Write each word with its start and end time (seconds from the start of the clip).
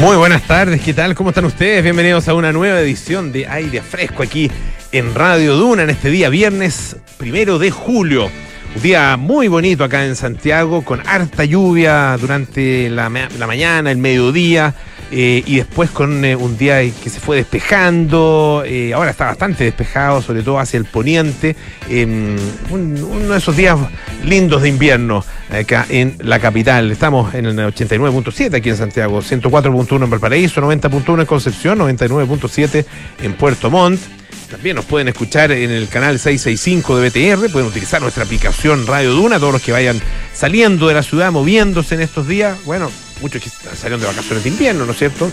Muy 0.00 0.16
buenas 0.16 0.46
tardes, 0.46 0.80
¿qué 0.80 0.94
tal? 0.94 1.14
¿Cómo 1.14 1.28
están 1.28 1.44
ustedes? 1.44 1.82
Bienvenidos 1.84 2.26
a 2.26 2.32
una 2.32 2.52
nueva 2.52 2.80
edición 2.80 3.32
de 3.32 3.46
Aire 3.46 3.82
Fresco 3.82 4.22
aquí 4.22 4.50
en 4.92 5.14
Radio 5.14 5.56
Duna 5.56 5.82
en 5.82 5.90
este 5.90 6.08
día 6.08 6.30
viernes 6.30 6.96
primero 7.18 7.58
de 7.58 7.70
julio. 7.70 8.30
Un 8.74 8.82
día 8.82 9.18
muy 9.18 9.48
bonito 9.48 9.84
acá 9.84 10.06
en 10.06 10.16
Santiago, 10.16 10.86
con 10.86 11.06
harta 11.06 11.44
lluvia 11.44 12.16
durante 12.18 12.88
la, 12.88 13.10
la 13.38 13.46
mañana, 13.46 13.90
el 13.90 13.98
mediodía, 13.98 14.74
eh, 15.10 15.42
y 15.44 15.56
después 15.56 15.90
con 15.90 16.24
eh, 16.24 16.36
un 16.36 16.56
día 16.56 16.80
que 16.80 17.10
se 17.10 17.20
fue 17.20 17.36
despejando. 17.36 18.62
Eh, 18.64 18.92
ahora 18.94 19.10
está 19.10 19.26
bastante 19.26 19.64
despejado, 19.64 20.22
sobre 20.22 20.42
todo 20.42 20.58
hacia 20.58 20.78
el 20.78 20.84
poniente. 20.84 21.56
Em, 21.88 22.36
uno 22.70 23.32
de 23.32 23.38
esos 23.38 23.56
días 23.56 23.76
lindos 24.24 24.62
de 24.62 24.68
invierno 24.68 25.24
acá 25.50 25.86
en 25.88 26.16
la 26.20 26.38
capital. 26.38 26.90
Estamos 26.90 27.34
en 27.34 27.46
el 27.46 27.56
89.7 27.58 28.54
aquí 28.54 28.68
en 28.68 28.76
Santiago, 28.76 29.20
104.1 29.20 30.04
en 30.04 30.10
Valparaíso, 30.10 30.60
90.1 30.60 31.20
en 31.20 31.26
Concepción, 31.26 31.78
99.7 31.80 32.84
en 33.22 33.32
Puerto 33.34 33.70
Montt. 33.70 34.00
También 34.48 34.74
nos 34.76 34.84
pueden 34.84 35.06
escuchar 35.06 35.52
en 35.52 35.70
el 35.70 35.88
canal 35.88 36.18
665 36.18 36.98
de 36.98 37.08
BTR, 37.08 37.52
pueden 37.52 37.68
utilizar 37.68 38.02
nuestra 38.02 38.24
aplicación 38.24 38.84
Radio 38.84 39.12
Duna, 39.12 39.38
todos 39.38 39.52
los 39.52 39.62
que 39.62 39.70
vayan 39.70 40.00
saliendo 40.34 40.88
de 40.88 40.94
la 40.94 41.04
ciudad, 41.04 41.30
moviéndose 41.30 41.94
en 41.94 42.00
estos 42.00 42.26
días. 42.26 42.58
Bueno, 42.64 42.90
muchos 43.20 43.42
que 43.42 43.50
salieron 43.50 44.00
de 44.00 44.06
vacaciones 44.06 44.44
de 44.44 44.50
invierno, 44.50 44.86
¿no 44.86 44.92
es 44.92 44.98
cierto? 44.98 45.30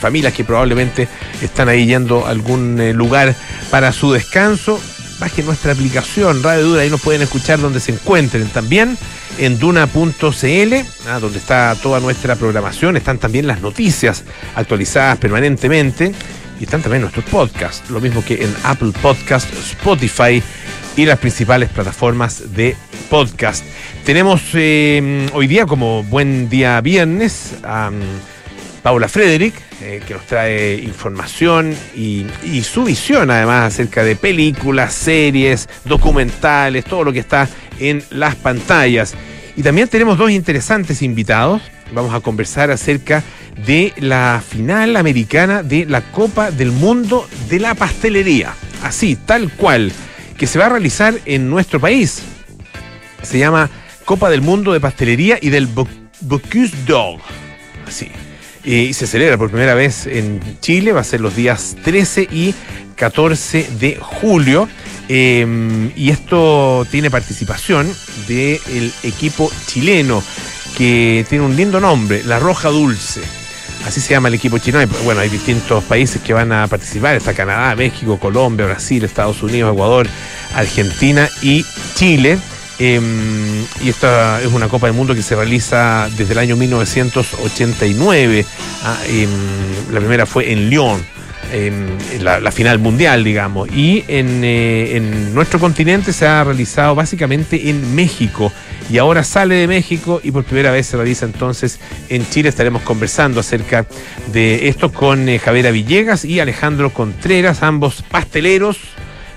Familias 0.00 0.32
que 0.32 0.44
probablemente 0.44 1.08
están 1.42 1.68
ahí 1.68 1.86
yendo 1.86 2.26
a 2.26 2.30
algún 2.30 2.80
eh, 2.80 2.92
lugar 2.92 3.34
para 3.70 3.92
su 3.92 4.12
descanso. 4.12 4.80
Bajen 5.18 5.46
nuestra 5.46 5.72
aplicación 5.72 6.42
Radio 6.42 6.64
Duna, 6.64 6.80
ahí 6.80 6.90
nos 6.90 7.00
pueden 7.00 7.22
escuchar 7.22 7.60
donde 7.60 7.78
se 7.78 7.92
encuentren. 7.92 8.48
También 8.48 8.98
en 9.38 9.58
duna.cl, 9.58 10.74
ah, 11.06 11.18
donde 11.20 11.38
está 11.38 11.76
toda 11.80 12.00
nuestra 12.00 12.34
programación, 12.36 12.96
están 12.96 13.18
también 13.18 13.46
las 13.46 13.60
noticias 13.60 14.24
actualizadas 14.56 15.18
permanentemente 15.18 16.12
y 16.60 16.64
están 16.64 16.82
también 16.82 17.02
nuestros 17.02 17.24
podcasts, 17.26 17.90
lo 17.90 18.00
mismo 18.00 18.24
que 18.24 18.44
en 18.44 18.54
Apple 18.64 18.92
Podcast, 19.00 19.52
Spotify 19.52 20.42
y 20.96 21.04
las 21.06 21.18
principales 21.18 21.70
plataformas 21.70 22.54
de 22.54 22.76
podcast. 23.08 23.64
Tenemos 24.04 24.42
eh, 24.54 25.28
hoy 25.32 25.46
día, 25.46 25.66
como 25.66 26.02
buen 26.04 26.48
día 26.48 26.80
viernes, 26.80 27.54
a 27.62 27.90
Paula 28.82 29.08
Frederick, 29.08 29.54
eh, 29.80 30.02
que 30.06 30.14
nos 30.14 30.26
trae 30.26 30.74
información 30.74 31.74
y, 31.94 32.26
su 32.62 32.84
visión 32.84 33.30
además 33.30 33.74
acerca 33.74 34.02
de 34.02 34.16
películas, 34.16 34.92
series, 34.92 35.68
documentales, 35.84 36.84
todo 36.84 37.04
lo 37.04 37.12
que 37.12 37.20
está 37.20 37.48
en 37.78 38.02
las 38.10 38.34
pantallas. 38.34 39.14
Y 39.56 39.62
también 39.62 39.88
tenemos 39.88 40.18
dos 40.18 40.30
interesantes 40.30 41.02
invitados. 41.02 41.62
Vamos 41.92 42.14
a 42.14 42.20
conversar 42.20 42.70
acerca 42.70 43.22
de 43.66 43.92
la 43.98 44.42
final 44.46 44.96
americana 44.96 45.62
de 45.62 45.84
la 45.84 46.00
Copa 46.00 46.50
del 46.50 46.72
Mundo 46.72 47.28
de 47.50 47.60
la 47.60 47.74
Pastelería. 47.74 48.54
Así, 48.82 49.16
tal 49.16 49.50
cual, 49.52 49.92
que 50.38 50.46
se 50.46 50.58
va 50.58 50.66
a 50.66 50.70
realizar 50.70 51.14
en 51.26 51.50
nuestro 51.50 51.80
país. 51.80 52.22
Se 53.22 53.38
llama 53.38 53.68
Copa 54.04 54.30
del 54.30 54.40
Mundo 54.40 54.72
de 54.72 54.80
Pastelería 54.80 55.38
y 55.40 55.50
del 55.50 55.68
Bocuse 56.20 56.74
d'Or. 56.86 57.20
Así. 57.86 58.10
Y 58.64 58.94
se 58.94 59.06
celebra 59.06 59.36
por 59.36 59.50
primera 59.50 59.74
vez 59.74 60.06
en 60.06 60.40
Chile, 60.60 60.92
va 60.92 61.00
a 61.00 61.04
ser 61.04 61.20
los 61.20 61.34
días 61.34 61.76
13 61.84 62.28
y 62.30 62.54
14 62.96 63.68
de 63.78 63.98
julio. 64.00 64.68
Em, 65.14 65.90
y 65.94 66.08
esto 66.08 66.86
tiene 66.90 67.10
participación 67.10 67.86
del 68.26 68.90
equipo 69.02 69.52
chileno 69.66 70.24
que 70.74 71.26
tiene 71.28 71.44
un 71.44 71.54
lindo 71.54 71.80
nombre, 71.80 72.22
La 72.24 72.38
Roja 72.38 72.70
Dulce. 72.70 73.20
Así 73.86 74.00
se 74.00 74.14
llama 74.14 74.28
el 74.28 74.34
equipo 74.34 74.56
chino. 74.56 74.78
Bueno, 75.04 75.20
hay 75.20 75.28
distintos 75.28 75.84
países 75.84 76.22
que 76.22 76.32
van 76.32 76.50
a 76.50 76.66
participar. 76.66 77.14
Está 77.14 77.34
Canadá, 77.34 77.76
México, 77.76 78.18
Colombia, 78.18 78.64
Brasil, 78.64 79.04
Estados 79.04 79.42
Unidos, 79.42 79.74
Ecuador, 79.74 80.08
Argentina 80.54 81.28
y 81.42 81.62
Chile. 81.94 82.38
Em, 82.78 83.66
y 83.84 83.90
esta 83.90 84.40
es 84.40 84.50
una 84.50 84.68
Copa 84.68 84.86
del 84.86 84.96
Mundo 84.96 85.14
que 85.14 85.22
se 85.22 85.36
realiza 85.36 86.08
desde 86.16 86.32
el 86.32 86.38
año 86.38 86.56
1989. 86.56 88.46
Ah, 88.82 88.96
em, 89.08 89.28
la 89.92 90.00
primera 90.00 90.24
fue 90.24 90.50
en 90.52 90.70
Lyon 90.70 91.11
en, 91.52 91.98
la, 92.20 92.50
final 92.50 92.78
mundial, 92.78 93.22
digamos. 93.24 93.68
Y 93.70 94.04
eh, 94.08 94.96
en, 94.96 95.34
nuestro 95.34 95.60
continente 95.60 96.12
se 96.12 96.26
ha 96.26 96.42
realizado 96.42 96.94
básicamente 96.94 97.70
en 97.70 97.94
México. 97.94 98.52
Y 98.90 98.98
ahora 98.98 99.22
sale 99.22 99.54
de 99.54 99.68
México 99.68 100.20
y 100.22 100.30
por 100.30 100.44
primera 100.44 100.70
vez 100.70 100.86
se 100.86 100.96
realiza 100.96 101.26
entonces 101.26 101.78
en 102.08 102.28
Chile. 102.28 102.48
Estaremos 102.48 102.82
conversando 102.82 103.40
acerca 103.40 103.86
de 104.32 104.68
esto 104.68 104.92
con 104.92 105.28
eh, 105.28 105.38
Javiera 105.38 105.70
Villegas 105.70 106.24
y 106.24 106.40
Alejandro 106.40 106.90
Contreras, 106.90 107.62
ambos 107.62 108.02
pasteleros. 108.02 108.78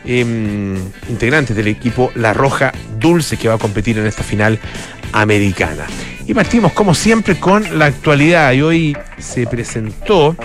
Em, 0.07 0.75
integrantes 1.09 1.55
del 1.55 1.67
equipo 1.67 2.11
La 2.13 2.31
Roja 2.31 2.71
Dulce 2.99 3.37
que 3.37 3.47
va 3.47 3.55
a 3.55 3.57
competir 3.57 3.97
en 3.97 4.05
esta 4.05 4.21
final 4.21 4.59
americana. 5.13 5.87
Y 6.27 6.33
partimos 6.35 6.73
como 6.73 6.93
siempre 6.93 7.39
con 7.39 7.79
la 7.79 7.85
actualidad 7.85 8.51
y 8.53 8.61
hoy 8.61 8.97
se 9.17 9.47
presentó 9.47 10.35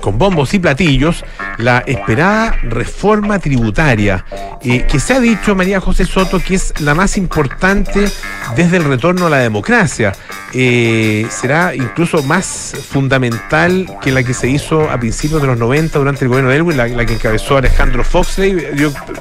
con 0.00 0.18
bombos 0.18 0.54
y 0.54 0.58
platillos 0.58 1.24
la 1.58 1.80
esperada 1.86 2.56
reforma 2.62 3.38
tributaria, 3.38 4.24
eh, 4.62 4.86
que 4.90 5.00
se 5.00 5.14
ha 5.14 5.20
dicho, 5.20 5.54
María 5.54 5.80
José 5.80 6.04
Soto, 6.04 6.40
que 6.40 6.54
es 6.54 6.80
la 6.80 6.94
más 6.94 7.16
importante 7.16 8.08
desde 8.56 8.76
el 8.76 8.84
retorno 8.84 9.26
a 9.26 9.30
la 9.30 9.38
democracia. 9.38 10.12
Eh, 10.52 11.26
será 11.30 11.74
incluso 11.74 12.22
más 12.24 12.74
fundamental 12.90 13.86
que 14.02 14.10
la 14.10 14.22
que 14.22 14.34
se 14.34 14.48
hizo 14.48 14.90
a 14.90 14.98
principios 14.98 15.40
de 15.40 15.46
los 15.46 15.58
90 15.58 15.98
durante 15.98 16.24
el 16.24 16.28
gobierno 16.28 16.50
de 16.50 16.56
Elwin, 16.56 16.76
la, 16.76 17.06
que 17.06 17.14
encabezó 17.14 17.58
Alejandro 17.58 18.02
Foxley. 18.02 18.56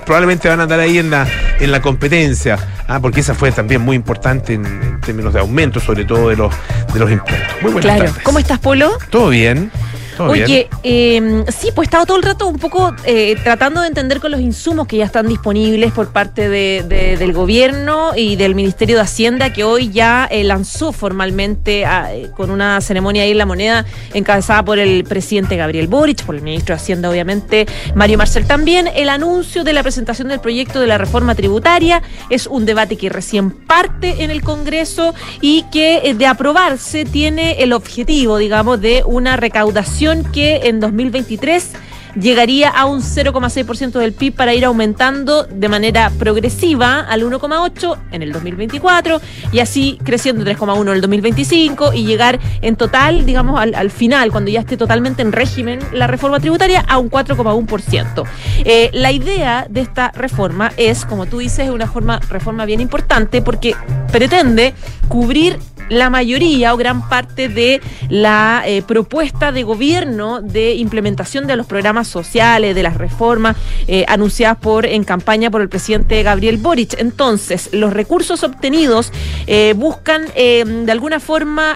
probablemente 0.05 0.49
van 0.49 0.59
a 0.61 0.63
andar 0.63 0.79
ahí 0.79 0.97
en 0.97 1.11
la, 1.11 1.27
en 1.59 1.71
la 1.71 1.81
competencia, 1.81 2.57
ah, 2.87 2.99
porque 2.99 3.19
esa 3.19 3.35
fue 3.35 3.51
también 3.51 3.81
muy 3.81 3.95
importante 3.95 4.53
en, 4.53 4.99
términos 5.01 5.33
de 5.33 5.39
aumento, 5.39 5.79
sobre 5.79 6.05
todo 6.05 6.29
de 6.29 6.35
los, 6.35 6.53
de 6.93 6.99
los 6.99 7.11
impuestos. 7.11 7.61
Muy 7.61 7.71
buenas 7.73 7.95
claro. 7.95 8.13
¿Cómo 8.23 8.39
estás, 8.39 8.59
Polo? 8.59 8.97
Todo 9.09 9.29
bien. 9.29 9.71
Oye, 10.27 10.69
em, 10.83 11.45
sí, 11.47 11.69
pues 11.73 11.85
he 11.85 11.89
estado 11.89 12.05
todo 12.05 12.17
el 12.17 12.23
rato 12.23 12.47
un 12.47 12.57
poco 12.57 12.93
eh, 13.05 13.35
tratando 13.43 13.81
de 13.81 13.87
entender 13.87 14.19
con 14.19 14.31
los 14.31 14.41
insumos 14.41 14.87
que 14.87 14.97
ya 14.97 15.05
están 15.05 15.27
disponibles 15.27 15.91
por 15.93 16.11
parte 16.11 16.49
del 16.49 17.33
gobierno 17.33 18.11
y 18.15 18.35
del 18.35 18.55
Ministerio 18.55 18.97
de 18.97 19.03
Hacienda, 19.03 19.53
que 19.53 19.63
hoy 19.63 19.89
ya 19.89 20.27
eh, 20.29 20.43
lanzó 20.43 20.91
formalmente 20.91 21.85
ah, 21.85 22.13
eh, 22.13 22.29
con 22.35 22.51
una 22.51 22.81
ceremonia 22.81 23.23
ahí 23.23 23.31
en 23.31 23.37
la 23.37 23.45
moneda 23.45 23.85
encabezada 24.13 24.63
por 24.63 24.79
el 24.79 25.03
presidente 25.03 25.55
Gabriel 25.55 25.87
Boric, 25.87 26.23
por 26.23 26.35
el 26.35 26.41
ministro 26.41 26.75
de 26.75 26.81
Hacienda, 26.81 27.09
obviamente, 27.09 27.65
Mario 27.95 28.17
Marcel 28.17 28.45
también, 28.45 28.89
el 28.93 29.09
anuncio 29.09 29.63
de 29.63 29.73
la 29.73 29.83
presentación 29.83 30.27
del 30.27 30.39
proyecto 30.39 30.79
de 30.79 30.87
la 30.87 30.97
reforma 30.97 31.35
tributaria. 31.35 32.01
Es 32.29 32.47
un 32.47 32.65
debate 32.65 32.97
que 32.97 33.09
recién 33.09 33.51
parte 33.51 34.23
en 34.23 34.31
el 34.31 34.41
Congreso 34.41 35.13
y 35.41 35.63
que 35.71 36.13
de 36.17 36.25
aprobarse 36.25 37.05
tiene 37.05 37.63
el 37.63 37.73
objetivo, 37.73 38.37
digamos, 38.37 38.81
de 38.81 39.03
una 39.05 39.37
recaudación 39.37 40.08
que 40.31 40.61
en 40.63 40.79
2023 40.79 41.73
llegaría 42.19 42.69
a 42.69 42.85
un 42.85 43.01
0,6% 43.01 43.99
del 43.99 44.13
PIB 44.13 44.33
para 44.33 44.53
ir 44.55 44.65
aumentando 44.65 45.43
de 45.43 45.69
manera 45.69 46.11
progresiva 46.17 47.01
al 47.01 47.21
1,8 47.21 47.97
en 48.11 48.23
el 48.23 48.31
2024 48.31 49.21
y 49.51 49.59
así 49.59 49.99
creciendo 50.03 50.43
3,1 50.43 50.81
en 50.81 50.87
el 50.89 51.01
2025 51.01 51.93
y 51.93 52.05
llegar 52.05 52.39
en 52.61 52.75
total, 52.75 53.25
digamos, 53.25 53.59
al, 53.61 53.91
final, 53.91 54.31
cuando 54.31 54.49
ya 54.49 54.61
esté 54.61 54.77
totalmente 54.77 55.21
en 55.21 55.31
régimen 55.31 55.79
la 55.93 56.07
reforma 56.07 56.39
tributaria, 56.39 56.83
a 56.87 56.97
un 56.97 57.11
4,1%. 57.11 58.23
Eh, 58.65 58.89
la 58.93 59.11
idea 59.11 59.67
de 59.69 59.81
esta 59.81 60.11
reforma 60.11 60.71
es, 60.77 61.05
como 61.05 61.27
tú 61.27 61.37
dices, 61.37 61.69
una 61.69 61.87
forma, 61.87 62.19
reforma 62.29 62.65
bien 62.65 62.81
importante 62.81 63.41
porque 63.41 63.75
pretende 64.11 64.73
cubrir 65.07 65.59
la 65.89 66.09
mayoría 66.09 66.73
o 66.73 66.77
gran 66.77 67.07
parte 67.09 67.49
de 67.49 67.81
la 68.09 68.63
eh, 68.65 68.81
propuesta 68.81 69.51
de 69.51 69.63
gobierno 69.63 70.41
de 70.41 70.75
implementación 70.75 71.47
de 71.47 71.55
los 71.55 71.65
programas 71.65 72.07
sociales, 72.07 72.75
de 72.75 72.83
las 72.83 72.97
reformas 72.97 73.57
eh, 73.87 74.05
anunciadas 74.07 74.57
por 74.57 74.85
en 74.85 75.03
campaña 75.03 75.51
por 75.51 75.61
el 75.61 75.69
presidente 75.69 76.21
Gabriel 76.23 76.57
Boric. 76.57 76.99
Entonces, 76.99 77.69
los 77.73 77.93
recursos 77.93 78.43
obtenidos 78.43 79.11
eh, 79.47 79.73
buscan 79.75 80.25
de 80.35 80.91
alguna 80.91 81.19
forma 81.19 81.75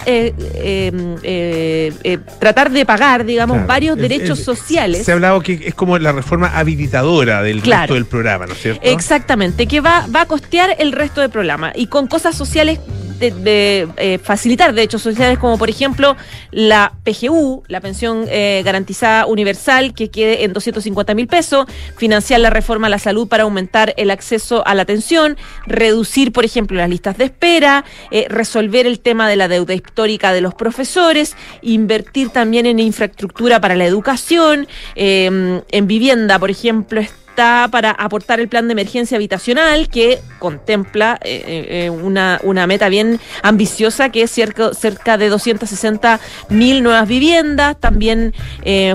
tratar 2.38 2.70
de 2.70 2.86
pagar, 2.86 3.24
digamos, 3.24 3.66
varios 3.66 3.96
derechos 3.96 4.40
sociales. 4.40 5.04
Se 5.04 5.12
ha 5.12 5.14
hablado 5.14 5.40
que 5.40 5.60
es 5.66 5.74
como 5.74 5.98
la 5.98 6.12
reforma 6.12 6.48
habilitadora 6.56 7.42
del 7.42 7.62
resto 7.62 7.94
del 7.94 8.06
programa, 8.06 8.46
¿no 8.46 8.52
es 8.52 8.60
cierto? 8.60 8.80
Exactamente, 8.84 9.66
que 9.66 9.80
va, 9.80 10.06
va 10.14 10.22
a 10.22 10.26
costear 10.26 10.76
el 10.78 10.92
resto 10.92 11.20
del 11.20 11.30
programa 11.30 11.72
y 11.74 11.86
con 11.86 12.06
cosas 12.06 12.36
sociales 12.36 12.78
eh, 13.20 14.18
facilitar 14.22 14.74
derechos 14.74 15.02
sociales 15.02 15.38
como 15.38 15.56
por 15.58 15.70
ejemplo 15.70 16.16
la 16.50 16.92
PGU, 17.04 17.62
la 17.68 17.80
pensión 17.80 18.26
eh, 18.28 18.62
garantizada 18.64 19.26
universal, 19.26 19.94
que 19.94 20.10
quede 20.10 20.44
en 20.44 20.52
250 20.52 21.14
mil 21.14 21.26
pesos, 21.26 21.66
financiar 21.96 22.40
la 22.40 22.50
reforma 22.50 22.88
a 22.88 22.90
la 22.90 22.98
salud 22.98 23.28
para 23.28 23.44
aumentar 23.44 23.94
el 23.96 24.10
acceso 24.10 24.66
a 24.66 24.74
la 24.74 24.82
atención, 24.82 25.36
reducir, 25.66 26.32
por 26.32 26.44
ejemplo, 26.44 26.76
las 26.76 26.88
listas 26.88 27.16
de 27.18 27.24
espera, 27.24 27.84
eh, 28.10 28.26
resolver 28.28 28.86
el 28.86 29.00
tema 29.00 29.28
de 29.28 29.36
la 29.36 29.48
deuda 29.48 29.74
histórica 29.74 30.32
de 30.32 30.40
los 30.40 30.54
profesores, 30.54 31.36
invertir 31.62 32.30
también 32.30 32.66
en 32.66 32.78
infraestructura 32.78 33.60
para 33.60 33.74
la 33.74 33.84
educación, 33.84 34.66
en 34.94 35.86
vivienda, 35.86 36.38
por 36.38 36.50
ejemplo, 36.50 37.00
para 37.34 37.90
aportar 37.90 38.40
el 38.40 38.48
plan 38.48 38.68
de 38.68 38.72
emergencia 38.72 39.16
habitacional 39.16 39.88
que 39.88 40.20
contempla 40.38 41.18
eh, 41.22 41.44
eh, 41.46 41.84
eh, 41.86 41.90
una, 41.90 42.40
una 42.42 42.66
meta 42.66 42.88
bien 42.88 43.20
ambiciosa 43.42 44.10
que 44.10 44.22
es 44.22 44.30
cerca, 44.30 44.72
cerca 44.74 45.18
de 45.18 45.28
260 45.28 46.20
mil 46.50 46.82
nuevas 46.82 47.08
viviendas, 47.08 47.78
también 47.78 48.34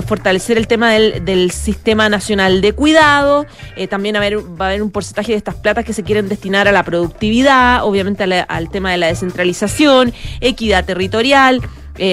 fortalecer 0.06 0.58
el 0.58 0.66
tema 0.66 0.92
del, 0.92 1.24
del, 1.24 1.50
sistema 1.50 2.08
nacional 2.08 2.60
de 2.60 2.72
cuidado, 2.72 3.46
también 3.88 4.14
va 4.16 4.66
a 4.66 4.68
haber 4.68 4.82
un 4.82 4.90
porcentaje 4.90 5.32
de 5.32 5.38
estas 5.38 5.56
platas 5.56 5.84
que 5.84 5.92
se 5.92 6.02
quieren 6.02 6.28
destinar 6.28 6.68
a 6.68 6.72
la 6.72 6.84
productividad, 6.84 7.84
obviamente 7.84 8.24
al 8.24 8.70
tema 8.70 8.92
de 8.92 8.98
la 8.98 9.06
descentralización, 9.08 10.12
equidad 10.40 10.84
territorial. 10.84 11.60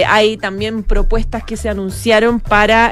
hay 0.07 0.37
también 0.37 0.83
propuestas 0.83 1.43
que 1.43 1.57
se 1.57 1.69
anunciaron 1.69 2.39
para 2.39 2.91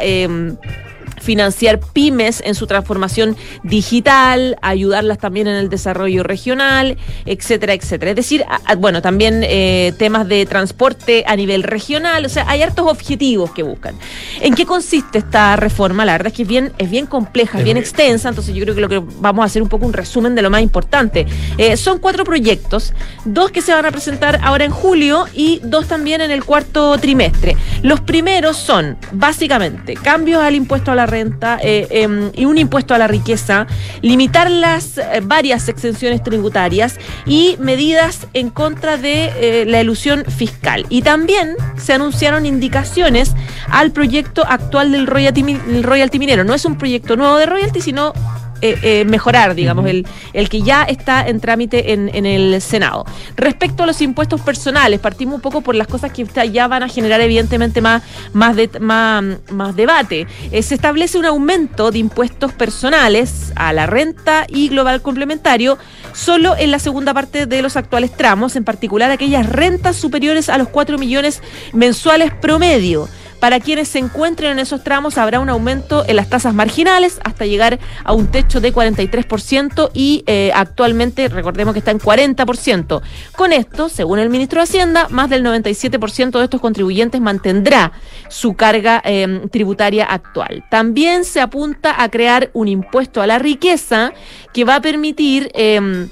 financiar 1.25 1.79
pymes 1.79 2.41
en 2.45 2.53
su 2.53 2.67
transformación 2.67 3.35
digital, 3.63 4.57
ayudarlas 4.61 5.17
también 5.17 5.47
en 5.47 5.55
el 5.55 5.69
desarrollo 5.69 6.23
regional, 6.23 6.97
etcétera, 7.25 7.73
etcétera. 7.73 8.11
Es 8.11 8.15
decir, 8.15 8.45
bueno, 8.77 9.01
también 9.01 9.41
eh, 9.43 9.93
temas 9.97 10.27
de 10.27 10.45
transporte 10.45 11.23
a 11.27 11.35
nivel 11.35 11.63
regional, 11.63 12.25
o 12.25 12.29
sea, 12.29 12.45
hay 12.47 12.61
hartos 12.61 12.85
objetivos 12.87 13.51
que 13.51 13.63
buscan. 13.63 13.95
¿En 14.39 14.53
qué 14.53 14.65
consiste 14.65 15.17
esta 15.17 15.55
reforma? 15.55 16.05
La 16.05 16.13
verdad 16.13 16.27
es 16.27 16.33
que 16.33 16.43
es 16.43 16.47
bien, 16.47 16.71
es 16.77 16.89
bien 16.89 17.07
compleja, 17.07 17.57
es 17.57 17.63
bien 17.63 17.77
extensa, 17.77 18.29
entonces 18.29 18.53
yo 18.53 18.61
creo 18.63 18.75
que 18.75 18.81
lo 18.81 18.89
que 18.89 19.01
vamos 19.19 19.41
a 19.41 19.45
hacer 19.47 19.63
un 19.63 19.69
poco 19.69 19.85
un 19.85 19.93
resumen 19.93 20.35
de 20.35 20.43
lo 20.43 20.51
más 20.51 20.61
importante. 20.61 21.25
Eh, 21.57 21.75
son 21.75 21.97
cuatro 21.97 22.23
proyectos, 22.23 22.93
dos 23.25 23.49
que 23.49 23.63
se 23.63 23.73
van 23.73 23.85
a 23.85 23.91
presentar 23.91 24.39
ahora 24.43 24.63
en 24.63 24.71
julio 24.71 25.25
y 25.33 25.59
dos 25.63 25.87
también 25.87 26.21
en 26.21 26.29
el 26.29 26.43
cuarto 26.45 26.95
trimestre. 26.99 27.57
Los 27.81 28.01
primeros 28.01 28.57
son, 28.57 28.97
básicamente, 29.11 29.95
cambios 29.95 30.43
al 30.43 30.53
impuesto 30.53 30.91
a 30.91 30.95
la 30.95 31.05
renta 31.07 31.14
eh, 31.15 31.87
em, 31.89 32.31
y 32.33 32.45
un 32.45 32.57
impuesto 32.57 32.93
a 32.93 32.97
la 32.97 33.07
riqueza, 33.07 33.67
limitar 34.01 34.49
las 34.51 34.97
eh, 34.97 35.21
varias 35.23 35.69
exenciones 35.69 36.23
tributarias 36.23 36.97
y 37.25 37.55
medidas 37.59 38.27
en 38.33 38.49
contra 38.49 38.97
de 38.97 39.31
eh, 39.39 39.65
la 39.65 39.81
ilusión 39.81 40.25
fiscal. 40.25 40.85
Y 40.89 41.01
también 41.01 41.55
se 41.77 41.93
anunciaron 41.93 42.45
indicaciones 42.45 43.33
al 43.69 43.91
proyecto 43.91 44.45
actual 44.47 44.91
del 44.91 45.07
royalty, 45.07 45.57
royalty 45.81 46.19
minero. 46.19 46.43
No 46.43 46.53
es 46.53 46.65
un 46.65 46.77
proyecto 46.77 47.15
nuevo 47.15 47.37
de 47.37 47.45
royalty, 47.45 47.81
sino 47.81 48.13
eh, 48.61 48.77
eh, 48.81 49.05
mejorar, 49.05 49.53
digamos, 49.53 49.85
el, 49.85 50.07
el 50.33 50.49
que 50.49 50.61
ya 50.61 50.83
está 50.83 51.27
en 51.27 51.39
trámite 51.39 51.93
en, 51.93 52.09
en, 52.13 52.25
el 52.25 52.61
Senado. 52.61 53.05
Respecto 53.35 53.83
a 53.83 53.85
los 53.85 54.01
impuestos 54.01 54.41
personales, 54.41 54.99
partimos 54.99 55.35
un 55.35 55.41
poco 55.41 55.61
por 55.61 55.75
las 55.75 55.87
cosas 55.87 56.11
que 56.11 56.25
ya 56.51 56.67
van 56.67 56.83
a 56.83 56.87
generar 56.87 57.19
evidentemente 57.21 57.81
más, 57.81 58.03
más, 58.33 58.55
de, 58.55 58.69
más, 58.79 59.23
más 59.51 59.75
debate. 59.75 60.27
Eh, 60.51 60.63
se 60.63 60.75
establece 60.75 61.17
un 61.17 61.25
aumento 61.25 61.91
de 61.91 61.99
impuestos 61.99 62.53
personales 62.53 63.51
a 63.55 63.73
la 63.73 63.87
renta 63.87 64.45
y 64.47 64.69
global 64.69 65.01
complementario 65.01 65.77
solo 66.13 66.55
en 66.57 66.71
la 66.71 66.79
segunda 66.79 67.13
parte 67.13 67.45
de 67.45 67.61
los 67.61 67.75
actuales 67.75 68.15
tramos, 68.15 68.55
en 68.55 68.63
particular 68.63 69.11
aquellas 69.11 69.47
rentas 69.47 69.95
superiores 69.95 70.49
a 70.49 70.57
los 70.57 70.69
4 70.69 70.97
millones 70.97 71.41
mensuales 71.73 72.33
promedio. 72.33 73.09
Para 73.39 73.59
quienes 73.59 73.89
se 73.89 73.99
encuentren 73.99 74.51
en 74.51 74.59
esos 74.59 74.83
tramos 74.83 75.17
habrá 75.17 75.39
un 75.39 75.49
aumento 75.49 76.03
en 76.07 76.15
las 76.15 76.29
tasas 76.29 76.53
marginales 76.53 77.19
hasta 77.23 77.45
llegar 77.45 77.79
a 78.03 78.13
un 78.13 78.27
techo 78.27 78.61
de 78.61 78.73
43% 78.73 79.91
y 79.93 80.23
eh, 80.25 80.51
actualmente 80.55 81.27
recordemos 81.27 81.73
que 81.73 81.79
está 81.79 81.91
en 81.91 81.99
40%. 81.99 83.01
Con 83.35 83.53
esto, 83.53 83.89
según 83.89 84.19
el 84.19 84.29
ministro 84.29 84.59
de 84.59 84.63
Hacienda, 84.63 85.07
más 85.09 85.29
del 85.29 85.43
97% 85.43 86.37
de 86.37 86.43
estos 86.43 86.61
contribuyentes 86.61 87.21
mantendrá 87.21 87.91
su 88.29 88.55
carga 88.55 89.01
em, 89.03 89.47
tributaria 89.49 90.05
actual. 90.05 90.63
También 90.69 91.23
se 91.25 91.41
apunta 91.41 92.01
a 92.01 92.09
crear 92.09 92.49
un 92.53 92.67
impuesto 92.67 93.21
a 93.21 93.27
la 93.27 93.39
riqueza 93.39 94.13
que 94.53 94.63
va 94.63 94.75
a 94.75 94.81
permitir... 94.81 95.51
Eh, 95.53 96.07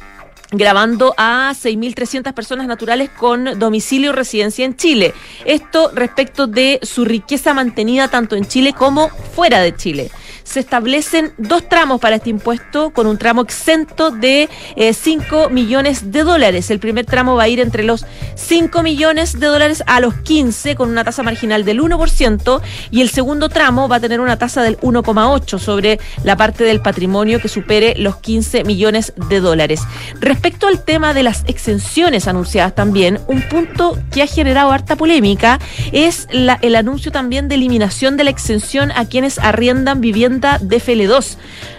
grabando 0.53 1.13
a 1.17 1.51
6.300 1.53 2.33
personas 2.33 2.67
naturales 2.67 3.09
con 3.09 3.59
domicilio 3.59 4.11
y 4.11 4.13
residencia 4.13 4.65
en 4.65 4.75
Chile. 4.75 5.13
Esto 5.45 5.91
respecto 5.93 6.47
de 6.47 6.79
su 6.83 7.05
riqueza 7.05 7.53
mantenida 7.53 8.07
tanto 8.07 8.35
en 8.35 8.45
Chile 8.45 8.73
como 8.73 9.09
fuera 9.09 9.59
de 9.59 9.75
Chile 9.75 10.11
se 10.43 10.59
establecen 10.59 11.33
dos 11.37 11.67
tramos 11.67 11.99
para 11.99 12.17
este 12.17 12.29
impuesto, 12.29 12.91
con 12.91 13.07
un 13.07 13.17
tramo 13.17 13.41
exento 13.41 14.11
de 14.11 14.49
5 14.93 15.45
eh, 15.45 15.49
millones 15.49 16.11
de 16.11 16.23
dólares. 16.23 16.69
El 16.69 16.79
primer 16.79 17.05
tramo 17.05 17.35
va 17.35 17.43
a 17.43 17.47
ir 17.47 17.59
entre 17.59 17.83
los 17.83 18.05
5 18.35 18.83
millones 18.83 19.39
de 19.39 19.47
dólares 19.47 19.83
a 19.87 19.99
los 19.99 20.15
15, 20.15 20.75
con 20.75 20.89
una 20.89 21.03
tasa 21.03 21.23
marginal 21.23 21.65
del 21.65 21.81
1%, 21.81 22.61
y 22.91 23.01
el 23.01 23.09
segundo 23.09 23.49
tramo 23.49 23.87
va 23.87 23.97
a 23.97 23.99
tener 23.99 24.19
una 24.19 24.37
tasa 24.37 24.61
del 24.61 24.77
1,8 24.79 25.59
sobre 25.59 25.99
la 26.23 26.35
parte 26.35 26.63
del 26.63 26.81
patrimonio 26.81 27.39
que 27.39 27.47
supere 27.47 27.95
los 27.97 28.17
15 28.17 28.63
millones 28.63 29.13
de 29.29 29.39
dólares. 29.39 29.81
Respecto 30.19 30.67
al 30.67 30.83
tema 30.83 31.13
de 31.13 31.23
las 31.23 31.43
exenciones 31.47 32.27
anunciadas 32.27 32.75
también, 32.75 33.19
un 33.27 33.41
punto 33.43 33.97
que 34.11 34.23
ha 34.23 34.27
generado 34.27 34.71
harta 34.71 34.95
polémica 34.95 35.59
es 35.91 36.27
la, 36.31 36.59
el 36.61 36.75
anuncio 36.75 37.11
también 37.11 37.47
de 37.47 37.55
eliminación 37.55 38.17
de 38.17 38.23
la 38.25 38.29
exención 38.29 38.91
a 38.91 39.05
quienes 39.05 39.39
arriendan 39.39 40.01
viviendas 40.01 40.32
DFL2. 40.41 41.37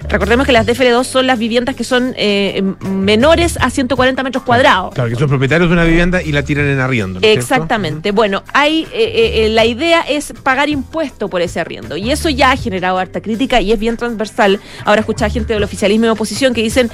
Recordemos 0.09 0.47
que 0.47 0.53
las 0.53 0.67
DFL2 0.67 1.05
son 1.05 1.27
las 1.27 1.39
viviendas 1.39 1.75
que 1.75 1.85
son 1.85 2.15
eh, 2.17 2.63
menores 2.81 3.57
a 3.61 3.71
140 3.71 4.23
metros 4.23 4.45
cuadrados. 4.45 4.95
Claro, 4.95 5.11
que 5.11 5.17
son 5.17 5.29
propietarios 5.29 5.69
de 5.69 5.75
una 5.75 5.85
vivienda 5.85 6.23
y 6.23 6.33
la 6.33 6.43
tiran 6.43 6.67
en 6.67 6.81
arriendo. 6.81 7.21
Exactamente. 7.23 8.11
Bueno, 8.11 8.43
hay 8.53 8.87
eh, 8.93 9.47
eh, 9.47 9.49
la 9.51 9.65
idea 9.65 10.03
es 10.03 10.33
pagar 10.43 10.69
impuesto 10.69 11.29
por 11.29 11.43
ese 11.43 11.61
arriendo. 11.61 11.97
Y 11.97 12.11
eso 12.11 12.29
ya 12.29 12.53
ha 12.53 12.57
generado 12.57 12.99
harta 12.99 13.21
crítica 13.21 13.61
y 13.61 13.73
es 13.73 13.79
bien 13.79 13.97
transversal. 13.97 14.61
Ahora 14.85 15.01
escucha 15.01 15.29
gente 15.31 15.55
del 15.55 15.63
oficialismo 15.63 16.07
y 16.07 16.09
oposición 16.09 16.55
que 16.55 16.63
dicen, 16.63 16.91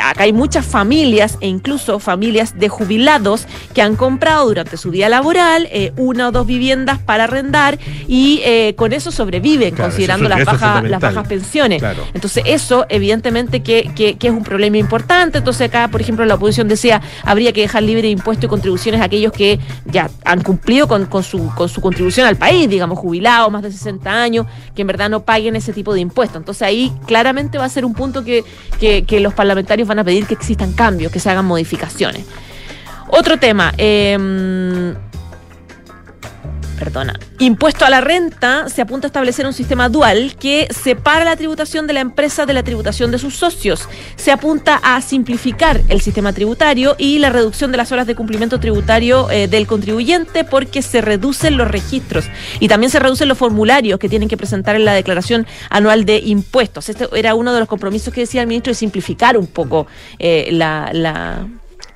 acá 0.00 0.24
hay 0.24 0.32
muchas 0.32 0.64
familias 0.64 1.38
e 1.40 1.48
incluso 1.48 1.98
familias 1.98 2.58
de 2.58 2.68
jubilados 2.68 3.46
que 3.74 3.82
han 3.82 3.96
comprado 3.96 4.46
durante 4.46 4.76
su 4.76 4.90
día 4.90 5.08
laboral 5.08 5.68
eh, 5.70 5.92
una 5.96 6.28
o 6.28 6.32
dos 6.32 6.46
viviendas 6.46 6.98
para 6.98 7.24
arrendar 7.24 7.78
y 8.08 8.40
eh, 8.44 8.74
con 8.76 8.92
eso 8.92 9.10
sobreviven, 9.10 9.74
considerando 9.74 10.28
las, 10.28 10.44
bajas, 10.44 10.84
las 10.84 11.00
bajas 11.00 11.26
pensiones. 11.26 11.82
Entonces, 12.14 12.44
eso 12.46 12.86
evidentemente 12.88 13.62
que, 13.62 13.90
que, 13.94 14.16
es 14.20 14.32
un 14.32 14.42
problema 14.42 14.76
importante. 14.78 15.38
Entonces, 15.38 15.68
acá, 15.68 15.88
por 15.88 16.00
ejemplo, 16.00 16.24
la 16.24 16.34
oposición 16.34 16.68
decía, 16.68 17.00
habría 17.22 17.52
que 17.52 17.62
dejar 17.62 17.82
libre 17.82 18.02
de 18.02 18.10
impuestos 18.10 18.44
y 18.44 18.48
contribuciones 18.48 19.00
a 19.00 19.04
aquellos 19.04 19.32
que 19.32 19.58
ya 19.84 20.10
han 20.24 20.42
cumplido 20.42 20.88
con, 20.88 21.06
con, 21.06 21.22
su, 21.22 21.50
con 21.54 21.68
su 21.68 21.80
contribución 21.80 22.26
al 22.26 22.36
país, 22.36 22.68
digamos, 22.68 22.98
jubilados, 22.98 23.50
más 23.52 23.62
de 23.62 23.70
60 23.70 24.10
años, 24.10 24.46
que 24.74 24.82
en 24.82 24.88
verdad 24.88 25.08
no 25.08 25.20
paguen 25.20 25.56
ese 25.56 25.72
tipo 25.72 25.94
de 25.94 26.00
impuestos. 26.00 26.38
Entonces, 26.38 26.62
ahí 26.62 26.92
claramente 27.06 27.58
va 27.58 27.64
a 27.64 27.68
ser 27.68 27.84
un 27.84 27.94
punto 27.94 28.24
que, 28.24 28.44
que, 28.80 29.04
que 29.04 29.20
los 29.20 29.34
parlamentarios 29.34 29.85
van 29.86 29.98
a 29.98 30.04
pedir 30.04 30.26
que 30.26 30.34
existan 30.34 30.72
cambios, 30.72 31.12
que 31.12 31.20
se 31.20 31.30
hagan 31.30 31.44
modificaciones. 31.44 32.24
Otro 33.08 33.38
tema, 33.38 33.72
eh, 33.78 34.94
perdona, 36.78 37.18
impuesto 37.38 37.84
a 37.84 37.90
la 37.90 38.00
renta, 38.00 38.68
se 38.68 38.82
apunta 38.82 39.06
a 39.06 39.08
establecer 39.08 39.46
un 39.46 39.52
sistema 39.52 39.88
dual 39.88 40.36
que 40.38 40.68
separa 40.70 41.24
la 41.24 41.36
tributación 41.36 41.86
de 41.86 41.94
la 41.94 42.00
empresa 42.00 42.46
de 42.46 42.52
la 42.52 42.62
tributación 42.62 43.10
de 43.10 43.18
sus 43.18 43.34
socios. 43.34 43.88
Se 44.16 44.30
apunta 44.30 44.80
a 44.82 45.00
simplificar 45.00 45.80
el 45.88 46.00
sistema 46.00 46.32
tributario 46.32 46.94
y 46.98 47.18
la 47.18 47.30
reducción 47.30 47.72
de 47.72 47.78
las 47.78 47.92
horas 47.92 48.06
de 48.06 48.14
cumplimiento 48.14 48.60
tributario 48.60 49.30
eh, 49.30 49.48
del 49.48 49.66
contribuyente 49.66 50.44
porque 50.44 50.82
se 50.82 51.00
reducen 51.00 51.56
los 51.56 51.68
registros 51.68 52.26
y 52.60 52.68
también 52.68 52.90
se 52.90 52.98
reducen 52.98 53.28
los 53.28 53.38
formularios 53.38 53.98
que 53.98 54.08
tienen 54.08 54.28
que 54.28 54.36
presentar 54.36 54.76
en 54.76 54.84
la 54.84 54.94
declaración 54.94 55.46
anual 55.70 56.04
de 56.04 56.18
impuestos. 56.18 56.88
Este 56.88 57.08
era 57.14 57.34
uno 57.34 57.52
de 57.52 57.60
los 57.60 57.68
compromisos 57.68 58.12
que 58.12 58.20
decía 58.20 58.42
el 58.42 58.46
ministro 58.46 58.70
de 58.70 58.76
simplificar 58.76 59.36
un 59.36 59.46
poco 59.46 59.86
eh, 60.18 60.48
la, 60.52 60.90
la 60.92 61.46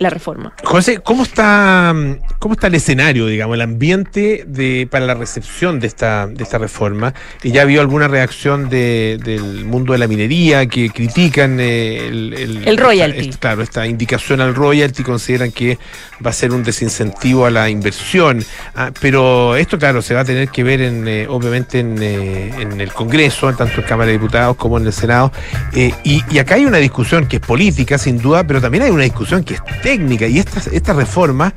la 0.00 0.08
reforma. 0.08 0.54
José, 0.64 1.00
¿cómo 1.00 1.24
está, 1.24 1.94
cómo 2.38 2.54
está 2.54 2.68
el 2.68 2.74
escenario, 2.74 3.26
digamos, 3.26 3.54
el 3.54 3.60
ambiente 3.60 4.44
de, 4.46 4.88
para 4.90 5.04
la 5.04 5.12
recepción 5.12 5.78
de 5.78 5.86
esta, 5.86 6.26
de 6.26 6.42
esta 6.42 6.56
reforma? 6.56 7.12
¿Y 7.42 7.52
ya 7.52 7.66
vio 7.66 7.82
alguna 7.82 8.08
reacción 8.08 8.70
del 8.70 9.64
mundo 9.66 9.92
de 9.92 9.98
la 9.98 10.08
minería 10.08 10.66
que 10.66 10.88
critican 10.88 11.60
eh, 11.60 12.08
el, 12.08 12.62
el, 12.66 12.78
royalty? 12.78 13.28
claro, 13.32 13.62
esta 13.62 13.86
indicación 13.86 14.40
al 14.40 14.54
royalty, 14.54 15.02
consideran 15.02 15.52
que 15.52 15.78
va 16.24 16.30
a 16.30 16.32
ser 16.32 16.52
un 16.52 16.64
desincentivo 16.64 17.44
a 17.44 17.50
la 17.50 17.68
inversión. 17.68 18.42
Ah, 18.74 18.92
pero 19.02 19.54
esto, 19.54 19.78
claro, 19.78 20.00
se 20.00 20.14
va 20.14 20.20
a 20.20 20.24
tener 20.24 20.48
que 20.48 20.64
ver, 20.64 20.80
en, 20.80 21.06
eh, 21.06 21.26
obviamente, 21.28 21.80
en, 21.80 22.02
eh, 22.02 22.50
en, 22.58 22.80
el 22.80 22.90
Congreso, 22.94 23.52
tanto 23.52 23.82
en 23.82 23.86
Cámara 23.86 24.06
de 24.06 24.14
Diputados 24.14 24.56
como 24.56 24.78
en 24.78 24.86
el 24.86 24.94
Senado. 24.94 25.30
y, 25.74 26.22
y 26.30 26.38
acá 26.38 26.54
hay 26.54 26.64
una 26.64 26.78
discusión 26.78 27.26
que 27.26 27.36
es 27.36 27.42
política, 27.42 27.98
sin 27.98 28.16
duda, 28.16 28.44
pero 28.44 28.62
también 28.62 28.84
hay 28.84 28.90
una 28.90 29.04
discusión 29.04 29.44
que 29.44 29.54
es 29.54 29.60
técnica. 29.90 30.28
Y 30.28 30.38
estas, 30.38 30.68
estas 30.68 30.94
reformas, 30.94 31.52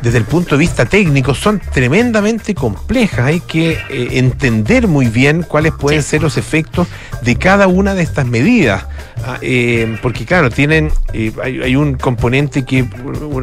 desde 0.00 0.16
el 0.16 0.24
punto 0.24 0.56
de 0.56 0.60
vista 0.60 0.86
técnico, 0.86 1.34
son 1.34 1.60
tremendamente 1.60 2.54
complejas. 2.54 3.26
Hay 3.26 3.40
que 3.40 3.72
eh, 3.72 4.08
entender 4.12 4.88
muy 4.88 5.08
bien 5.08 5.42
cuáles 5.42 5.72
pueden 5.72 6.02
ser 6.02 6.22
los 6.22 6.38
efectos 6.38 6.88
de 7.20 7.36
cada 7.36 7.66
una 7.66 7.94
de 7.94 8.02
estas 8.02 8.24
medidas. 8.24 8.86
Ah, 9.26 9.36
eh, 9.42 9.98
porque 10.00 10.24
claro, 10.24 10.48
tienen, 10.48 10.90
eh, 11.12 11.30
hay, 11.42 11.60
hay, 11.60 11.76
un 11.76 11.94
componente 11.94 12.64
que 12.64 12.86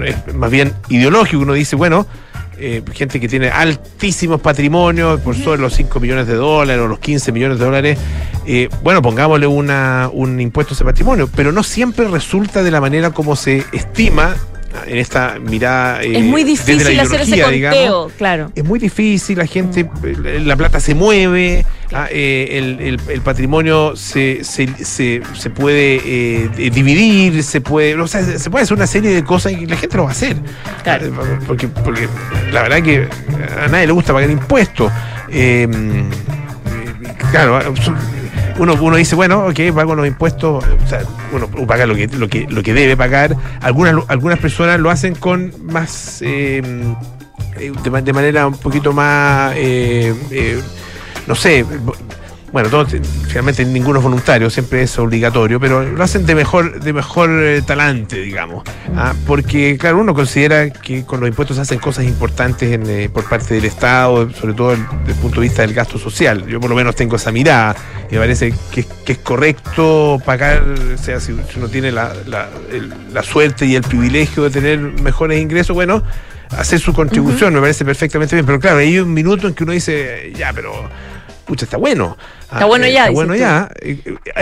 es 0.05 0.35
más 0.35 0.49
bien 0.49 0.73
ideológico, 0.89 1.43
uno 1.43 1.53
dice, 1.53 1.75
bueno, 1.75 2.07
eh, 2.61 2.83
gente 2.93 3.19
que 3.19 3.27
tiene 3.27 3.49
altísimos 3.49 4.39
patrimonios, 4.39 5.19
por 5.21 5.35
sobre 5.35 5.61
los 5.61 5.73
5 5.73 5.99
millones 5.99 6.27
de 6.27 6.35
dólares 6.35 6.83
o 6.83 6.87
los 6.87 6.99
15 6.99 7.31
millones 7.31 7.59
de 7.59 7.65
dólares, 7.65 7.97
eh, 8.45 8.69
bueno, 8.83 9.01
pongámosle 9.01 9.47
una, 9.47 10.09
un 10.13 10.39
impuesto 10.39 10.73
a 10.73 10.75
ese 10.75 10.85
patrimonio, 10.85 11.29
pero 11.35 11.51
no 11.51 11.63
siempre 11.63 12.07
resulta 12.07 12.63
de 12.63 12.71
la 12.71 12.79
manera 12.79 13.11
como 13.11 13.35
se 13.35 13.65
estima 13.71 14.35
en 14.85 14.97
esta 14.97 15.37
mirada. 15.39 16.01
Eh, 16.03 16.19
es 16.19 16.23
muy 16.23 16.43
difícil 16.43 16.99
hacer 16.99 17.21
ese 17.21 17.41
conteo, 17.41 18.11
claro. 18.17 18.51
Es 18.55 18.63
muy 18.63 18.79
difícil, 18.79 19.37
la 19.37 19.45
gente, 19.45 19.89
la 20.43 20.55
plata 20.55 20.79
se 20.79 20.95
mueve, 20.95 21.65
ah, 21.93 22.07
eh, 22.09 22.77
el, 22.79 22.99
el, 23.07 23.21
patrimonio 23.21 23.95
se, 23.95 24.43
se, 24.43 24.67
se, 24.83 25.21
se 25.33 25.49
puede 25.49 26.01
eh, 26.03 26.69
dividir, 26.71 27.43
se 27.43 27.61
puede, 27.61 27.95
o 27.95 28.07
sea, 28.07 28.23
se 28.23 28.49
puede 28.49 28.63
hacer 28.63 28.77
una 28.77 28.87
serie 28.87 29.11
de 29.11 29.23
cosas 29.23 29.53
y 29.53 29.65
la 29.65 29.77
gente 29.77 29.97
lo 29.97 30.03
va 30.03 30.09
a 30.09 30.13
hacer. 30.13 30.37
Claro. 30.83 31.11
Ah, 31.19 31.39
porque, 31.47 31.67
porque 31.67 32.07
la 32.51 32.63
verdad 32.63 32.81
que 32.81 33.07
a 33.63 33.67
nadie 33.67 33.87
le 33.87 33.93
gusta 33.93 34.13
pagar 34.13 34.29
impuestos. 34.29 34.91
claro, 37.31 37.73
uno, 38.61 38.75
uno 38.75 38.95
dice, 38.95 39.15
bueno, 39.15 39.47
ok, 39.47 39.59
pago 39.73 39.95
los 39.95 40.05
impuestos, 40.05 40.63
o 40.63 40.87
sea, 40.87 41.01
uno 41.33 41.47
paga 41.65 41.87
lo 41.87 41.95
que, 41.95 42.05
lo 42.07 42.27
que, 42.27 42.45
lo 42.47 42.61
que 42.61 42.75
debe 42.75 42.95
pagar. 42.95 43.35
Algunas, 43.59 43.95
algunas 44.07 44.37
personas 44.37 44.79
lo 44.79 44.91
hacen 44.91 45.15
con 45.15 45.51
más, 45.65 46.21
eh, 46.21 46.61
de, 47.83 48.13
manera 48.13 48.45
un 48.45 48.53
poquito 48.53 48.93
más, 48.93 49.53
eh, 49.55 50.13
eh, 50.29 50.61
no 51.25 51.33
sé, 51.33 51.65
bueno, 52.51 52.69
todo, 52.69 52.85
finalmente 53.27 53.63
ninguno 53.63 53.99
es 53.99 54.03
voluntario, 54.03 54.49
siempre 54.49 54.83
es 54.83 54.99
obligatorio, 54.99 55.59
pero 55.59 55.83
lo 55.83 56.03
hacen 56.03 56.25
de 56.25 56.35
mejor, 56.35 56.81
de 56.81 56.91
mejor 56.91 57.29
eh, 57.31 57.61
talante, 57.61 58.17
digamos. 58.17 58.63
¿ah? 58.95 59.13
Porque, 59.25 59.77
claro, 59.77 59.99
uno 59.99 60.13
considera 60.13 60.69
que 60.69 61.05
con 61.05 61.21
los 61.21 61.29
impuestos 61.29 61.55
se 61.55 61.61
hacen 61.61 61.79
cosas 61.79 62.05
importantes 62.05 62.77
eh, 62.87 63.09
por 63.11 63.27
parte 63.29 63.53
del 63.53 63.65
Estado, 63.65 64.29
sobre 64.31 64.53
todo 64.53 64.71
desde 64.71 65.13
el 65.13 65.15
punto 65.21 65.39
de 65.39 65.47
vista 65.47 65.61
del 65.61 65.73
gasto 65.73 65.97
social. 65.97 66.45
Yo 66.45 66.59
por 66.59 66.69
lo 66.69 66.75
menos 66.75 66.95
tengo 66.95 67.15
esa 67.15 67.31
mirada 67.31 67.75
y 68.09 68.15
me 68.15 68.19
parece 68.19 68.53
que, 68.71 68.85
es 69.05 69.17
correcto 69.19 70.21
pagar, 70.25 70.63
o 70.63 70.97
sea, 70.97 71.21
si, 71.21 71.31
uno 71.31 71.69
tiene 71.69 71.91
la, 71.91 72.13
la, 72.27 73.23
suerte 73.23 73.65
y 73.65 73.75
el 73.75 73.83
privilegio 73.83 74.43
de 74.43 74.49
tener 74.49 74.79
mejores 74.79 75.41
ingresos, 75.41 75.73
bueno, 75.73 76.03
hacer 76.49 76.79
su 76.79 76.93
contribución, 76.93 77.53
me 77.53 77.61
parece 77.61 77.85
perfectamente 77.85 78.35
bien. 78.35 78.45
Pero 78.45 78.59
claro, 78.59 78.79
hay 78.79 78.99
un 78.99 79.13
minuto 79.13 79.47
en 79.47 79.53
que 79.53 79.63
uno 79.63 79.71
dice, 79.71 80.33
ya, 80.35 80.51
pero 80.53 80.89
pucha, 81.51 81.65
está 81.65 81.75
bueno. 81.75 82.17
Está 82.43 82.63
bueno 82.63 82.85
eh, 82.85 82.93
ya. 82.93 83.01
Está 83.01 83.11
bueno 83.11 83.35
ya. 83.35 83.69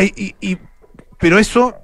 Y, 0.06 0.58
pero 1.18 1.39
eso, 1.39 1.75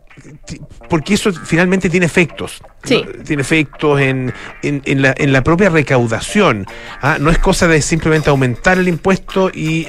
porque 0.87 1.15
eso 1.15 1.33
finalmente 1.33 1.89
tiene 1.89 2.05
efectos. 2.05 2.61
Sí. 2.83 3.03
Tiene 3.25 3.41
efectos 3.41 3.99
en, 3.99 4.31
en, 4.61 5.01
la, 5.01 5.15
en 5.17 5.33
la 5.33 5.43
propia 5.43 5.69
recaudación. 5.69 6.67
¿ah? 7.01 7.17
No 7.19 7.31
es 7.31 7.39
cosa 7.39 7.67
de 7.67 7.81
simplemente 7.81 8.29
aumentar 8.29 8.77
el 8.77 8.87
impuesto 8.87 9.49
y, 9.49 9.87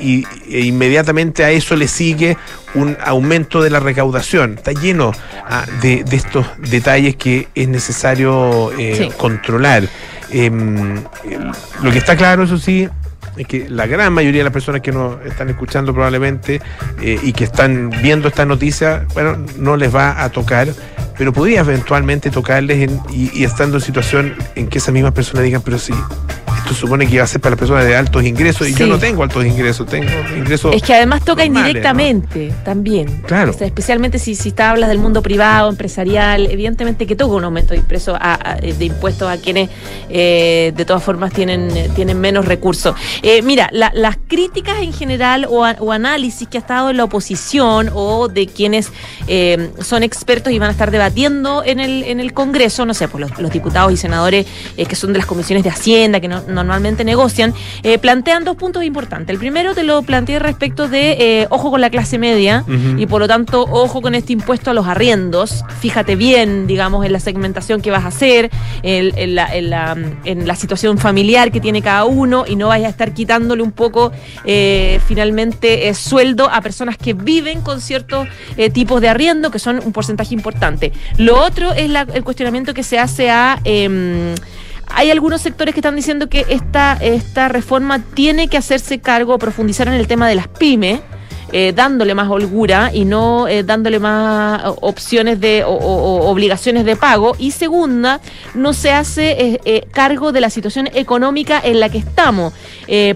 y, 0.00 0.26
e 0.48 0.60
inmediatamente 0.60 1.44
a 1.44 1.50
eso 1.50 1.76
le 1.76 1.86
sigue 1.86 2.38
un 2.74 2.96
aumento 3.04 3.60
de 3.60 3.68
la 3.68 3.78
recaudación. 3.78 4.54
Está 4.54 4.72
lleno 4.72 5.12
¿ah? 5.44 5.66
de, 5.82 6.02
de, 6.02 6.16
estos 6.16 6.46
detalles 6.56 7.16
que 7.16 7.48
es 7.54 7.68
necesario 7.68 8.72
eh, 8.78 9.10
controlar. 9.18 9.86
Em, 10.30 11.04
lo 11.82 11.90
que 11.92 11.98
está 11.98 12.16
claro, 12.16 12.44
eso 12.44 12.56
sí, 12.56 12.88
es 13.36 13.46
que 13.46 13.68
la 13.68 13.86
gran 13.86 14.12
mayoría 14.12 14.40
de 14.40 14.44
las 14.44 14.52
personas 14.52 14.82
que 14.82 14.92
nos 14.92 15.24
están 15.24 15.48
escuchando 15.48 15.92
probablemente 15.92 16.60
eh, 17.00 17.18
y 17.22 17.32
que 17.32 17.44
están 17.44 17.90
viendo 18.02 18.28
esta 18.28 18.44
noticia, 18.44 19.06
bueno, 19.14 19.38
no 19.56 19.76
les 19.76 19.94
va 19.94 20.22
a 20.22 20.28
tocar, 20.30 20.68
pero 21.16 21.32
podría 21.32 21.60
eventualmente 21.60 22.30
tocarles 22.30 22.90
y, 23.10 23.30
y, 23.34 23.44
estando 23.44 23.78
en 23.78 23.82
situación 23.82 24.34
en 24.54 24.68
que 24.68 24.78
esas 24.78 24.92
mismas 24.92 25.12
personas 25.12 25.44
digan, 25.44 25.62
pero 25.62 25.78
sí, 25.78 25.94
esto 26.62 26.74
supone 26.74 27.06
que 27.06 27.16
iba 27.16 27.24
a 27.24 27.26
ser 27.26 27.40
para 27.40 27.52
las 27.52 27.58
personas 27.58 27.84
de 27.84 27.96
altos 27.96 28.22
ingresos 28.24 28.68
y 28.68 28.74
yo 28.74 28.86
no 28.86 28.98
tengo 28.98 29.22
altos 29.22 29.44
ingresos, 29.44 29.86
tengo 29.86 30.10
ingresos. 30.36 30.74
Es 30.74 30.82
que 30.82 30.94
además 30.94 31.24
toca 31.24 31.44
indirectamente 31.44 32.52
también. 32.64 33.22
Claro. 33.26 33.54
especialmente 33.58 34.18
si, 34.18 34.34
si 34.34 34.54
hablas 34.58 34.88
del 34.88 34.98
mundo 34.98 35.22
privado, 35.22 35.68
empresarial, 35.68 36.46
evidentemente 36.46 37.06
que 37.06 37.16
toca 37.16 37.34
un 37.34 37.44
aumento 37.44 37.74
de, 37.74 37.80
impreso 37.80 38.16
a, 38.18 38.56
de 38.60 38.84
impuestos 38.84 39.28
a 39.28 39.38
quienes 39.38 39.70
eh, 40.08 40.72
de 40.76 40.84
todas 40.84 41.02
formas 41.02 41.32
tienen, 41.32 41.68
tienen 41.94 42.20
menos 42.20 42.44
recursos. 42.44 42.94
Eh, 43.22 43.42
mira, 43.42 43.68
las 43.72 44.16
críticas 44.28 44.78
en 44.80 44.92
general 44.92 45.46
o, 45.48 45.92
análisis 45.92 46.48
que 46.48 46.58
ha 46.58 46.60
estado 46.60 46.90
en 46.90 46.96
la 46.96 47.04
oposición 47.04 47.90
o 47.92 48.28
de 48.28 48.46
quienes 48.46 48.92
eh, 49.26 49.70
son 49.80 50.02
expertos 50.02 50.52
y 50.52 50.58
van 50.58 50.68
a 50.68 50.72
estar 50.72 50.90
debatiendo 50.90 51.62
en 51.64 51.80
el, 51.80 52.04
en 52.04 52.20
el 52.20 52.32
Congreso, 52.32 52.86
no 52.86 52.94
sé, 52.94 53.08
pues 53.08 53.20
los, 53.20 53.38
los 53.40 53.50
diputados 53.50 53.92
y 53.92 53.96
senadores 53.96 54.46
que 54.76 54.96
son 54.96 55.12
de 55.12 55.18
las 55.18 55.26
comisiones 55.26 55.64
de 55.64 55.70
Hacienda, 55.70 56.20
que 56.20 56.28
no, 56.28 56.42
normalmente 56.52 57.04
negocian, 57.04 57.54
eh, 57.82 57.98
plantean 57.98 58.44
dos 58.44 58.56
puntos 58.56 58.84
importantes. 58.84 59.32
El 59.32 59.38
primero 59.38 59.74
te 59.74 59.82
lo 59.84 60.02
planteé 60.02 60.38
respecto 60.38 60.88
de 60.88 61.12
eh, 61.12 61.46
ojo 61.50 61.70
con 61.70 61.80
la 61.80 61.90
clase 61.90 62.18
media 62.18 62.64
y 62.96 63.06
por 63.06 63.20
lo 63.20 63.28
tanto 63.28 63.62
ojo 63.62 64.00
con 64.02 64.14
este 64.14 64.32
impuesto 64.32 64.70
a 64.70 64.74
los 64.74 64.86
arriendos. 64.86 65.64
Fíjate 65.80 66.16
bien, 66.16 66.66
digamos, 66.66 67.04
en 67.04 67.12
la 67.12 67.20
segmentación 67.20 67.80
que 67.80 67.90
vas 67.90 68.04
a 68.04 68.08
hacer, 68.08 68.50
en, 68.82 69.34
la, 69.34 69.52
en, 69.52 70.46
la, 70.46 70.56
situación 70.56 70.98
familiar 70.98 71.50
que 71.50 71.60
tiene 71.60 71.82
cada 71.82 72.04
uno 72.04 72.44
y 72.46 72.56
no 72.56 72.68
vayas 72.68 72.88
a 72.88 72.90
estar 72.90 73.14
quitándole 73.14 73.62
un 73.62 73.72
poco 73.72 74.12
eh, 74.44 75.00
finalmente 75.06 75.92
sueldo 75.94 76.48
a 76.50 76.60
personas 76.60 76.96
que 76.96 77.14
viven 77.14 77.62
con 77.62 77.80
ciertos 77.80 78.28
tipos 78.72 79.00
de 79.00 79.08
arriendo 79.08 79.50
que 79.50 79.58
son 79.58 79.80
un 79.84 79.92
porcentaje 79.92 80.34
importante. 80.34 80.92
Lo 81.16 81.40
otro 81.40 81.72
es 81.72 81.90
el 82.14 82.24
cuestionamiento 82.24 82.74
que 82.74 82.82
se 82.82 82.98
hace 82.98 83.30
a 83.30 83.60
em, 83.64 84.34
hay 84.88 85.10
algunos 85.10 85.40
sectores 85.40 85.74
que 85.74 85.80
están 85.80 85.96
diciendo 85.96 86.28
que 86.28 86.46
esta, 86.48 86.98
esta 87.00 87.48
reforma 87.48 88.00
tiene 88.00 88.48
que 88.48 88.56
hacerse 88.56 89.00
cargo, 89.00 89.38
profundizar 89.38 89.88
en 89.88 89.94
el 89.94 90.06
tema 90.06 90.28
de 90.28 90.34
las 90.34 90.48
pymes 90.48 91.00
eh, 91.54 91.74
dándole 91.74 92.14
más 92.14 92.30
holgura 92.30 92.90
y 92.94 93.04
no 93.04 93.46
eh, 93.46 93.62
dándole 93.62 93.98
más 93.98 94.62
opciones 94.80 95.38
de 95.38 95.64
o, 95.64 95.74
obligaciones 96.30 96.86
de 96.86 96.96
pago. 96.96 97.36
Y 97.38 97.50
segunda, 97.50 98.20
no 98.54 98.72
se 98.72 98.90
hace 98.90 99.60
eh, 99.64 99.86
cargo 99.92 100.32
de 100.32 100.40
la 100.40 100.48
situación 100.48 100.88
económica 100.94 101.60
en 101.62 101.80
la 101.80 101.90
que 101.90 101.98
estamos. 101.98 102.54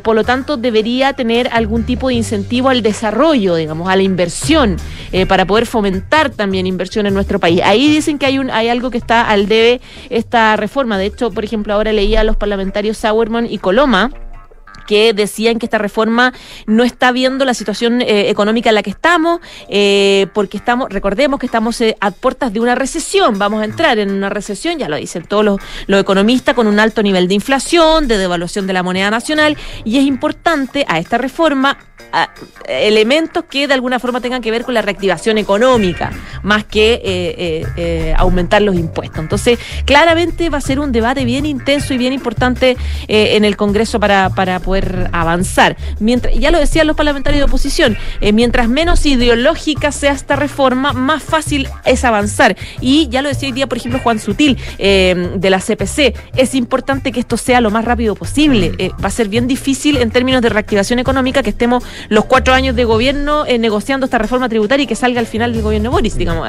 por 0.02 0.14
lo 0.14 0.24
tanto, 0.24 0.56
debería 0.56 1.14
tener 1.14 1.48
algún 1.52 1.84
tipo 1.84 2.08
de 2.08 2.14
incentivo 2.14 2.68
al 2.68 2.82
desarrollo, 2.82 3.54
digamos, 3.54 3.88
a 3.88 3.96
la 3.96 4.02
inversión, 4.02 4.76
para 5.28 5.46
poder 5.46 5.66
fomentar 5.66 6.30
también 6.30 6.66
inversión 6.66 7.06
en 7.06 7.14
nuestro 7.14 7.38
país. 7.38 7.60
Ahí 7.64 7.88
dicen 7.88 8.18
que 8.18 8.26
hay, 8.26 8.38
un, 8.38 8.50
hay 8.50 8.68
algo 8.68 8.90
que 8.90 8.98
está 8.98 9.28
al 9.28 9.48
debe 9.48 9.80
esta 10.10 10.56
reforma. 10.56 10.98
De 10.98 11.06
hecho, 11.06 11.30
por 11.30 11.44
ejemplo, 11.44 11.72
ahora 11.72 11.92
leía 11.92 12.20
a 12.20 12.24
los 12.24 12.36
parlamentarios 12.36 12.98
Sauerman 12.98 13.46
y 13.50 13.58
Coloma 13.58 14.10
que 14.86 15.12
decían 15.12 15.58
que 15.58 15.66
esta 15.66 15.78
reforma 15.78 16.32
no 16.66 16.84
está 16.84 17.12
viendo 17.12 17.44
la 17.44 17.54
situación 17.54 18.00
eh, 18.00 18.30
económica 18.30 18.70
en 18.70 18.74
la 18.76 18.82
que 18.82 18.90
estamos, 18.90 19.40
eh, 19.68 20.26
porque 20.32 20.56
estamos, 20.56 20.88
recordemos 20.90 21.40
que 21.40 21.46
estamos 21.46 21.80
eh, 21.80 21.96
a 22.00 22.10
puertas 22.10 22.52
de 22.52 22.60
una 22.60 22.74
recesión, 22.74 23.38
vamos 23.38 23.62
a 23.62 23.64
entrar 23.64 23.98
en 23.98 24.10
una 24.10 24.28
recesión, 24.28 24.78
ya 24.78 24.88
lo 24.88 24.96
dicen 24.96 25.24
todos 25.24 25.44
los, 25.44 25.60
los 25.86 26.00
economistas, 26.00 26.54
con 26.54 26.66
un 26.66 26.78
alto 26.80 27.02
nivel 27.02 27.28
de 27.28 27.34
inflación, 27.34 28.08
de 28.08 28.18
devaluación 28.18 28.66
de 28.66 28.72
la 28.72 28.82
moneda 28.82 29.10
nacional, 29.10 29.56
y 29.84 29.98
es 29.98 30.04
importante 30.04 30.84
a 30.88 30.98
esta 30.98 31.18
reforma 31.18 31.78
elementos 32.66 33.44
que 33.44 33.68
de 33.68 33.74
alguna 33.74 33.98
forma 33.98 34.20
tengan 34.20 34.40
que 34.40 34.50
ver 34.50 34.64
con 34.64 34.74
la 34.74 34.82
reactivación 34.82 35.38
económica, 35.38 36.10
más 36.42 36.64
que 36.64 37.64
aumentar 38.16 38.62
los 38.62 38.74
impuestos. 38.74 39.18
Entonces, 39.18 39.58
claramente 39.84 40.48
va 40.48 40.58
a 40.58 40.60
ser 40.62 40.80
un 40.80 40.92
debate 40.92 41.24
bien 41.24 41.46
intenso 41.46 41.94
y 41.94 41.98
bien 41.98 42.12
importante 42.12 42.76
en 43.08 43.44
el 43.44 43.56
Congreso 43.56 44.00
para, 44.00 44.30
para 44.30 44.60
poder 44.60 45.10
avanzar. 45.12 45.76
Mientras, 46.00 46.34
ya 46.34 46.50
lo 46.50 46.58
decían 46.58 46.86
los 46.86 46.96
parlamentarios 46.96 47.40
de 47.40 47.44
oposición, 47.44 47.96
eh, 48.20 48.32
mientras 48.32 48.68
menos 48.68 49.04
ideológica 49.06 49.92
sea 49.92 50.12
esta 50.12 50.36
reforma, 50.36 50.92
más 50.92 51.22
fácil 51.22 51.68
es 51.84 52.04
avanzar. 52.04 52.56
Y 52.80 53.08
ya 53.08 53.22
lo 53.22 53.28
decía 53.28 53.48
hoy 53.48 53.52
día, 53.52 53.66
por 53.66 53.78
ejemplo, 53.78 54.00
Juan 54.00 54.18
Sutil, 54.18 54.58
eh, 54.78 55.32
de 55.36 55.50
la 55.50 55.60
CPC, 55.60 56.14
es 56.36 56.54
importante 56.54 57.12
que 57.12 57.20
esto 57.20 57.36
sea 57.36 57.60
lo 57.60 57.70
más 57.70 57.84
rápido 57.84 58.14
posible. 58.14 58.72
Eh, 58.78 58.90
va 59.02 59.08
a 59.08 59.10
ser 59.10 59.28
bien 59.28 59.46
difícil 59.46 59.96
en 59.96 60.10
términos 60.10 60.42
de 60.42 60.48
reactivación 60.48 60.98
económica 60.98 61.42
que 61.42 61.50
estemos 61.50 61.84
los 62.08 62.24
cuatro 62.24 62.54
años 62.54 62.76
de 62.76 62.84
gobierno 62.84 63.44
negociando 63.58 64.06
esta 64.06 64.18
reforma 64.18 64.48
tributaria 64.48 64.84
y 64.84 64.86
que 64.86 64.96
salga 64.96 65.20
al 65.20 65.26
final 65.26 65.52
del 65.52 65.62
gobierno 65.62 65.90
Boris. 65.90 66.16
Digamos, 66.16 66.48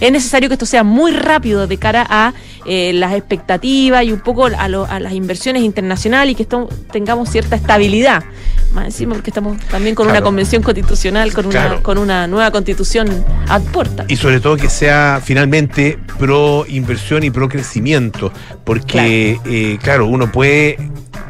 es 0.00 0.12
necesario 0.12 0.48
que 0.48 0.54
esto 0.54 0.66
sea 0.66 0.84
muy 0.84 1.12
rápido 1.12 1.66
de 1.66 1.78
cara 1.78 2.06
a 2.08 2.32
las 2.66 3.12
expectativas 3.14 4.04
y 4.04 4.12
un 4.12 4.20
poco 4.20 4.46
a, 4.46 4.68
las 4.68 5.12
inversiones 5.12 5.62
internacionales 5.62 6.32
y 6.32 6.34
que 6.34 6.42
esto, 6.42 6.68
tengamos 6.92 7.30
cierta 7.30 7.56
estabilidad. 7.56 8.24
Más 8.72 8.86
encima 8.86 9.14
porque 9.14 9.30
estamos 9.30 9.58
también 9.66 9.94
con 9.94 10.06
Claro. 10.06 10.18
una 10.18 10.24
convención 10.24 10.62
constitucional, 10.62 11.32
con 11.32 11.46
una, 11.46 11.60
Claro. 11.60 11.82
con 11.82 11.98
una 11.98 12.26
nueva 12.26 12.50
constitución 12.50 13.08
a 13.48 13.60
puerta. 13.60 14.04
Y 14.08 14.16
sobre 14.16 14.40
todo 14.40 14.56
que 14.56 14.68
sea 14.68 15.20
finalmente 15.24 15.98
pro 16.18 16.64
inversión 16.68 17.22
y 17.22 17.30
pro 17.30 17.48
crecimiento, 17.48 18.32
porque 18.64 19.38
eh, 19.44 19.78
claro, 19.82 20.06
uno 20.06 20.30
puede, 20.30 20.78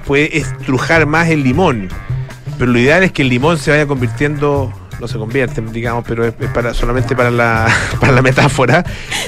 puede 0.07 0.39
estrujar 0.39 1.07
más 1.07 1.29
el 1.29 1.43
limón, 1.43 1.89
pero 2.59 2.71
lo 2.73 2.79
ideal 2.79 3.03
es 3.03 3.13
que 3.13 3.23
el 3.23 3.29
limón 3.29 3.59
se 3.59 3.71
vaya 3.71 3.87
convirtiendo, 3.87 4.73
no 5.01 5.09
se 5.09 5.19
convierte, 5.19 5.61
digamos, 5.61 6.05
pero 6.07 6.25
es, 6.25 6.35
es 6.41 6.49
para 6.51 6.73
solamente 6.75 7.15
para 7.17 7.31
la, 7.31 7.67
para 8.01 8.13
la 8.13 8.23
metáfora. 8.23 8.85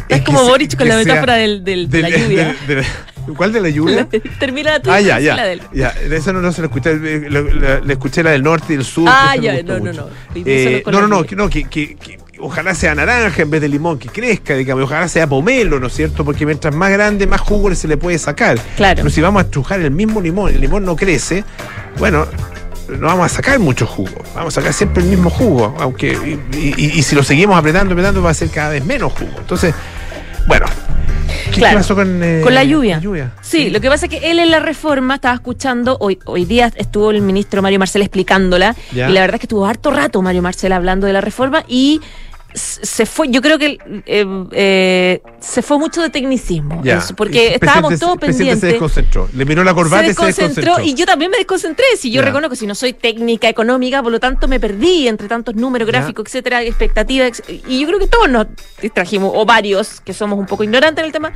Es 0.09 0.19
que 0.19 0.25
como 0.25 0.41
se- 0.45 0.49
Boric 0.51 0.77
con 0.77 0.89
la 0.89 0.97
metáfora 0.97 1.35
del, 1.35 1.63
del- 1.65 1.89
de 1.91 2.03
la 2.03 2.11
lluvia. 2.11 2.57
¿Cuál 3.37 3.53
de 3.53 3.61
la 3.61 3.69
lluvia? 3.69 4.09
Termina 4.41 4.81
tu 4.81 4.91
Ah, 4.91 5.01
ya, 5.03 5.21
ya. 5.21 5.37
la 5.37 5.45
del- 5.45 5.61
ya. 5.75 5.89
Esa 6.11 6.33
no, 6.33 6.41
no 6.41 6.51
se 6.51 6.63
la 6.63 6.69
escuché. 6.69 6.93
eh, 6.93 7.27
la- 7.29 7.81
Le 7.81 7.93
escuché 7.93 8.23
la 8.23 8.31
del 8.31 8.43
norte 8.43 8.73
y 8.73 8.77
del 8.77 8.87
sur. 8.87 9.07
Ah, 9.07 9.37
ya, 9.37 9.63
no, 9.63 9.79
no, 9.79 9.93
no. 9.93 10.07
Eh, 10.35 10.83
no, 10.87 11.01
no, 11.03 11.09
no, 11.09 11.25
que, 11.25 11.37
no 11.37 11.51
que, 11.51 11.65
que- 11.65 11.97
que 11.97 12.19
ojalá 12.41 12.75
sea 12.75 12.95
naranja 12.95 13.43
en 13.43 13.51
vez 13.51 13.61
de 13.61 13.69
limón, 13.69 13.99
que 13.99 14.09
crezca, 14.09 14.55
digamos. 14.55 14.85
Ojalá 14.85 15.09
sea 15.09 15.27
pomelo, 15.27 15.79
¿no 15.79 15.89
es 15.89 15.93
cierto? 15.93 16.25
Porque 16.25 16.47
mientras 16.47 16.75
más 16.75 16.91
grande, 16.91 17.27
más 17.27 17.43
jugo 17.43 17.75
se 17.75 17.87
le 17.87 17.99
puede 17.99 18.19
sacar. 18.19 18.59
Claro. 18.79 18.97
Pero 19.03 19.11
si 19.11 19.21
vamos 19.21 19.43
a 19.43 19.45
estrujar 19.45 19.81
el 19.81 19.91
mismo 19.91 20.23
limón, 20.23 20.51
el 20.55 20.61
limón 20.63 20.87
no 20.87 20.97
crece, 20.97 21.45
bueno. 21.99 22.27
No 22.89 23.07
vamos 23.07 23.27
a 23.27 23.29
sacar 23.29 23.59
mucho 23.59 23.87
jugo, 23.87 24.23
vamos 24.35 24.57
a 24.57 24.61
sacar 24.61 24.73
siempre 24.73 25.03
el 25.03 25.09
mismo 25.11 25.29
jugo, 25.31 25.75
aunque 25.79 26.13
y, 26.53 26.57
y- 26.57 26.99
y 26.99 27.03
si 27.03 27.15
lo 27.15 27.23
seguimos 27.23 27.59
apretando, 27.59 27.93
apretando, 27.93 28.23
va 28.23 28.31
a 28.31 28.35
ser 28.35 28.49
cada 28.51 28.71
vez 28.71 28.85
menos 28.85 29.13
jugo. 29.13 29.33
Entonces, 29.39 29.75
bueno, 30.47 30.65
¿qué, 31.53 31.59
Claro. 31.61 31.77
pasó 31.79 31.95
con, 31.95 32.23
eh, 32.23 32.41
Con 32.43 32.55
la 32.55 32.65
lluvia. 32.65 32.97
la 32.97 33.03
lluvia? 33.03 33.33
Sí, 33.43 33.69
lo 33.69 33.81
que 33.83 33.89
pasa 33.91 34.07
es 34.07 34.11
que 34.11 34.31
él 34.31 34.39
en 34.39 34.51
la 34.51 34.61
reforma 34.61 35.17
estaba 35.17 35.35
escuchando, 35.35 35.99
hoy, 36.01 36.19
hoy 36.25 36.47
día 36.47 36.73
estuvo 36.77 37.11
el 37.11 37.21
ministro 37.21 37.61
Mario 37.61 37.79
Marcel 37.79 38.01
explicándola, 38.03 38.75
Ya. 38.93 39.11
y 39.11 39.13
la 39.13 39.21
verdad 39.21 39.35
es 39.35 39.41
que 39.41 39.47
estuvo 39.47 39.67
harto 39.67 39.91
rato 39.91 40.23
Mario 40.23 40.41
Marcel 40.41 40.73
hablando 40.73 41.07
de 41.07 41.13
la 41.13 41.21
reforma 41.21 41.65
y 41.69 42.01
se 42.55 43.05
fue, 43.07 43.29
yo 43.31 43.43
creo 43.43 43.59
que 43.59 43.79
eh, 44.07 44.27
eh, 44.53 45.23
se 45.39 45.61
fue 45.63 45.79
mucho 45.79 46.01
de 46.01 46.09
tecnicismo, 46.11 46.81
Ya. 46.83 46.97
eso, 46.99 47.13
Y 47.13 47.17
porque 47.17 47.55
estábamos 47.55 47.99
todos 48.01 48.17
pendientes. 48.17 48.61
se 48.61 48.67
desconcentró. 48.69 49.29
Le 49.35 49.45
miró 49.45 49.63
la 49.63 49.75
corbata 49.75 50.05
se 50.07 50.11
y 50.11 50.15
se 50.15 50.25
desconcentró 50.27 50.81
y 50.83 50.95
yo 50.95 51.05
también 51.07 51.31
me 51.31 51.37
desconcentré. 51.37 51.85
Si 51.99 52.11
yo 52.11 52.21
Ya. 52.23 52.27
reconozco, 52.27 52.57
si 52.57 52.67
no 52.67 52.75
soy 52.75 52.95
técnica 52.95 53.49
económica, 53.49 54.03
por 54.03 54.11
lo 54.13 54.19
tanto 54.19 54.49
me 54.49 54.59
perdí 54.59 55.09
entre 55.09 55.29
tantos 55.29 55.55
números 55.57 55.87
Ya. 55.87 55.99
gráficos, 55.99 56.25
etcétera, 56.27 56.63
expectativas. 56.63 57.29
ex- 57.29 57.43
Y 57.69 57.81
yo 57.81 57.87
creo 57.87 57.99
que 57.99 58.07
todos 58.07 58.29
nos 58.31 58.47
distrajimos, 58.81 59.31
o 59.35 59.45
varios 59.45 60.01
que 60.01 60.15
somos 60.15 60.39
un 60.39 60.47
poco 60.47 60.65
ignorantes 60.65 61.01
en 61.03 61.07
el 61.07 61.13
tema. 61.13 61.33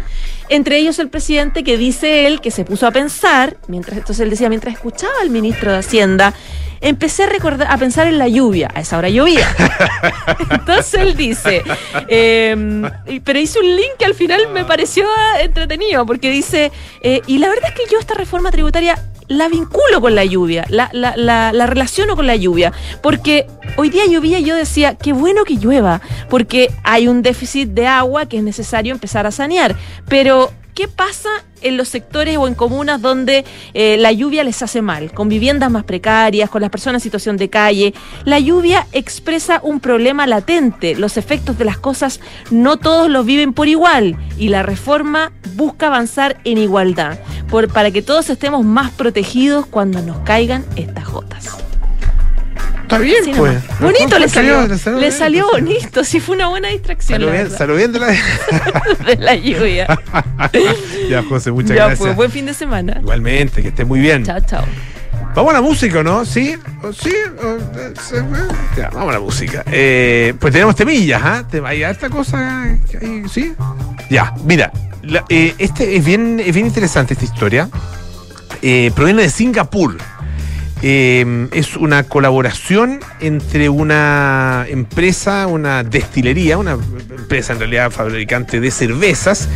Entre 0.49 0.79
ellos 0.79 0.99
el 0.99 1.09
presidente 1.11 1.63
que 1.63 1.77
dice 1.77 2.27
él 2.27 2.41
que 2.41 2.51
se 2.51 2.65
puso 2.65 2.87
a 2.87 2.91
pensar, 2.91 3.59
mientras 3.69 3.99
entonces 3.99 4.25
él 4.25 4.31
decía, 4.31 4.49
mientras 4.49 4.75
escuchaba 4.75 5.13
al 5.21 5.31
ministro 5.31 5.73
de 5.73 5.79
Hacienda, 5.79 6.33
empecé 6.83 7.23
a 7.25 7.27
recordar, 7.27 7.69
a 7.71 7.79
pensar 7.79 8.07
en 8.07 8.19
la 8.19 8.29
lluvia. 8.29 8.69
A 8.75 8.81
esa 8.81 8.99
hora 8.99 9.09
llovía. 9.09 9.47
Entonces 10.51 10.95
él 11.01 11.17
dice, 11.17 11.63
eh, 12.09 12.83
y- 13.07 13.21
pero 13.21 13.39
hizo 13.39 13.61
un 13.61 13.77
link 13.77 13.93
que 13.99 14.05
al 14.05 14.15
final 14.15 14.49
me 14.53 14.65
pareció 14.65 15.07
entretenido, 15.41 16.05
porque 16.07 16.31
dice, 16.31 16.71
eh, 17.03 17.23
y 17.27 17.39
la 17.39 17.49
verdad 17.49 17.71
es 17.71 17.75
que 17.75 17.91
yo 17.93 17.99
esta 17.99 18.15
reforma 18.15 18.51
tributaria 18.51 18.99
la 19.29 19.49
vinculo 19.49 20.01
con 20.01 20.15
la 20.15 20.25
lluvia, 20.25 20.67
la, 20.69 20.91
la, 20.93 21.15
la, 21.17 21.53
la 21.53 21.67
relaciono 21.67 22.17
con 22.17 22.27
la 22.27 22.37
lluvia, 22.37 22.73
porque 23.01 23.47
hoy 23.77 23.89
día 23.89 24.03
llovía 24.07 24.41
y 24.41 24.45
yo 24.45 24.55
decía, 24.55 24.97
qué 24.97 25.13
bueno 25.15 25.45
que 25.45 25.57
llueva, 25.57 26.01
porque 26.29 26.71
hay 26.83 27.09
un 27.09 27.23
déficit 27.23 27.71
de 27.71 27.87
agua 27.87 28.27
que 28.27 28.39
es 28.39 28.43
necesario 28.43 28.93
empezar 28.93 29.27
a 29.27 29.31
sanear, 29.31 29.75
pero 30.09 30.53
¿qué 30.75 30.89
pasa 30.89 31.31
en 31.63 31.77
los 31.77 31.89
sectores 31.89 32.37
o 32.37 32.47
en 32.47 32.55
comunas 32.55 33.01
donde 33.01 33.45
eh, 33.75 33.97
la 33.99 34.13
lluvia 34.13 34.45
les 34.45 34.63
hace 34.63 34.83
mal, 34.83 35.13
con 35.13 35.29
viviendas 35.29 35.71
más 35.71 35.85
precarias, 35.85 36.51
con 36.51 36.61
las 36.61 36.71
personas 36.71 37.01
en 37.01 37.05
situación 37.05 37.37
de 37.37 37.49
calle. 37.49 37.95
La 38.25 38.39
lluvia 38.39 38.87
expresa 38.93 39.61
un 39.63 39.81
problema 39.81 40.27
latente, 40.27 40.95
los 40.95 41.17
efectos 41.17 41.59
de 41.59 41.65
las 41.65 41.79
cosas 41.79 42.21
no 42.51 42.77
todos 42.77 43.09
los 43.09 43.25
viven 43.25 43.53
por 43.53 43.69
igual 43.69 44.17
y 44.39 44.49
la 44.49 44.63
reforma 44.63 45.33
busca 45.55 45.87
avanzar 45.87 46.41
en 46.45 46.59
igualdad, 46.59 47.19
para 47.73 47.91
que 47.91 48.03
todos 48.03 48.31
estemos 48.31 48.65
más 48.65 48.91
protegidos 48.93 49.67
cuando 49.67 50.01
nos 50.03 50.19
caigan 50.21 50.65
estas 50.77 51.09
gotas. 51.09 51.72
Está 52.93 52.99
bien, 53.05 53.23
Así 53.23 53.33
pues. 53.35 53.59
Bonito 53.81 54.19
le 54.19 54.29
salió, 54.29 54.67
le 54.67 55.11
salió, 55.11 55.47
bien, 55.55 55.65
bonito, 55.67 56.05
sí 56.05 56.21
fue 56.21 56.37
una 56.37 56.49
buena 56.49 56.69
distracción. 56.69 57.17
Salió 57.21 57.31
bien, 57.33 57.43
verdad, 57.45 57.59
salió 57.59 57.77
bien 57.77 57.93
de 57.93 57.99
la. 58.01 58.07
de 59.07 59.17
la 59.19 59.35
lluvia. 59.35 59.87
ya, 61.11 61.23
José, 61.23 61.51
muchas 61.53 61.71
ya 61.71 61.87
gracias. 61.87 61.99
fue, 61.99 62.13
buen 62.15 62.31
fin 62.31 62.47
de 62.47 62.55
semana. 62.55 62.99
Igualmente, 63.01 63.63
que 63.63 63.69
esté 63.69 63.85
muy 63.85 64.01
bien. 64.01 64.25
Chao, 64.25 64.41
chao. 64.41 64.65
Vamos 65.35 65.51
a 65.51 65.55
la 65.55 65.63
música, 65.63 66.01
¿o 66.01 66.03
¿no? 66.03 66.25
¿Sí? 66.27 66.55
¿O 66.83 66.93
¿Sí? 66.93 67.11
¿O, 67.43 67.57
eh, 67.79 67.95
ya, 68.77 68.91
vamos 68.91 69.09
a 69.09 69.13
la 69.13 69.21
música. 69.21 69.65
Eh, 69.71 70.35
pues 70.39 70.53
tenemos 70.53 70.77
temillas, 70.77 71.23
¿ah? 71.25 71.45
Te- 71.51 71.63
Hay 71.65 71.83
harta 71.83 72.11
cosa. 72.11 72.77
¿Sí? 73.33 73.55
Ya, 74.11 74.35
mira. 74.45 74.71
la- 75.03 75.25
eh, 75.31 75.55
este 75.57 75.97
es 75.97 76.05
bien, 76.05 76.39
es 76.39 76.55
bien 76.55 76.67
interesante 76.67 77.15
esta 77.15 77.25
historia. 77.25 77.69
Eh, 78.61 78.91
proviene 78.95 79.23
de 79.23 79.31
Singapur. 79.31 79.97
Eh, 80.83 81.49
es 81.53 81.77
una 81.77 82.03
colaboración 82.03 83.01
entre 83.21 83.69
una 83.69 84.67
empresa, 84.69 85.47
una 85.47 85.85
destilería, 85.85 86.59
una 86.59 86.73
empresa 86.73 87.53
en 87.53 87.61
realidad 87.61 87.91
fabricante 87.91 88.61
de 88.61 88.71
cervezas, 88.71 89.49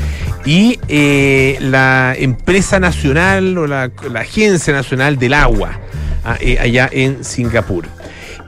y 0.44 0.78
eh, 0.86 1.58
la 1.60 2.14
empresa 2.16 2.78
nacional 2.78 3.58
o 3.58 3.66
la, 3.66 3.90
la 4.10 4.20
Agencia 4.20 4.72
Nacional 4.72 5.18
del 5.18 5.34
Agua, 5.34 5.80
ah, 6.24 6.36
eh, 6.40 6.58
allá 6.60 6.88
en 6.92 7.24
Singapur. 7.24 7.86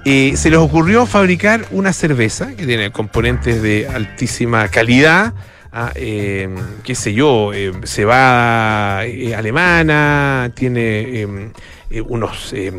Eh, 0.05 0.37
se 0.37 0.49
les 0.49 0.59
ocurrió 0.59 1.05
fabricar 1.07 1.67
una 1.71 1.93
cerveza 1.93 2.55
que 2.55 2.65
tiene 2.65 2.93
componentes 2.93 3.61
de 3.61 3.89
altísima 3.89 4.69
calidad, 4.69 5.35
ah, 5.79 5.93
eh, 5.95 6.49
qué 6.83 6.95
sé 6.95 7.15
yo, 7.15 7.53
eh, 7.53 7.73
cebada 7.85 9.01
alemana, 9.37 10.51
tiene 10.55 11.01
eh, 11.01 11.51
eh, 11.91 12.01
unos 12.01 12.53
eh, 12.53 12.71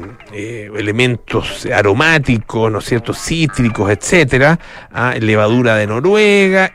elementos 0.76 1.66
aromáticos, 1.66 2.72
¿no 2.72 2.80
es 2.80 2.86
cierto?, 2.86 3.14
cítricos, 3.14 3.90
etcétera, 3.90 4.60
levadura 5.20 5.76
de 5.76 5.88
Noruega 5.88 6.72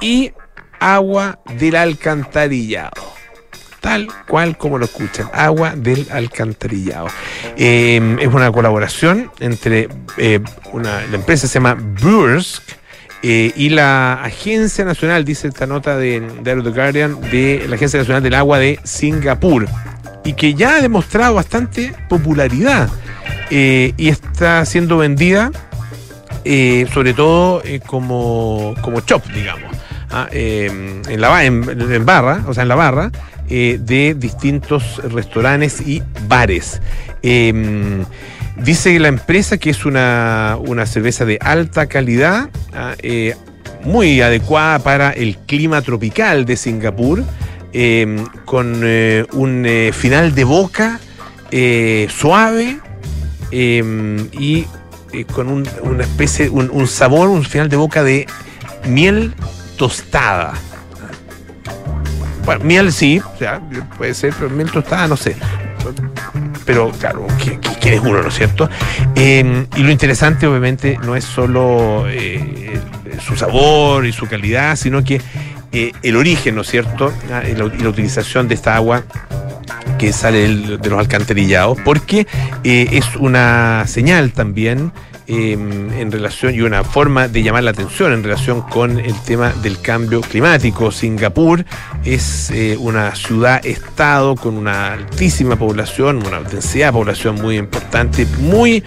y 0.00 0.32
agua 0.78 1.40
del 1.58 1.76
alcantarillado 1.76 3.16
tal 3.86 4.08
cual 4.26 4.56
como 4.56 4.78
lo 4.78 4.86
escuchan, 4.86 5.30
agua 5.32 5.74
del 5.76 6.08
alcantarillado. 6.10 7.06
Es 7.56 8.00
una 8.26 8.50
colaboración 8.50 9.30
entre 9.38 9.88
eh, 10.16 10.40
una, 10.72 11.06
la 11.06 11.14
empresa 11.14 11.46
se 11.46 11.54
llama 11.54 11.74
Brewers 11.74 12.62
eh, 13.22 13.52
y 13.56 13.70
la 13.70 14.22
Agencia 14.22 14.84
Nacional, 14.84 15.24
dice 15.24 15.48
esta 15.48 15.66
nota 15.66 15.96
de, 15.96 16.20
de 16.20 16.62
The 16.62 16.70
Guardian, 16.70 17.20
de 17.22 17.64
la 17.68 17.76
Agencia 17.76 17.98
Nacional 17.98 18.22
del 18.22 18.34
Agua 18.34 18.58
de 18.58 18.78
Singapur, 18.84 19.66
y 20.24 20.34
que 20.34 20.54
ya 20.54 20.76
ha 20.76 20.80
demostrado 20.80 21.34
bastante 21.34 21.94
popularidad 22.08 22.88
eh, 23.50 23.94
y 23.96 24.08
está 24.08 24.64
siendo 24.64 24.98
vendida 24.98 25.50
eh, 26.44 26.86
sobre 26.92 27.14
todo 27.14 27.62
como, 27.86 28.74
como 28.80 29.00
chop, 29.00 29.24
digamos, 29.34 29.76
ah, 30.10 30.28
en, 30.30 31.02
la, 31.20 31.44
en, 31.44 32.06
barra, 32.06 32.44
o 32.46 32.54
sea, 32.54 32.62
en 32.62 32.68
la 32.68 32.76
barra, 32.76 33.10
de 33.48 34.14
distintos 34.16 35.00
restaurantes 35.12 35.80
y 35.80 36.02
bares. 36.28 36.80
Dice 38.56 38.98
la 38.98 39.08
empresa 39.08 39.58
que 39.58 39.70
es 39.70 39.84
una, 39.84 40.56
una 40.66 40.86
cerveza 40.86 41.24
de 41.24 41.38
alta 41.40 41.86
calidad, 41.86 42.48
ah, 42.74 42.94
eh, 43.02 43.34
muy 43.84 44.20
adecuada 44.20 44.78
para 44.80 45.10
el 45.10 45.36
clima 45.38 45.82
tropical 45.82 46.44
de 46.44 46.56
Singapur, 46.56 47.22
eh, 47.72 48.24
con 48.44 48.80
eh, 48.82 49.26
un 49.32 49.64
eh, 49.66 49.90
final 49.92 50.34
de 50.34 50.44
boca 50.44 51.00
suave 52.08 52.78
eh, 53.52 54.28
y 54.32 54.66
con 55.32 55.48
un- 55.48 55.68
una 55.82 56.02
especie, 56.02 56.48
un, 56.50 56.86
sabor, 56.86 57.28
un 57.28 57.44
final 57.44 57.68
de 57.68 57.76
boca 57.76 58.02
de 58.02 58.26
miel 58.86 59.32
tostada. 59.78 60.52
Bueno, 62.44 62.64
miel 62.64 62.92
sí, 62.92 63.20
puede 63.96 64.14
ser, 64.14 64.34
pero 64.38 64.50
miel 64.50 64.70
tostada 64.70 65.06
no 65.08 65.16
sé. 65.16 65.36
Pero 66.66 66.90
claro, 66.90 67.26
¿qui- 67.38 67.58
qui- 67.60 67.76
¿quién 67.80 67.94
es 67.94 68.00
uno, 68.00 68.20
no 68.20 68.28
es 68.28 68.34
cierto? 68.34 68.68
Eh, 69.14 69.66
y 69.76 69.82
lo 69.82 69.90
interesante, 69.90 70.46
obviamente, 70.46 70.98
no 71.02 71.14
es 71.16 71.24
solo 71.24 72.04
eh, 72.08 72.80
su 73.24 73.36
sabor 73.36 74.04
y 74.04 74.12
su 74.12 74.26
calidad, 74.26 74.76
sino 74.76 75.02
que 75.04 75.20
eh, 75.72 75.92
el 76.02 76.16
origen, 76.16 76.56
¿no 76.56 76.62
es 76.62 76.68
cierto? 76.68 77.12
Ah, 77.32 77.42
Y 77.48 77.54
la, 77.54 77.64
utilización 77.88 78.48
de 78.48 78.54
esta 78.56 78.74
agua 78.76 79.04
que 79.98 80.12
sale 80.12 80.48
de 80.76 80.90
los 80.90 80.98
alcantarillados, 80.98 81.78
porque 81.84 82.26
eh, 82.64 82.88
es 82.92 83.14
una 83.16 83.84
señal 83.86 84.32
también 84.32 84.92
em, 85.26 85.92
en 85.92 86.12
relación 86.12 86.54
y 86.54 86.60
una 86.60 86.84
forma 86.84 87.28
de 87.28 87.42
llamar 87.42 87.64
la 87.64 87.70
atención 87.70 88.12
en 88.12 88.22
relación 88.22 88.62
con 88.62 88.98
el 88.98 89.14
tema 89.22 89.52
del 89.52 89.80
cambio 89.80 90.20
climático. 90.20 90.90
Singapur 90.90 91.64
es 92.04 92.50
eh, 92.50 92.76
una 92.78 93.14
ciudad-estado 93.14 94.36
con 94.36 94.56
una 94.56 94.92
altísima 94.92 95.56
población, 95.56 96.26
una 96.26 96.40
densidad 96.40 96.88
de 96.88 96.92
población 96.92 97.36
muy 97.36 97.56
importante, 97.56 98.26
muy 98.40 98.82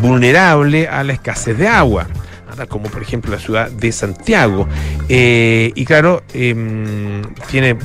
vulnerable 0.00 0.88
a 0.88 1.04
la 1.04 1.12
escasez 1.12 1.56
de 1.58 1.68
agua 1.68 2.06
como 2.64 2.88
por 2.88 3.02
ejemplo 3.02 3.30
la 3.30 3.38
ciudad 3.38 3.70
de 3.70 3.92
Santiago. 3.92 4.66
Eh, 5.08 5.72
y 5.74 5.84
claro, 5.84 6.22
em, 6.32 7.22
tiene 7.50 7.76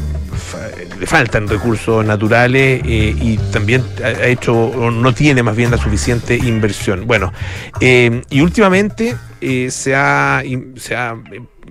le 0.99 1.07
faltan 1.07 1.47
recursos 1.47 2.05
naturales 2.05 2.81
eh, 2.86 3.15
y 3.19 3.38
también 3.51 3.84
ha 4.03 4.27
hecho, 4.27 4.91
no 4.91 5.13
tiene 5.13 5.43
más 5.43 5.55
bien 5.55 5.71
la 5.71 5.77
suficiente 5.77 6.36
inversión. 6.36 7.07
Bueno, 7.07 7.34
em, 7.79 8.21
y 8.29 8.41
últimamente 8.41 9.15
eh, 9.41 9.69
se 9.71 9.95
ha, 9.95 10.43
se 10.75 10.95
ha 10.95 11.17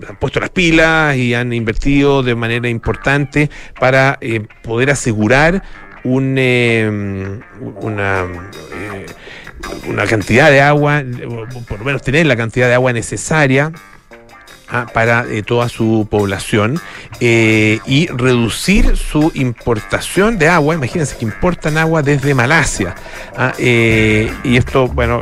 han 0.09 0.17
puesto 0.19 0.41
las 0.41 0.51
pilas 0.51 1.17
y 1.17 1.35
han 1.35 1.53
invertido 1.53 2.23
de 2.23 2.35
manera 2.35 2.69
importante 2.69 3.51
para 3.79 4.19
poder 4.63 4.91
asegurar 4.91 5.63
un, 6.05 6.39
em, 6.39 7.41
una 7.83 8.27
una 9.89 10.07
cantidad 10.07 10.51
de 10.51 10.61
agua, 10.61 11.03
por 11.69 11.79
lo 11.79 11.85
menos 11.85 12.03
tener 12.03 12.27
la 12.27 12.37
cantidad 12.37 12.69
de 12.69 12.75
agua 12.75 12.93
necesaria 12.93 13.73
ah, 14.69 14.87
para 14.93 15.25
eh, 15.31 15.43
toda 15.43 15.69
su 15.69 16.07
población 16.11 16.81
eh, 17.21 17.81
y 17.87 18.07
reducir 18.09 18.97
su 18.97 19.31
importación 19.35 20.39
de 20.39 20.49
agua. 20.49 20.75
Imagínense 20.75 21.17
que 21.17 21.25
importan 21.25 21.79
agua 21.79 22.03
desde 22.03 22.35
Malasia. 22.35 22.95
Ah, 23.37 23.53
eh, 23.59 24.33
y 24.45 24.57
esto, 24.57 24.89
bueno, 24.89 25.21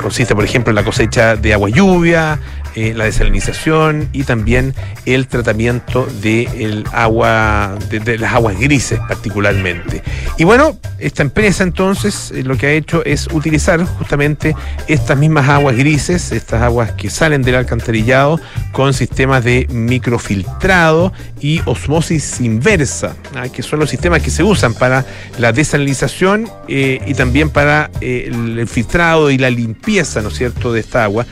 consiste, 0.00 0.34
por 0.34 0.44
ejemplo, 0.44 0.70
en 0.70 0.76
la 0.76 0.84
cosecha 0.84 1.36
de 1.36 1.52
agua 1.52 1.68
lluvia, 1.68 2.38
eh, 2.74 2.92
la 2.94 3.04
desalinización 3.04 4.08
y 4.12 4.24
también 4.24 4.74
el 5.06 5.26
tratamiento 5.26 6.06
del 6.20 6.84
agua, 6.92 7.76
de, 7.90 8.18
las 8.18 8.32
aguas 8.34 8.58
grises 8.58 9.00
particularmente. 9.08 10.02
Y 10.36 10.44
bueno, 10.44 10.78
esta 10.98 11.22
empresa 11.22 11.64
entonces 11.64 12.30
eh, 12.30 12.42
lo 12.42 12.56
que 12.56 12.66
ha 12.66 12.72
hecho 12.72 13.04
es 13.04 13.28
utilizar 13.32 13.84
justamente 13.84 14.54
estas 14.86 15.18
mismas 15.18 15.48
aguas 15.48 15.76
grises, 15.76 16.30
estas 16.32 16.62
aguas 16.62 16.92
que 16.92 17.10
salen 17.10 17.42
del 17.42 17.56
alcantarillado 17.56 18.40
con 18.72 18.94
sistemas 18.94 19.44
de 19.44 19.66
microfiltrado 19.70 21.12
y 21.40 21.60
osmosis 21.64 22.40
inversa, 22.40 23.16
¿ah? 23.34 23.48
que 23.48 23.62
son 23.62 23.80
los 23.80 23.90
sistemas 23.90 24.22
que 24.22 24.30
se 24.30 24.42
usan 24.42 24.74
para 24.74 25.04
la 25.38 25.52
desalinización 25.52 26.48
eh, 26.68 27.00
y 27.06 27.14
también 27.14 27.50
para 27.50 27.90
el 28.00 28.68
filtrado 28.68 29.30
y 29.30 29.38
la 29.38 29.50
limpieza, 29.50 30.20
¿no 30.20 30.28
es 30.28 30.36
cierto?, 30.36 30.72
de 30.72 30.80
esta 30.80 31.04
agua. 31.04 31.26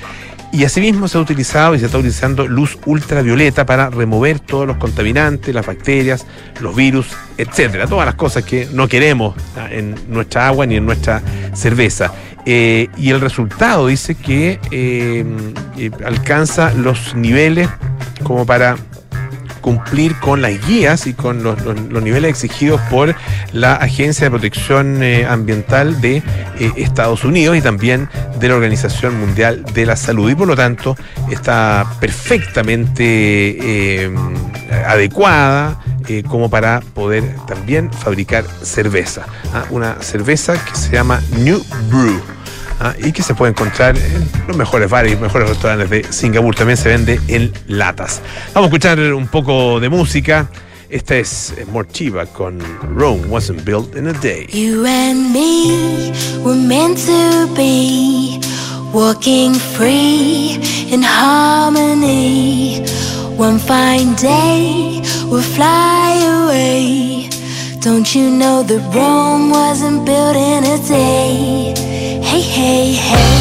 Y 0.56 0.64
asimismo 0.64 1.06
se 1.06 1.18
ha 1.18 1.20
utilizado 1.20 1.74
y 1.74 1.78
se 1.78 1.84
está 1.84 1.98
utilizando 1.98 2.48
luz 2.48 2.78
ultravioleta 2.86 3.66
para 3.66 3.90
remover 3.90 4.40
todos 4.40 4.66
los 4.66 4.78
contaminantes, 4.78 5.54
las 5.54 5.66
bacterias, 5.66 6.24
los 6.62 6.74
virus, 6.74 7.08
etcétera, 7.36 7.86
todas 7.86 8.06
las 8.06 8.14
cosas 8.14 8.42
que 8.42 8.66
no 8.72 8.88
queremos 8.88 9.34
en 9.70 9.94
nuestra 10.08 10.46
agua 10.46 10.64
ni 10.64 10.76
en 10.76 10.86
nuestra 10.86 11.20
cerveza. 11.52 12.10
Eh, 12.46 12.88
y 12.96 13.10
el 13.10 13.20
resultado 13.20 13.88
dice 13.88 14.14
que 14.14 14.58
eh, 14.70 15.26
eh, 15.76 15.90
alcanza 16.06 16.72
los 16.72 17.14
niveles 17.14 17.68
como 18.22 18.46
para 18.46 18.76
cumplir 19.66 20.14
con 20.20 20.42
las 20.42 20.64
guías 20.64 21.08
y 21.08 21.12
con 21.12 21.42
los, 21.42 21.56
niveles 21.90 22.30
exigidos 22.30 22.80
por 22.82 23.16
la 23.52 23.74
Agencia 23.74 24.26
de 24.26 24.30
Protección 24.30 25.02
eh, 25.02 25.26
Ambiental 25.26 26.00
de 26.00 26.22
eh, 26.60 26.72
Estados 26.76 27.24
Unidos 27.24 27.56
y 27.56 27.60
también 27.60 28.08
de 28.38 28.48
la 28.48 28.54
Organización 28.54 29.18
Mundial 29.18 29.64
de 29.74 29.84
la 29.84 29.96
Salud. 29.96 30.30
Y 30.30 30.36
por 30.36 30.46
lo 30.46 30.54
tanto 30.54 30.96
está 31.32 31.84
perfectamente 31.98 34.04
eh, 34.04 34.14
adecuada. 34.86 35.80
como 36.28 36.48
para 36.48 36.80
poder 36.94 37.24
también 37.48 37.90
fabricar 37.90 38.44
cerveza. 38.62 39.26
¿ah? 39.52 39.64
Una 39.70 40.00
cerveza 40.00 40.54
que 40.64 40.76
se 40.76 40.92
llama 40.92 41.20
New 41.38 41.60
Brew. 41.90 42.35
¿Ah? 42.80 42.94
y 42.98 43.12
que 43.12 43.22
se 43.22 43.34
puede 43.34 43.50
encontrar 43.50 43.96
en 43.96 44.28
los 44.46 44.56
mejores 44.56 44.90
bares 44.90 45.12
y 45.12 45.16
mejores 45.16 45.48
restaurantes 45.48 45.90
de 45.90 46.12
Singapur. 46.12 46.54
También 46.54 46.76
se 46.76 46.88
vende 46.88 47.20
en 47.28 47.52
latas. 47.66 48.20
Vamos 48.54 48.68
a 48.68 48.74
escuchar 48.74 48.98
un 49.12 49.28
poco 49.28 49.80
de 49.80 49.88
música. 49.88 50.48
Esta 50.88 51.16
es 51.16 51.52
Morchiva 51.72 52.26
con 52.26 52.60
Rome 52.94 53.26
Wasn't 53.26 53.64
Built 53.64 53.96
in 53.96 54.06
a 54.06 54.12
Day. 54.12 54.46
You 54.52 54.86
and 54.86 55.32
me 55.32 56.12
were 56.44 56.54
meant 56.54 56.98
to 57.06 57.48
be 57.56 58.40
walking 58.92 59.54
free 59.54 60.58
in 60.90 61.02
harmony. 61.02 62.84
One 63.36 63.58
fine 63.58 64.14
day 64.14 65.02
we'll 65.28 65.42
fly 65.42 66.18
away. 66.44 67.28
Don't 67.80 68.14
you 68.14 68.30
know 68.30 68.62
that 68.62 68.94
Rome 68.94 69.50
wasn't 69.50 70.06
built 70.06 70.36
in 70.36 70.64
a 70.64 70.78
day? 70.86 71.95
Hey, 72.36 72.42
hey, 72.42 72.92
hey. 72.92 73.35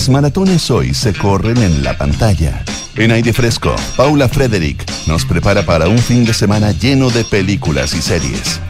Las 0.00 0.08
maratones 0.08 0.70
hoy 0.70 0.94
se 0.94 1.12
corren 1.12 1.58
en 1.58 1.84
la 1.84 1.98
pantalla. 1.98 2.64
En 2.96 3.10
aire 3.10 3.34
fresco, 3.34 3.76
Paula 3.98 4.30
Frederick 4.30 4.82
nos 5.06 5.26
prepara 5.26 5.66
para 5.66 5.88
un 5.88 5.98
fin 5.98 6.24
de 6.24 6.32
semana 6.32 6.72
lleno 6.72 7.10
de 7.10 7.22
películas 7.22 7.92
y 7.92 8.00
series. 8.00 8.62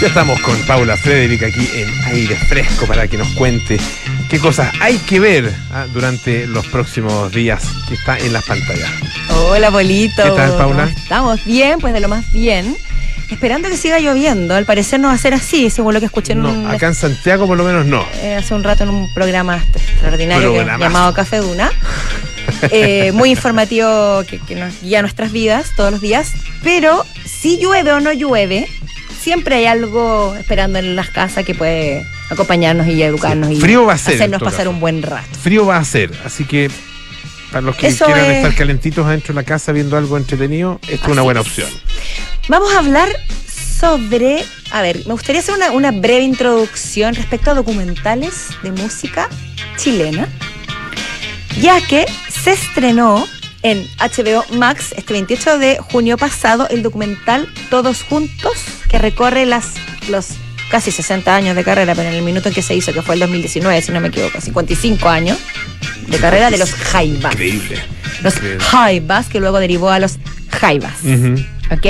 Ya 0.00 0.06
estamos 0.08 0.40
con 0.40 0.56
Paula 0.62 0.96
Frederick 0.96 1.42
aquí 1.42 1.68
en 1.74 1.90
aire 2.06 2.36
fresco 2.36 2.86
para 2.86 3.06
que 3.06 3.18
nos 3.18 3.28
cuente 3.34 3.78
qué 4.30 4.38
cosas 4.38 4.72
hay 4.80 4.96
que 4.96 5.20
ver 5.20 5.54
ah, 5.72 5.84
durante 5.92 6.46
los 6.46 6.66
próximos 6.68 7.30
días 7.30 7.62
que 7.86 7.92
está 7.92 8.16
en 8.16 8.32
las 8.32 8.46
pantallas. 8.46 8.90
Hola, 9.28 9.70
Polito. 9.70 10.22
¿Qué 10.22 10.30
tal, 10.30 10.56
Paula? 10.56 10.84
¿Cómo 10.84 10.98
Estamos 11.02 11.44
bien, 11.44 11.80
pues 11.80 11.92
de 11.92 12.00
lo 12.00 12.08
más 12.08 12.32
bien. 12.32 12.78
Esperando 13.30 13.68
que 13.68 13.76
siga 13.76 13.98
lloviendo. 13.98 14.54
Al 14.54 14.64
parecer 14.64 14.98
no 15.00 15.08
va 15.08 15.14
a 15.14 15.18
ser 15.18 15.34
así, 15.34 15.68
según 15.70 15.94
lo 15.94 16.00
que 16.00 16.06
escuché 16.06 16.32
en 16.32 16.44
un- 16.46 16.64
No, 16.64 16.70
acá 16.70 16.86
en 16.88 16.94
Santiago 16.94 17.46
por 17.46 17.56
lo 17.58 17.64
menos 17.64 17.84
no. 17.86 18.04
eh, 18.22 18.34
hace 18.36 18.54
un 18.54 18.64
rato 18.64 18.84
en 18.84 18.90
un 18.90 19.12
programa 19.14 19.62
extraordinario 19.74 20.52
que- 20.52 20.64
llamado 20.64 21.12
Café 21.14 21.38
Duna. 21.38 21.70
Eh, 22.70 23.12
muy 23.12 23.28
informativo 23.30 24.24
que, 24.26 24.38
que 24.38 24.54
nos 24.54 24.80
guía 24.80 25.02
nuestras 25.02 25.32
vidas 25.32 25.72
todos 25.76 25.90
los 25.92 26.00
días. 26.00 26.32
Pero 26.62 27.04
si 27.26 27.58
llueve 27.58 27.92
o 27.92 28.00
no 28.00 28.10
llueve, 28.10 28.66
siempre 29.20 29.56
hay 29.56 29.66
algo 29.66 30.34
esperando 30.34 30.78
en 30.78 30.96
las 30.96 31.10
casas 31.10 31.44
que 31.44 31.54
puede 31.54 32.06
acompañarnos 32.30 32.86
y 32.86 33.02
educarnos 33.02 33.48
Sí, 33.48 33.56
y 33.56 33.60
frío 33.60 33.84
va 33.84 33.92
a 33.92 33.98
ser, 33.98 34.14
hacernos 34.14 34.42
pasar 34.42 34.60
caso. 34.60 34.70
un 34.70 34.80
buen 34.80 35.02
rato. 35.02 35.28
Frío 35.42 35.66
va 35.66 35.76
a 35.76 35.84
ser, 35.84 36.10
así 36.24 36.44
que 36.46 36.70
para 37.50 37.62
los 37.62 37.76
que 37.76 37.88
Eso 37.88 38.04
quieran 38.06 38.24
es- 38.30 38.36
estar 38.38 38.54
calentitos 38.54 39.06
adentro 39.06 39.34
de 39.34 39.40
la 39.40 39.44
casa 39.44 39.72
viendo 39.72 39.96
algo 39.96 40.16
entretenido, 40.16 40.78
esto 40.88 41.06
es 41.06 41.12
una 41.12 41.22
buena 41.22 41.40
es. 41.40 41.46
opción. 41.46 41.68
Vamos 42.48 42.72
a 42.74 42.78
hablar 42.78 43.08
sobre. 43.78 44.44
A 44.70 44.82
ver, 44.82 44.98
me 45.06 45.12
gustaría 45.12 45.40
hacer 45.40 45.54
una, 45.54 45.70
una 45.72 45.90
breve 45.92 46.22
introducción 46.22 47.14
respecto 47.14 47.50
a 47.50 47.54
documentales 47.54 48.48
de 48.62 48.72
música 48.72 49.28
chilena, 49.76 50.28
ya 51.60 51.80
que 51.86 52.06
se 52.30 52.52
estrenó 52.52 53.26
en 53.62 53.86
HBO 53.98 54.44
Max 54.56 54.94
este 54.96 55.12
28 55.14 55.58
de 55.58 55.78
junio 55.78 56.16
pasado 56.16 56.68
el 56.68 56.82
documental 56.82 57.48
Todos 57.70 58.02
Juntos, 58.04 58.54
que 58.88 58.98
recorre 58.98 59.46
las, 59.46 59.72
los 60.08 60.28
casi 60.70 60.90
60 60.90 61.34
años 61.34 61.56
de 61.56 61.64
carrera, 61.64 61.94
pero 61.94 62.08
en 62.08 62.14
el 62.14 62.22
minuto 62.22 62.48
en 62.48 62.54
que 62.54 62.62
se 62.62 62.74
hizo, 62.74 62.92
que 62.92 63.02
fue 63.02 63.14
el 63.14 63.20
2019, 63.20 63.82
si 63.82 63.92
no 63.92 64.00
me 64.00 64.08
equivoco, 64.08 64.40
55 64.40 65.08
años 65.08 65.38
de 66.06 66.18
carrera 66.18 66.50
de 66.50 66.58
los 66.58 66.72
Jaivas. 66.72 67.32
Increíble. 67.32 67.78
Los. 68.22 68.34
Jaivas, 68.58 69.28
que 69.28 69.40
luego 69.40 69.58
derivó 69.58 69.90
a 69.90 69.98
los 69.98 70.18
Jaivas. 70.50 70.94
Ujú. 71.04 71.44
¿Ok? 71.70 71.86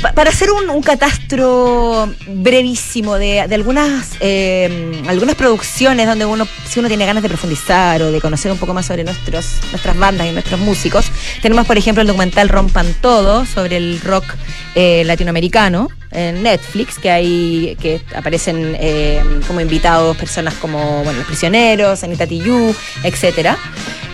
Pa- 0.00 0.12
Para 0.12 0.30
hacer 0.30 0.50
un, 0.50 0.70
un 0.70 0.82
catastro 0.82 2.10
brevísimo 2.26 3.16
de, 3.16 3.46
de 3.48 3.54
algunas, 3.54 4.12
eh, 4.20 5.02
algunas 5.06 5.34
producciones 5.34 6.06
donde 6.06 6.24
uno, 6.24 6.46
si 6.66 6.80
uno 6.80 6.88
tiene 6.88 7.04
ganas 7.06 7.22
de 7.22 7.28
profundizar 7.28 8.00
o 8.02 8.10
de 8.10 8.20
conocer 8.20 8.50
un 8.50 8.58
poco 8.58 8.72
más 8.72 8.86
sobre 8.86 9.04
nuestros, 9.04 9.46
nuestras 9.70 9.96
bandas 9.98 10.26
y 10.26 10.32
nuestros 10.32 10.58
músicos, 10.60 11.06
tenemos 11.42 11.66
por 11.66 11.76
ejemplo 11.76 12.00
el 12.00 12.06
documental 12.06 12.48
Rompan 12.48 12.94
Todo 13.00 13.44
sobre 13.44 13.76
el 13.76 14.00
rock 14.00 14.24
eh, 14.74 15.02
latinoamericano 15.04 15.88
en 16.12 16.42
Netflix, 16.42 16.98
que 16.98 17.10
hay 17.10 17.76
que 17.80 18.00
aparecen 18.16 18.76
eh, 18.80 19.22
como 19.46 19.60
invitados 19.60 20.16
personas 20.16 20.54
como 20.54 21.02
bueno, 21.04 21.18
Los 21.18 21.26
Prisioneros, 21.26 22.02
Anita 22.02 22.26
Tijoux, 22.26 22.74
etcétera. 23.04 23.56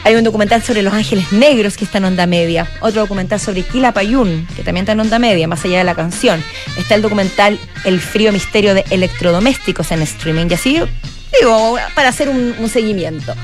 Hay 0.07 0.15
un 0.15 0.23
documental 0.23 0.63
sobre 0.63 0.83
Los 0.83 0.95
Ángeles 0.95 1.33
Negros 1.33 1.77
que 1.77 1.85
está 1.85 1.99
en 1.99 2.05
onda 2.05 2.29
media. 2.29 2.71
Otro 2.79 3.01
documental 3.01 3.41
sobre 3.41 3.63
Kila 3.63 3.91
Payún, 3.91 4.47
que 4.55 4.63
también 4.63 4.85
está 4.85 4.93
en 4.93 5.01
onda 5.01 5.19
media, 5.19 5.49
más 5.49 5.65
allá 5.65 5.79
de 5.79 5.85
la 5.85 5.97
canción. 5.97 6.45
Está 6.79 6.95
el 6.95 7.03
documental 7.03 7.59
El 7.85 7.99
frío 7.99 8.31
misterio 8.31 8.73
de 8.75 8.85
electrodomésticos 8.91 9.91
en 9.91 10.03
streaming. 10.03 10.47
Y 10.49 10.55
así, 10.55 10.81
digo, 11.41 11.77
para 11.97 12.11
hacer 12.11 12.29
un, 12.29 12.55
un 12.57 12.69
seguimiento. 12.69 13.35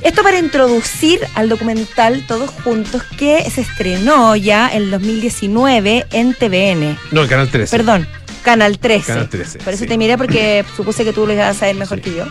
Esto 0.00 0.22
para 0.22 0.38
introducir 0.38 1.20
al 1.34 1.50
documental 1.50 2.24
Todos 2.26 2.48
Juntos 2.48 3.02
que 3.18 3.44
se 3.50 3.60
estrenó 3.60 4.34
ya 4.34 4.70
en 4.72 4.90
2019 4.90 6.06
en 6.10 6.32
TVN. 6.32 6.98
No, 7.10 7.20
el 7.20 7.28
canal 7.28 7.50
13. 7.50 7.76
Perdón, 7.76 8.08
Canal 8.42 8.78
13. 8.78 9.06
Canal 9.06 9.28
13, 9.28 9.58
Por 9.58 9.74
eso 9.74 9.84
sí. 9.84 9.88
te 9.88 9.98
miré 9.98 10.16
porque 10.16 10.64
supuse 10.74 11.04
que 11.04 11.12
tú 11.12 11.26
lo 11.26 11.32
ibas 11.34 11.54
a 11.54 11.58
saber 11.60 11.76
mejor 11.76 12.00
que 12.00 12.14
yo. 12.14 12.24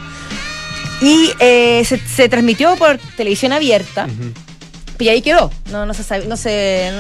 Y 1.02 1.32
eh, 1.40 1.84
se, 1.86 1.98
se 1.98 2.30
transmitió 2.30 2.76
por 2.76 2.98
televisión 3.18 3.54
abierta. 3.54 4.08
Y 5.00 5.10
ahí 5.10 5.24
quedó. 5.24 5.52
No, 5.72 5.88
no 5.88 5.96
se 5.96 6.04
sabe- 6.04 6.28
no 6.28 6.38
se, 6.38 6.92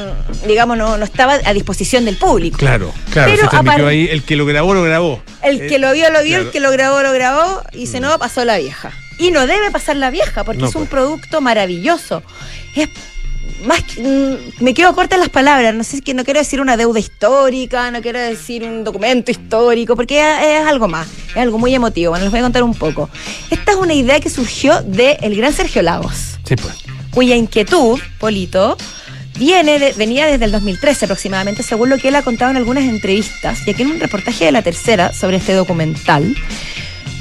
digamos, 0.47 0.75
no, 0.75 0.97
no 0.97 1.05
estaba 1.05 1.35
a 1.45 1.53
disposición 1.53 2.03
del 2.03 2.17
público. 2.17 2.57
Claro, 2.57 2.91
claro, 3.11 3.29
Pero 3.31 3.43
se 3.43 3.49
transmitió 3.49 3.83
apar- 3.85 3.89
ahí. 3.89 4.07
El 4.09 4.23
que 4.23 4.35
lo 4.35 4.45
grabó, 4.47 4.73
lo 4.73 4.81
grabó. 4.81 5.21
El 5.43 5.61
Eh, 5.61 5.67
que 5.67 5.77
lo 5.77 5.91
vio, 5.93 6.09
lo 6.09 6.23
vio, 6.23 6.29
claro. 6.37 6.43
el 6.45 6.51
que 6.51 6.59
lo 6.59 6.71
grabó, 6.71 7.01
lo 7.03 7.13
grabó, 7.13 7.61
y 7.73 7.85
si 7.85 7.99
no, 7.99 8.17
pasó 8.17 8.43
la 8.43 8.57
vieja. 8.57 8.91
Y 9.19 9.29
no 9.29 9.45
debe 9.45 9.69
pasar 9.69 9.97
la 9.97 10.09
vieja, 10.09 10.43
porque 10.43 10.61
No, 10.63 10.69
es 10.69 10.73
un 10.75 10.87
pues. 10.87 10.89
producto 10.89 11.41
maravilloso. 11.41 12.23
Es 12.75 12.89
más 13.65 13.81
mm, 13.97 14.63
me 14.63 14.73
quedo 14.73 14.93
corta 14.95 15.15
en 15.15 15.21
las 15.21 15.29
palabras, 15.29 15.73
no 15.75 15.83
sé 15.83 16.01
que 16.01 16.13
no 16.13 16.23
quiero 16.23 16.39
decir 16.39 16.61
una 16.61 16.77
deuda 16.77 16.99
histórica, 16.99 17.91
no 17.91 18.01
quiero 18.01 18.19
decir 18.19 18.63
un 18.63 18.83
documento 18.83 19.31
histórico, 19.31 19.95
porque 19.95 20.19
es, 20.19 20.45
es 20.61 20.67
algo 20.67 20.87
más, 20.87 21.07
es 21.29 21.37
algo 21.37 21.57
muy 21.59 21.73
emotivo. 21.75 22.11
Bueno, 22.11 22.25
les 22.25 22.31
voy 22.31 22.39
a 22.39 22.43
contar 22.43 22.63
un 22.63 22.73
poco. 22.73 23.09
Esta 23.49 23.71
es 23.71 23.77
una 23.77 23.93
idea 23.93 24.19
que 24.19 24.29
surgió 24.29 24.81
de 24.81 25.17
el 25.21 25.35
gran 25.35 25.53
Sergio 25.53 25.81
Lagos 25.81 26.37
Sí, 26.47 26.55
pues. 26.55 26.73
cuya 27.11 27.35
inquietud, 27.35 27.99
Polito, 28.19 28.77
viene 29.37 29.79
de- 29.79 29.93
venía 29.93 30.25
desde 30.27 30.45
el 30.45 30.51
2013 30.51 31.05
aproximadamente, 31.05 31.63
según 31.63 31.89
lo 31.89 31.97
que 31.97 32.07
él 32.09 32.15
ha 32.15 32.21
contado 32.23 32.51
en 32.51 32.57
algunas 32.57 32.83
entrevistas, 32.83 33.59
y 33.67 33.71
aquí 33.71 33.83
en 33.83 33.91
un 33.91 33.99
reportaje 33.99 34.45
de 34.45 34.51
la 34.51 34.61
tercera 34.61 35.13
sobre 35.13 35.37
este 35.37 35.53
documental. 35.53 36.35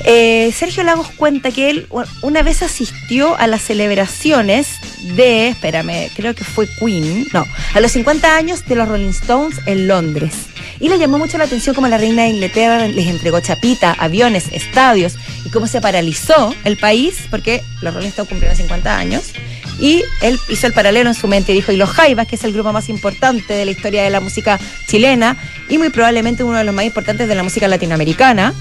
Eh, 0.04 0.52
Sergio 0.52 0.82
Lagos 0.82 1.08
cuenta 1.16 1.50
que 1.50 1.70
él 1.70 1.86
una 2.22 2.42
vez 2.42 2.62
asistió 2.62 3.36
a 3.36 3.46
las 3.46 3.62
celebraciones 3.62 4.68
de, 5.16 5.48
espérame, 5.48 6.10
creo 6.14 6.34
que 6.34 6.44
fue 6.44 6.68
Queen, 6.78 7.26
no, 7.32 7.44
a 7.74 7.80
los 7.80 7.92
50 7.92 8.34
años 8.36 8.64
de 8.66 8.76
los 8.76 8.88
Rolling 8.88 9.10
Stones 9.10 9.58
en 9.66 9.86
Londres. 9.88 10.32
Y 10.78 10.88
le 10.88 10.98
llamó 10.98 11.18
mucho 11.18 11.36
la 11.36 11.44
atención 11.44 11.74
cómo 11.74 11.88
la 11.88 11.98
reina 11.98 12.22
de 12.22 12.30
Inglaterra 12.30 12.88
les 12.88 13.06
entregó 13.06 13.40
chapita, 13.40 13.92
aviones, 13.98 14.48
estadios 14.52 15.16
y 15.44 15.50
cómo 15.50 15.66
se 15.66 15.80
paralizó 15.80 16.54
el 16.64 16.78
país 16.78 17.18
porque 17.30 17.62
los 17.82 17.92
Rolling 17.92 18.08
Stones 18.08 18.30
cumplieron 18.30 18.56
50 18.56 18.96
años. 18.96 19.32
Y 19.78 20.02
él 20.20 20.38
hizo 20.48 20.66
el 20.66 20.72
paralelo 20.72 21.08
en 21.08 21.14
su 21.14 21.26
mente 21.26 21.52
y 21.52 21.54
dijo, 21.56 21.72
y 21.72 21.76
los 21.76 21.88
Jaivas, 21.90 22.26
que 22.26 22.36
es 22.36 22.44
el 22.44 22.52
grupo 22.52 22.72
más 22.72 22.88
importante 22.88 23.54
de 23.54 23.64
la 23.64 23.70
historia 23.70 24.02
de 24.02 24.10
la 24.10 24.20
música 24.20 24.58
chilena 24.86 25.36
y 25.68 25.78
muy 25.78 25.88
probablemente 25.88 26.44
uno 26.44 26.58
de 26.58 26.64
los 26.64 26.74
más 26.74 26.84
importantes 26.84 27.28
de 27.28 27.34
la 27.34 27.42
música 27.42 27.66
latinoamericana, 27.66 28.54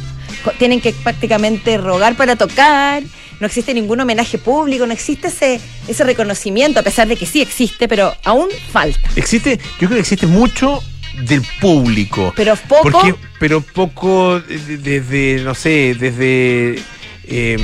tienen 0.57 0.81
que 0.81 0.93
prácticamente 0.93 1.77
rogar 1.77 2.15
para 2.15 2.35
tocar, 2.35 3.03
no 3.39 3.47
existe 3.47 3.73
ningún 3.73 3.99
homenaje 4.01 4.37
público, 4.37 4.85
no 4.85 4.93
existe 4.93 5.29
ese, 5.29 5.59
ese 5.87 6.03
reconocimiento, 6.03 6.79
a 6.79 6.83
pesar 6.83 7.07
de 7.07 7.15
que 7.15 7.25
sí 7.25 7.41
existe, 7.41 7.87
pero 7.87 8.13
aún 8.23 8.47
falta. 8.71 8.99
Existe, 9.15 9.57
yo 9.79 9.87
creo 9.87 9.91
que 9.91 9.99
existe 9.99 10.27
mucho 10.27 10.81
del 11.23 11.41
público. 11.61 12.33
Pero 12.35 12.55
poco... 12.55 12.89
Porque, 12.91 13.15
pero 13.39 13.61
poco 13.61 14.39
de- 14.41 14.57
de- 14.57 14.77
desde, 14.77 15.43
no 15.43 15.55
sé, 15.55 15.95
desde 15.97 16.79
eh, 17.25 17.55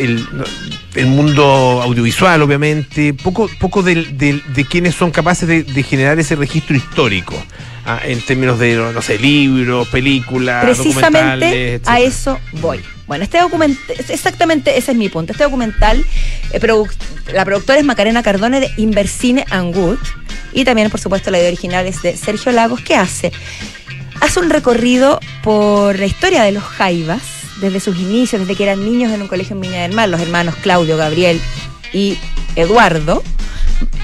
el, 0.00 0.26
el 0.98 1.06
mundo 1.06 1.80
audiovisual, 1.82 2.42
obviamente, 2.42 3.14
poco, 3.14 3.48
poco 3.60 3.82
de 3.82 4.66
quienes 4.68 4.94
son 4.94 5.10
capaces 5.10 5.48
de, 5.48 5.62
de 5.62 5.82
generar 5.82 6.18
ese 6.18 6.34
registro 6.34 6.76
histórico, 6.76 7.34
ah, 7.86 8.00
en 8.04 8.20
términos 8.20 8.58
de, 8.58 8.74
no 8.74 9.00
sé, 9.00 9.18
libros, 9.18 9.86
películas, 9.88 10.64
Precisamente 10.64 11.80
a 11.86 12.00
eso 12.00 12.38
voy. 12.60 12.80
Bueno, 13.06 13.24
este 13.24 13.38
documental, 13.38 13.96
exactamente 14.08 14.76
ese 14.76 14.90
es 14.92 14.98
mi 14.98 15.08
punto. 15.08 15.32
Este 15.32 15.44
documental, 15.44 16.04
eh, 16.52 16.60
la 17.32 17.44
productora 17.44 17.78
es 17.78 17.84
Macarena 17.84 18.22
Cardone 18.22 18.60
de 18.60 18.70
Inversine 18.76 19.44
and 19.50 19.74
Good 19.74 19.98
y 20.52 20.64
también, 20.64 20.90
por 20.90 21.00
supuesto, 21.00 21.30
la 21.30 21.38
idea 21.38 21.48
original 21.48 21.86
es 21.86 22.02
de 22.02 22.16
Sergio 22.16 22.52
Lagos, 22.52 22.80
que 22.80 22.96
hace 22.96 23.32
hace 24.20 24.40
un 24.40 24.50
recorrido 24.50 25.20
por 25.42 25.98
la 25.98 26.06
historia 26.06 26.42
de 26.42 26.52
los 26.52 26.64
Jaivas, 26.64 27.22
desde 27.60 27.80
sus 27.80 27.96
inicios, 27.98 28.40
desde 28.40 28.54
que 28.56 28.64
eran 28.64 28.84
niños 28.84 29.12
en 29.12 29.22
un 29.22 29.28
colegio 29.28 29.54
en 29.56 29.60
Viña 29.62 29.82
del 29.82 29.92
Mar, 29.92 30.08
los 30.08 30.20
hermanos 30.20 30.54
Claudio, 30.62 30.96
Gabriel 30.96 31.40
y 31.92 32.16
Eduardo, 32.56 33.22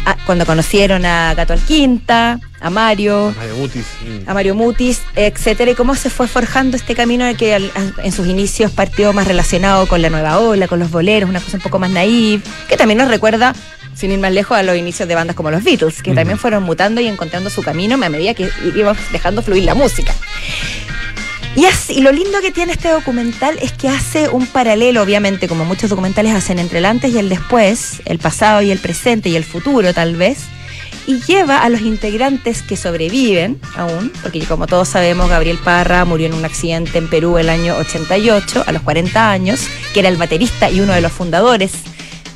a- 0.07 0.17
cuando 0.27 0.47
conocieron 0.47 1.05
a 1.05 1.35
Gato 1.35 1.53
Alquinta, 1.53 2.41
a 2.61 2.71
Mario, 2.71 3.35
Mario 3.37 3.57
Mutis, 3.57 3.85
a 4.27 4.35
Mario 4.35 4.55
Mutis, 4.55 5.03
etcétera, 5.17 5.71
y 5.73 5.75
cómo 5.75 5.95
se 5.95 6.11
fue 6.11 6.27
forjando 6.29 6.77
este 6.77 6.95
camino 6.95 7.25
que 7.37 7.55
al- 7.55 7.73
en 8.03 8.13
sus 8.13 8.27
inicios 8.27 8.71
partió 8.71 9.13
más 9.13 9.27
relacionado 9.27 9.87
con 9.87 10.01
la 10.03 10.11
nueva 10.11 10.39
ola, 10.39 10.69
con 10.69 10.79
los 10.79 10.91
boleros, 10.91 11.29
una 11.29 11.41
cosa 11.41 11.57
un 11.59 11.63
poco 11.63 11.79
más 11.79 11.91
naive, 11.91 12.43
que 12.69 12.77
también 12.77 12.99
nos 12.99 13.09
recuerda, 13.09 13.55
sin 13.95 14.11
ir 14.13 14.19
más 14.19 14.33
lejos, 14.33 14.57
a 14.57 14.63
los 14.63 14.77
inicios 14.77 15.09
de 15.09 15.15
bandas 15.15 15.37
como 15.37 15.51
los 15.51 15.63
Beatles, 15.63 16.03
que 16.03 16.15
también 16.15 16.39
fueron 16.39 16.63
mutando 16.65 17.01
y 17.01 17.07
encontrando 17.07 17.49
su 17.51 17.63
camino 17.63 17.95
a 17.95 18.09
medida 18.09 18.35
que 18.35 18.49
íbamos 18.75 18.99
dejando 19.13 19.43
fluir 19.43 19.65
la 19.65 19.75
música. 19.75 20.15
Y, 21.57 21.67
así, 21.67 22.01
lo 22.01 22.11
lindo 22.11 22.41
que 22.41 22.51
tiene 22.51 22.73
este 22.73 22.89
documental 22.89 23.57
es 23.63 23.73
que 23.73 23.89
hace 23.89 24.29
un 24.29 24.47
paralelo, 24.47 25.03
obviamente, 25.03 25.47
como 25.47 25.65
muchos 25.65 25.89
documentales 25.89 26.35
hacen 26.35 26.59
entre 26.59 26.79
el 26.79 26.85
antes 26.85 27.15
y 27.15 27.19
el 27.19 27.29
después, 27.29 28.03
el 28.07 28.19
pasado 28.19 28.61
y 28.63 28.73
el 28.73 28.81
presente 28.81 29.29
y 29.29 29.37
el 29.37 29.45
futuro 29.45 29.95
tal 29.95 30.17
vez, 30.17 30.39
y 31.07 31.21
lleva 31.21 31.63
a 31.63 31.69
los 31.69 31.83
integrantes 31.83 32.63
que 32.63 32.77
sobreviven 32.77 33.61
aún, 33.77 34.11
porque 34.23 34.41
como 34.41 34.67
todos 34.67 34.89
sabemos, 34.89 35.29
Gabriel 35.29 35.59
Parra 35.63 36.05
murió 36.05 36.27
en 36.27 36.35
un 36.35 36.45
accidente 36.45 36.99
en 36.99 37.09
Perú 37.09 37.39
el 37.39 37.49
año 37.49 37.77
88, 37.77 38.65
a 38.67 38.73
los 38.73 38.83
40 38.83 39.31
años, 39.31 39.69
que 39.93 40.01
era 40.01 40.09
el 40.09 40.17
baterista 40.17 40.71
y 40.71 40.81
uno 40.81 40.93
de 40.93 41.03
los 41.03 41.13
fundadores 41.13 41.73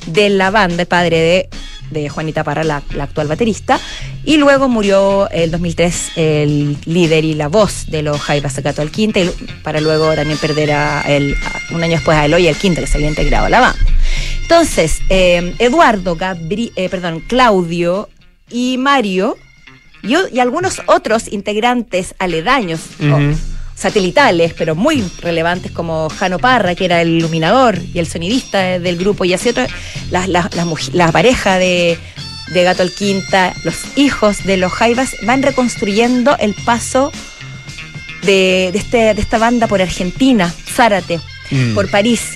de 0.06 0.28
la 0.28 0.50
banda, 0.50 0.84
padre 0.84 1.18
de, 1.18 1.48
de 1.90 2.08
Juanita 2.08 2.44
Parra, 2.44 2.64
la, 2.64 2.82
actual 3.00 3.28
baterista, 3.28 3.80
y 4.24 4.36
luego 4.36 4.68
murió 4.68 5.28
el 5.30 5.50
2003 5.50 6.12
el 6.16 6.76
líder 6.86 7.24
y 7.24 7.34
la 7.34 7.48
voz 7.48 7.86
de 7.86 8.02
los 8.02 8.20
Jaivas 8.20 8.58
Gato 8.60 8.82
al 8.82 8.90
Quinta, 8.90 9.20
y 9.20 9.30
para 9.62 9.80
luego 9.80 10.14
también 10.14 10.38
perder 10.38 10.72
a 10.72 11.02
el, 11.02 11.34
un 11.70 11.82
año 11.82 11.92
después 11.94 12.16
a 12.16 12.24
Eloy 12.26 12.48
al 12.48 12.56
Quinta, 12.56 12.80
que 12.80 12.86
se 12.86 12.96
había 12.98 13.08
integrado 13.08 13.46
a 13.46 13.50
la 13.50 13.60
banda. 13.60 13.78
Entonces, 14.42 14.98
eh, 15.10 15.54
Eduardo, 15.58 16.16
Gabri- 16.16 16.72
eh, 16.76 16.88
perdón, 16.88 17.20
Claudio 17.26 18.08
y 18.50 18.78
Mario 18.78 19.36
y, 20.02 20.14
y 20.32 20.38
algunos 20.40 20.80
otros 20.86 21.28
integrantes 21.30 22.14
aledaños. 22.18 22.80
Satelitales, 23.78 24.54
pero 24.54 24.74
muy 24.74 25.04
relevantes 25.20 25.70
como 25.70 26.08
Jano 26.10 26.38
Parra, 26.38 26.74
que 26.74 26.84
era 26.86 27.00
el 27.00 27.10
iluminador 27.18 27.78
y 27.94 27.98
el 28.00 28.06
sonidista 28.08 28.58
de- 28.58 28.80
del 28.80 28.96
grupo, 28.96 29.24
y 29.24 29.32
así 29.34 29.48
otros, 29.50 29.68
la, 30.10 30.26
la- 30.26 30.50
la 30.54 30.64
muj- 30.64 30.90
la 30.92 31.12
pareja 31.12 31.58
de, 31.58 31.96
de 32.52 32.62
Gato 32.64 32.82
al 32.82 32.90
Quinta, 32.92 33.54
los 33.62 33.76
hijos 33.96 34.44
de 34.44 34.56
los 34.56 34.72
Jaivas, 34.72 35.14
van 35.22 35.42
reconstruyendo 35.42 36.36
el 36.38 36.54
paso 36.64 37.12
de, 38.22 38.70
de 38.72 38.78
este, 38.78 39.14
de 39.14 39.20
esta 39.20 39.38
banda 39.38 39.66
por 39.68 39.80
Argentina, 39.80 40.52
Zárate, 40.74 41.20
Mm. 41.50 41.74
por 41.74 41.90
París, 41.90 42.34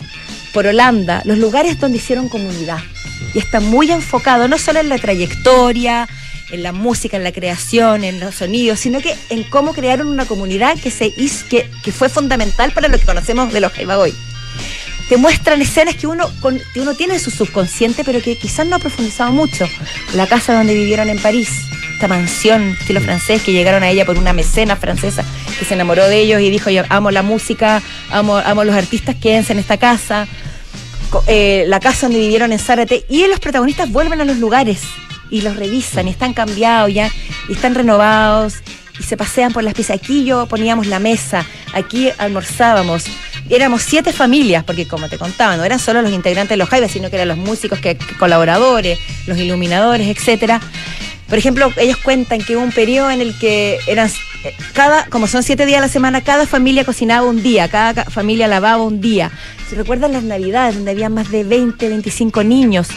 por 0.54 0.66
Holanda, 0.66 1.20
los 1.26 1.36
lugares 1.36 1.78
donde 1.78 1.98
hicieron 1.98 2.30
comunidad. 2.30 2.78
Y 3.34 3.38
está 3.38 3.60
muy 3.60 3.90
enfocado 3.90 4.48
no 4.48 4.56
solo 4.56 4.80
en 4.80 4.88
la 4.88 4.96
trayectoria, 4.96 6.08
en 6.52 6.62
la 6.62 6.72
música, 6.72 7.16
en 7.16 7.24
la 7.24 7.32
creación, 7.32 8.04
en 8.04 8.20
los 8.20 8.36
sonidos, 8.36 8.78
sino 8.78 9.00
que 9.00 9.16
en 9.30 9.42
cómo 9.44 9.72
crearon 9.72 10.06
una 10.06 10.26
comunidad 10.26 10.78
que, 10.78 10.90
se 10.90 11.12
hizo, 11.16 11.46
que, 11.48 11.68
que 11.82 11.90
fue 11.92 12.08
fundamental 12.08 12.72
para 12.72 12.88
lo 12.88 12.98
que 12.98 13.04
conocemos 13.06 13.52
de 13.52 13.60
los 13.60 13.72
Jaiba 13.72 13.98
hoy. 13.98 14.14
Te 15.08 15.16
muestran 15.16 15.60
escenas 15.60 15.96
que 15.96 16.06
uno, 16.06 16.30
con- 16.40 16.60
que 16.72 16.80
uno 16.80 16.94
tiene 16.94 17.14
en 17.14 17.20
su 17.20 17.30
subconsciente, 17.30 18.04
pero 18.04 18.22
que 18.22 18.38
quizás 18.38 18.66
no 18.66 18.76
ha 18.76 18.78
profundizado 18.78 19.32
mucho. 19.32 19.68
La 20.14 20.26
casa 20.26 20.54
donde 20.54 20.74
vivieron 20.74 21.08
en 21.10 21.18
París, 21.18 21.50
esta 21.94 22.08
mansión 22.08 22.76
estilo 22.80 23.00
francés, 23.00 23.42
que 23.42 23.52
llegaron 23.52 23.82
a 23.82 23.90
ella 23.90 24.06
por 24.06 24.16
una 24.16 24.32
mecena 24.32 24.76
francesa 24.76 25.24
que 25.58 25.64
se 25.64 25.74
enamoró 25.74 26.06
de 26.08 26.18
ellos 26.20 26.40
y 26.40 26.50
dijo, 26.50 26.70
yo 26.70 26.84
amo 26.88 27.10
la 27.10 27.22
música, 27.22 27.82
amo, 28.10 28.36
amo 28.36 28.64
los 28.64 28.74
artistas, 28.74 29.16
quédense 29.16 29.52
en 29.52 29.58
esta 29.58 29.76
casa. 29.76 30.26
Eh, 31.26 31.64
la 31.66 31.78
casa 31.78 32.06
donde 32.06 32.18
vivieron 32.20 32.52
en 32.52 32.58
Zárate, 32.58 33.04
y 33.10 33.26
los 33.26 33.38
protagonistas 33.38 33.90
vuelven 33.90 34.20
a 34.22 34.24
los 34.24 34.38
lugares 34.38 34.80
y 35.32 35.40
los 35.40 35.56
revisan 35.56 36.06
y 36.06 36.10
están 36.12 36.32
cambiados 36.34 36.92
ya, 36.94 37.10
y 37.48 37.52
están 37.54 37.74
renovados 37.74 38.54
y 39.00 39.02
se 39.02 39.16
pasean 39.16 39.52
por 39.52 39.64
las 39.64 39.74
piezas. 39.74 39.96
Aquí 39.96 40.24
yo 40.24 40.46
poníamos 40.46 40.86
la 40.86 40.98
mesa, 41.00 41.44
aquí 41.72 42.10
almorzábamos. 42.18 43.04
Éramos 43.50 43.82
siete 43.82 44.12
familias, 44.12 44.62
porque 44.64 44.86
como 44.86 45.08
te 45.08 45.18
contaba, 45.18 45.56
no 45.56 45.64
eran 45.64 45.78
solo 45.80 46.00
los 46.02 46.12
integrantes 46.12 46.50
de 46.50 46.56
los 46.58 46.68
Jaivas, 46.68 46.92
sino 46.92 47.10
que 47.10 47.16
eran 47.16 47.28
los 47.28 47.38
músicos, 47.38 47.80
que, 47.80 47.96
colaboradores, 48.18 48.98
los 49.26 49.36
iluminadores, 49.38 50.06
etcétera. 50.06 50.60
Por 51.28 51.38
ejemplo, 51.38 51.72
ellos 51.78 51.96
cuentan 51.96 52.40
que 52.42 52.56
hubo 52.56 52.62
un 52.64 52.72
periodo 52.72 53.10
en 53.10 53.22
el 53.22 53.36
que 53.38 53.78
eran 53.86 54.08
eh, 54.44 54.54
cada, 54.74 55.06
como 55.06 55.26
son 55.26 55.42
siete 55.42 55.64
días 55.64 55.78
a 55.78 55.80
la 55.80 55.88
semana, 55.88 56.20
cada 56.20 56.46
familia 56.46 56.84
cocinaba 56.84 57.26
un 57.26 57.42
día, 57.42 57.68
cada 57.68 57.94
ca- 58.04 58.10
familia 58.10 58.46
lavaba 58.48 58.82
un 58.84 59.00
día. 59.00 59.30
Se 59.68 59.74
recuerdan 59.76 60.12
las 60.12 60.22
navidades, 60.24 60.74
donde 60.74 60.90
había 60.90 61.08
más 61.08 61.30
de 61.30 61.42
20, 61.44 61.88
25 61.88 62.44
niños. 62.44 62.88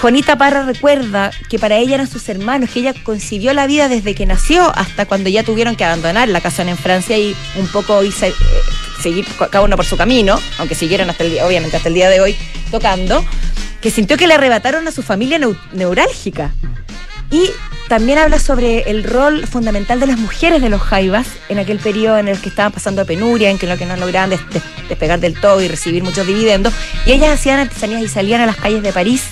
Juanita 0.00 0.36
Parra 0.38 0.62
recuerda 0.62 1.30
que 1.50 1.58
para 1.58 1.76
ella 1.76 1.96
eran 1.96 2.08
sus 2.08 2.26
hermanos, 2.30 2.70
que 2.70 2.80
ella 2.80 2.94
concibió 3.02 3.52
la 3.52 3.66
vida 3.66 3.88
desde 3.88 4.14
que 4.14 4.24
nació 4.24 4.72
hasta 4.74 5.04
cuando 5.04 5.28
ya 5.28 5.42
tuvieron 5.42 5.76
que 5.76 5.84
abandonar 5.84 6.28
la 6.28 6.40
casa 6.40 6.62
en 6.62 6.76
Francia 6.78 7.18
y 7.18 7.36
un 7.56 7.66
poco 7.68 8.02
irse, 8.02 8.28
eh, 8.28 8.34
seguir 9.02 9.26
cada 9.50 9.60
uno 9.62 9.76
por 9.76 9.84
su 9.84 9.98
camino, 9.98 10.40
aunque 10.58 10.74
siguieron 10.74 11.10
hasta 11.10 11.24
el 11.24 11.32
día, 11.32 11.46
obviamente 11.46 11.76
hasta 11.76 11.88
el 11.88 11.94
día 11.94 12.08
de 12.08 12.20
hoy 12.20 12.34
tocando, 12.70 13.22
que 13.82 13.90
sintió 13.90 14.16
que 14.16 14.26
le 14.26 14.34
arrebataron 14.34 14.88
a 14.88 14.92
su 14.92 15.02
familia 15.02 15.38
neu- 15.38 15.58
neurálgica. 15.72 16.52
Y 17.30 17.50
también 17.88 18.18
habla 18.18 18.38
sobre 18.38 18.90
el 18.90 19.04
rol 19.04 19.46
fundamental 19.46 20.00
de 20.00 20.06
las 20.06 20.18
mujeres 20.18 20.62
de 20.62 20.68
los 20.70 20.80
jaivas 20.80 21.26
en 21.50 21.58
aquel 21.58 21.78
periodo 21.78 22.18
en 22.18 22.28
el 22.28 22.40
que 22.40 22.48
estaban 22.48 22.72
pasando 22.72 23.04
penuria, 23.04 23.50
en 23.50 23.58
que 23.58 23.66
lo 23.66 23.76
que 23.76 23.84
no 23.84 23.96
lograban 23.96 24.30
des- 24.30 24.40
des- 24.50 24.62
despegar 24.88 25.20
del 25.20 25.38
todo 25.38 25.60
y 25.60 25.68
recibir 25.68 26.02
muchos 26.02 26.26
dividendos. 26.26 26.72
Y 27.04 27.12
ellas 27.12 27.30
hacían 27.34 27.60
artesanías 27.60 28.00
y 28.02 28.08
salían 28.08 28.40
a 28.40 28.46
las 28.46 28.56
calles 28.56 28.82
de 28.82 28.92
París 28.92 29.24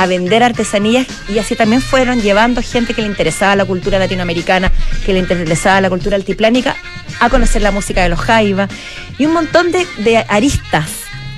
a 0.00 0.06
vender 0.06 0.42
artesanías 0.44 1.06
y 1.28 1.38
así 1.38 1.56
también 1.56 1.82
fueron 1.82 2.20
llevando 2.22 2.62
gente 2.62 2.94
que 2.94 3.02
le 3.02 3.08
interesaba 3.08 3.56
la 3.56 3.64
cultura 3.64 3.98
latinoamericana, 3.98 4.70
que 5.04 5.12
le 5.12 5.18
interesaba 5.18 5.80
la 5.80 5.88
cultura 5.90 6.14
altiplánica, 6.16 6.76
a 7.20 7.28
conocer 7.28 7.62
la 7.62 7.72
música 7.72 8.02
de 8.02 8.08
los 8.08 8.20
jaivas 8.20 8.70
y 9.18 9.26
un 9.26 9.32
montón 9.32 9.72
de, 9.72 9.86
de 9.98 10.18
aristas 10.28 10.86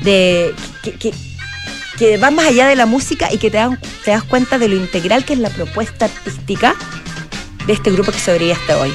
de 0.03 0.55
que- 0.83 0.93
que, 0.93 1.13
que 1.99 2.17
van 2.19 2.35
más 2.35 2.47
allá 2.49 2.67
de 2.69 2.77
la 2.77 2.85
música 2.87 3.33
y 3.33 3.39
que 3.39 3.51
te, 3.51 3.57
dan- 3.57 3.79
te 4.05 4.11
das 4.11 4.25
cuenta 4.25 4.59
de 4.59 4.69
lo 4.69 4.77
integral 4.77 5.25
que 5.25 5.33
es 5.33 5.39
la 5.39 5.49
propuesta 5.51 6.05
artística 6.07 6.75
de 7.67 7.73
este 7.73 7.91
grupo 7.91 8.13
que 8.13 8.19
sobrevive 8.19 8.53
hasta 8.53 8.77
hoy. 8.79 8.93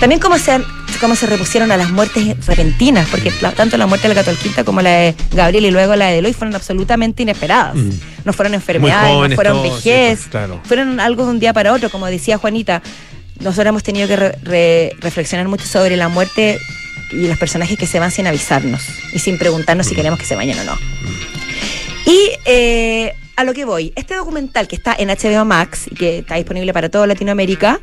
También 0.00 0.20
cómo 0.20 0.38
se, 0.38 0.52
han- 0.52 0.64
cómo 0.98 1.16
se 1.16 1.26
repusieron 1.26 1.70
a 1.72 1.76
las 1.76 1.90
muertes 1.90 2.46
repentinas, 2.46 3.08
porque 3.10 3.32
la- 3.40 3.52
tanto 3.52 3.76
la 3.76 3.86
muerte 3.86 4.08
de 4.08 4.14
la 4.14 4.20
Catolquita 4.20 4.64
como 4.64 4.80
la 4.82 4.90
de 4.90 5.14
Gabriel 5.32 5.66
y 5.66 5.70
luego 5.70 5.94
la 5.96 6.06
de 6.08 6.18
Eloy 6.18 6.32
fueron 6.32 6.54
absolutamente 6.54 7.22
inesperadas. 7.22 7.74
Mm. 7.74 7.90
No 8.24 8.32
fueron 8.32 8.54
enfermedades, 8.54 9.12
jóvenes 9.14 9.30
no 9.30 9.36
fueron 9.36 9.62
todos, 9.62 9.80
sí, 9.82 9.88
vejez, 9.90 10.18
pues, 10.20 10.28
claro. 10.30 10.60
fueron 10.64 11.00
algo 11.00 11.24
de 11.24 11.30
un 11.30 11.38
día 11.40 11.52
para 11.52 11.72
otro, 11.72 11.90
como 11.90 12.06
decía 12.06 12.38
Juanita. 12.38 12.82
Nosotros 13.40 13.66
hemos 13.66 13.82
tenido 13.82 14.06
que 14.08 14.16
re- 14.16 14.38
re- 14.42 14.92
reflexionar 15.00 15.48
mucho 15.48 15.66
sobre 15.66 15.96
la 15.96 16.08
muerte 16.08 16.58
y 17.10 17.26
los 17.28 17.36
personajes 17.38 17.76
que 17.78 17.86
se 17.86 17.98
van 18.00 18.10
sin 18.10 18.26
avisarnos 18.26 18.82
y 19.12 19.18
sin 19.18 19.38
preguntarnos 19.38 19.86
Mm. 19.86 19.88
si 19.90 19.94
queremos 19.96 20.18
que 20.18 20.24
se 20.24 20.36
vayan 20.36 20.58
o 20.60 20.64
no. 20.64 20.78
Y 22.06 22.30
eh, 22.44 23.14
a 23.36 23.44
lo 23.44 23.54
que 23.54 23.64
voy, 23.64 23.92
este 23.96 24.14
documental 24.14 24.68
que 24.68 24.76
está 24.76 24.94
en 24.98 25.08
HBO 25.08 25.44
Max 25.44 25.86
y 25.90 25.94
que 25.94 26.18
está 26.18 26.36
disponible 26.36 26.72
para 26.72 26.88
toda 26.88 27.06
Latinoamérica, 27.06 27.80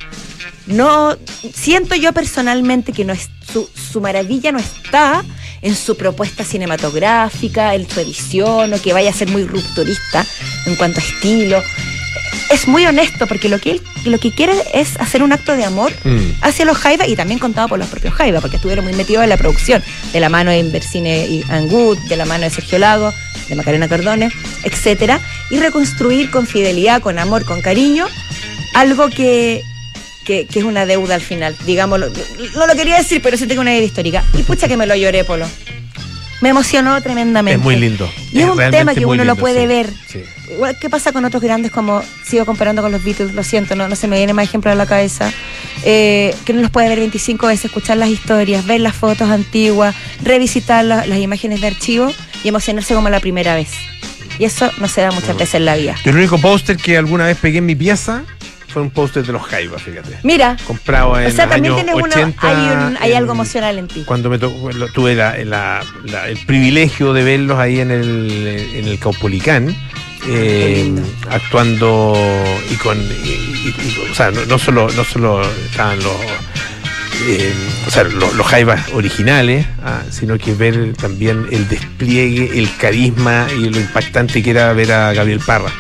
no 0.68 1.18
siento 1.54 1.96
yo 1.96 2.14
personalmente 2.14 2.94
que 2.94 3.06
no 3.06 3.14
es 3.14 3.30
su, 3.52 3.70
su 3.74 4.02
maravilla 4.02 4.52
no 4.52 4.60
está 4.60 5.24
en 5.62 5.76
su 5.76 5.96
propuesta 5.96 6.44
cinematográfica, 6.44 7.76
en 7.76 7.90
su 7.90 8.00
edición, 8.00 8.74
o 8.74 8.82
que 8.82 8.94
vaya 8.94 9.10
a 9.10 9.14
ser 9.14 9.30
muy 9.30 9.44
rupturista 9.44 10.26
en 10.66 10.76
cuanto 10.76 11.00
a 11.00 11.04
estilo. 11.04 11.62
Es 12.50 12.68
muy 12.68 12.86
honesto 12.86 13.28
porque 13.28 13.48
lo 13.50 13.60
que 13.60 13.72
él 13.72 13.82
lo 14.06 14.20
que 14.20 14.32
quiere 14.34 14.54
es 14.74 14.98
hacer 15.00 15.22
un 15.24 15.32
acto 15.32 15.56
de 15.56 15.64
amor 15.64 15.92
Mm. 16.04 16.32
hacia 16.42 16.66
los 16.66 16.78
Jaiba 16.78 17.08
y 17.08 17.16
también 17.16 17.40
contado 17.40 17.68
por 17.68 17.78
los 17.80 17.88
propios 17.88 18.14
Jaiba, 18.16 18.42
porque 18.42 18.56
estuvieron 18.58 18.84
muy 18.84 18.94
metidos 18.94 19.24
en 19.24 19.30
la 19.30 19.38
producción, 19.38 19.82
de 20.12 20.20
la 20.20 20.28
mano 20.30 20.52
de 20.52 20.58
Inversine 20.58 21.28
y 21.28 21.44
Angut, 21.50 22.00
de 22.00 22.18
la 22.18 22.26
mano 22.26 22.44
de 22.44 22.50
Sergio 22.50 22.80
Lago, 22.80 23.14
de 23.48 23.56
Macarena 23.56 23.88
Cardone, 23.88 24.30
etcétera, 24.64 25.20
y 25.50 25.58
reconstruir 25.60 26.30
con 26.32 26.48
fidelidad, 26.48 27.02
con 27.02 27.20
amor, 27.20 27.46
con 27.46 27.62
cariño, 27.62 28.08
algo 28.74 29.10
que, 29.10 29.62
que, 30.26 30.48
que 30.48 30.60
es 30.60 30.66
una 30.66 30.86
deuda 30.86 31.16
al 31.16 31.22
final, 31.22 31.56
digámoslo. 31.66 32.10
No 32.56 32.66
lo 32.68 32.76
quería 32.76 32.98
decir, 32.98 33.22
pero 33.22 33.38
sí 33.38 33.46
tengo 33.48 33.62
una 33.62 33.74
idea 33.74 33.84
histórica. 33.86 34.24
Y 34.38 34.44
pucha 34.44 34.68
que 34.68 34.78
me 34.78 34.88
lo 34.88 34.96
lloré, 34.96 35.24
Polo. 35.24 35.46
Me 36.42 36.50
emocionó 36.50 37.00
tremendamente. 37.02 37.58
Es 37.60 37.64
muy 37.64 37.76
lindo. 37.76 38.12
Y 38.32 38.42
es 38.42 38.50
un 38.50 38.58
tema 38.72 38.94
que 38.96 39.06
uno 39.06 39.24
lo 39.24 39.36
puede 39.36 39.62
sí. 39.62 39.68
ver. 39.68 39.90
Sí. 40.08 40.24
Igual, 40.52 40.78
¿qué 40.80 40.90
pasa 40.90 41.12
con 41.14 41.24
otros 41.24 41.42
grandes 41.42 41.72
como 41.72 42.04
sigo 42.26 42.46
comparando 42.46 42.82
con 42.82 42.92
los 42.92 43.04
Beatles? 43.04 43.34
Lo 43.34 43.44
siento, 43.44 43.76
no, 43.76 43.88
no 43.88 43.96
se 43.96 44.08
me 44.08 44.18
viene 44.18 44.34
más 44.34 44.46
ejemplo 44.46 44.72
a 44.72 44.76
la 44.76 44.86
cabeza. 44.86 45.32
Eh, 45.84 46.36
que 46.46 46.52
uno 46.52 46.62
los 46.62 46.72
puede 46.72 46.90
ver 46.90 47.00
25 47.00 47.48
veces, 47.48 47.66
escuchar 47.66 47.98
las 47.98 48.10
historias, 48.10 48.66
ver 48.66 48.82
las 48.82 48.96
fotos 48.96 49.30
antiguas, 49.30 49.96
revisitar 50.24 50.84
la- 50.84 51.06
las 51.06 51.20
imágenes 51.20 51.62
de 51.62 51.68
archivo 51.68 52.12
y 52.44 52.48
emocionarse 52.50 52.94
como 52.96 53.10
la 53.10 53.20
primera 53.20 53.56
vez. 53.56 53.70
Y 54.40 54.46
eso 54.46 54.72
no 54.80 54.88
se 54.88 55.02
da 55.02 55.12
muchas 55.12 55.38
veces 55.38 55.56
en 55.56 55.66
la 55.66 55.76
vida. 55.76 55.96
Yo 56.04 56.10
el 56.12 56.18
único 56.18 56.38
póster 56.40 56.76
que 56.78 56.98
alguna 56.98 57.26
vez 57.26 57.38
pegué 57.38 57.60
en 57.60 57.66
mi 57.68 57.76
pieza 57.76 58.24
fue 58.72 58.82
un 58.82 58.90
póster 58.92 59.24
de 59.26 59.34
los 59.34 59.42
Jaivas, 59.44 59.82
fíjate. 59.84 60.18
Mira, 60.24 60.58
Comprado 60.66 61.20
en 61.20 61.28
o 61.28 61.32
sea, 61.32 61.48
también 61.50 61.76
tienes 61.76 61.96
80, 61.96 62.48
hay, 62.48 62.56
un- 62.90 62.98
hay 63.00 63.12
en- 63.12 63.18
algo 63.18 63.34
emocional 63.34 63.78
en 63.78 63.88
ti. 63.88 64.04
Cuando 64.06 64.30
me 64.30 64.38
tocó, 64.40 64.70
tuve 64.94 65.14
la- 65.16 65.38
la- 65.44 65.84
la- 66.06 66.28
el 66.30 66.38
privilegio 66.46 67.14
de 67.14 67.24
verlos 67.24 67.60
ahí 67.60 67.80
en 67.80 67.92
el, 67.92 68.70
en 68.76 68.88
el 68.88 68.98
Caupolicán, 69.00 69.76
eh, 70.28 70.82
lindo. 70.86 71.02
actuando 71.30 72.14
y 72.70 72.76
con. 72.76 72.98
y- 72.98 73.02
y- 73.30 73.76
y- 73.78 74.12
o 74.12 74.16
sea, 74.16 74.32
no, 74.32 74.46
no 74.46 74.58
solo, 74.60 74.88
no 74.96 75.04
solo 75.04 75.42
estaban 75.70 75.98
los. 76.02 76.16
eh, 77.28 77.54
o 77.88 77.92
sea, 77.92 78.04
los, 78.04 78.34
los 78.34 78.48
jaivas 78.48 78.90
originales, 78.94 79.66
ah, 79.84 80.02
sino 80.10 80.38
que 80.40 80.54
ver 80.54 80.94
también 81.00 81.46
el 81.52 81.68
despliegue, 81.68 82.58
el 82.58 82.76
carisma 82.78 83.46
y 83.56 83.70
lo 83.70 83.80
impactante 83.80 84.42
que 84.42 84.50
era 84.50 84.74
ver 84.74 84.92
a 84.92 85.14
Gabriel 85.14 85.40
Parra. 85.46 85.72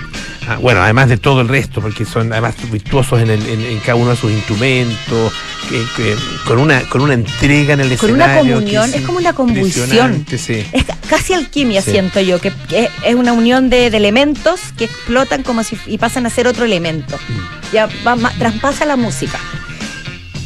Ah, 0.48 0.58
bueno, 0.58 0.82
además 0.82 1.08
de 1.08 1.18
todo 1.18 1.42
el 1.42 1.48
resto, 1.48 1.82
porque 1.82 2.04
son 2.04 2.32
además 2.34 2.56
virtuosos 2.72 3.22
en, 3.22 3.30
el- 3.30 3.46
en- 3.48 3.62
en 3.62 3.80
cada 3.80 3.96
uno 3.96 4.10
de 4.10 4.16
sus 4.18 4.32
instrumentos, 4.32 5.32
que- 5.70 5.86
que- 5.96 6.16
con, 6.46 6.58
una, 6.58 6.82
con 6.89 7.02
una 7.02 7.14
entrega 7.14 7.76
en 7.76 7.82
el 7.82 7.96
Con 7.98 8.12
una 8.12 8.26
escenario. 8.26 8.56
que 8.58 8.60
comunión, 8.76 8.94
es 8.94 9.02
como 9.06 9.18
una 9.20 9.34
convulsión. 9.34 10.26
Sí. 10.36 10.66
Es 10.72 10.84
ca- 10.86 10.98
casi 11.08 11.34
alquimia, 11.34 11.82
Sí. 11.84 11.92
siento 11.92 12.20
yo, 12.22 12.39
que, 12.42 12.52
que 12.68 12.89
es 13.06 13.16
una 13.16 13.34
unión 13.34 13.70
de, 13.70 13.92
de 13.92 13.98
elementos 13.98 14.60
que 14.78 14.86
explotan 14.86 15.44
como 15.44 15.64
si 15.64 15.78
y 15.86 16.00
pasan 16.00 16.26
a 16.26 16.30
ser 16.32 16.48
otro 16.48 16.66
elemento. 16.66 17.18
Mm. 17.18 17.74
Ya 17.74 17.88
va 18.06 18.16
ma- 18.16 18.34
traspasa 18.39 18.86
la 18.86 18.96
música. 18.96 19.39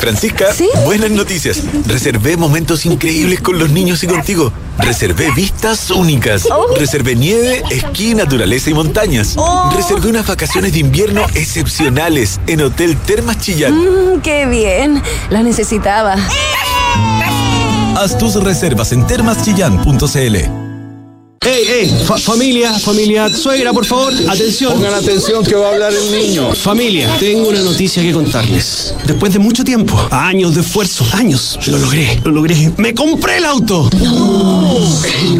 Francisca, 0.00 0.52
¿Sí? 0.52 0.68
buenas 0.84 1.10
noticias. 1.10 1.62
Reservé 1.86 2.36
momentos 2.36 2.86
increíbles 2.86 3.40
con 3.40 3.58
los 3.58 3.70
niños 3.70 4.02
y 4.02 4.06
contigo. 4.06 4.52
Reservé 4.78 5.30
vistas 5.32 5.90
únicas. 5.90 6.48
Reservé 6.78 7.14
nieve, 7.14 7.62
esquí, 7.70 8.14
naturaleza 8.14 8.70
y 8.70 8.74
montañas. 8.74 9.36
Reservé 9.74 10.08
unas 10.08 10.26
vacaciones 10.26 10.72
de 10.72 10.78
invierno 10.80 11.26
excepcionales 11.34 12.40
en 12.46 12.62
Hotel 12.62 12.96
Termas 12.96 13.38
Chillán. 13.40 13.74
Mm, 13.74 14.20
¡Qué 14.22 14.46
bien! 14.46 15.02
La 15.30 15.42
necesitaba. 15.42 16.16
Haz 17.96 18.16
tus 18.18 18.34
reservas 18.42 18.92
en 18.92 19.06
termaschillán.cl. 19.06 20.61
¡Ey, 21.44 21.64
ey! 21.68 21.88
Fa- 22.06 22.18
familia, 22.18 22.72
familia, 22.78 23.28
suegra, 23.28 23.72
por 23.72 23.84
favor, 23.84 24.12
atención. 24.28 24.74
Pongan 24.74 24.94
atención 24.94 25.44
que 25.44 25.56
va 25.56 25.70
a 25.70 25.72
hablar 25.72 25.92
el 25.92 26.12
niño. 26.12 26.54
Familia, 26.54 27.08
tengo 27.18 27.48
una 27.48 27.60
noticia 27.62 28.00
que 28.00 28.12
contarles. 28.12 28.94
Después 29.06 29.32
de 29.32 29.40
mucho 29.40 29.64
tiempo, 29.64 29.98
años 30.12 30.54
de 30.54 30.60
esfuerzo, 30.60 31.04
años, 31.12 31.58
lo 31.66 31.78
logré, 31.78 32.20
lo 32.24 32.30
logré. 32.30 32.70
¡Me 32.76 32.94
compré 32.94 33.38
el 33.38 33.44
auto! 33.46 33.90
Pero 33.92 34.04
¿cómo 34.04 34.60
tan, 34.60 35.00
güey? 35.00 35.31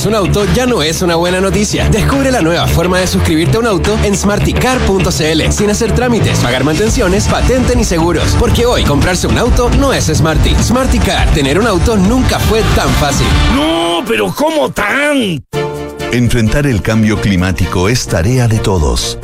Comprarse 0.00 0.18
un 0.18 0.26
auto 0.26 0.54
ya 0.54 0.64
no 0.64 0.82
es 0.82 1.02
una 1.02 1.16
buena 1.16 1.42
noticia. 1.42 1.86
Descubre 1.90 2.30
la 2.30 2.40
nueva 2.40 2.66
forma 2.66 2.98
de 3.00 3.06
suscribirte 3.06 3.58
a 3.58 3.60
un 3.60 3.66
auto 3.66 3.98
en 4.02 4.16
smarticar.cl 4.16 5.52
sin 5.52 5.68
hacer 5.68 5.94
trámites, 5.94 6.38
pagar 6.38 6.64
mantenciones, 6.64 7.28
patente 7.28 7.76
ni 7.76 7.84
seguros. 7.84 8.34
Porque 8.38 8.64
hoy 8.64 8.82
comprarse 8.82 9.26
un 9.26 9.36
auto 9.36 9.68
no 9.78 9.92
es 9.92 10.06
Smarty. 10.06 10.54
Smarticar, 10.62 11.28
tener 11.34 11.58
un 11.58 11.66
auto 11.66 11.98
nunca 11.98 12.38
fue 12.38 12.62
tan 12.74 12.88
fácil. 12.94 13.26
No, 13.54 14.02
pero 14.08 14.32
¿cómo 14.34 14.70
tan? 14.70 15.44
Enfrentar 16.12 16.66
el 16.66 16.80
cambio 16.80 17.20
climático 17.20 17.90
es 17.90 18.06
tarea 18.06 18.48
de 18.48 18.58
todos. 18.58 19.18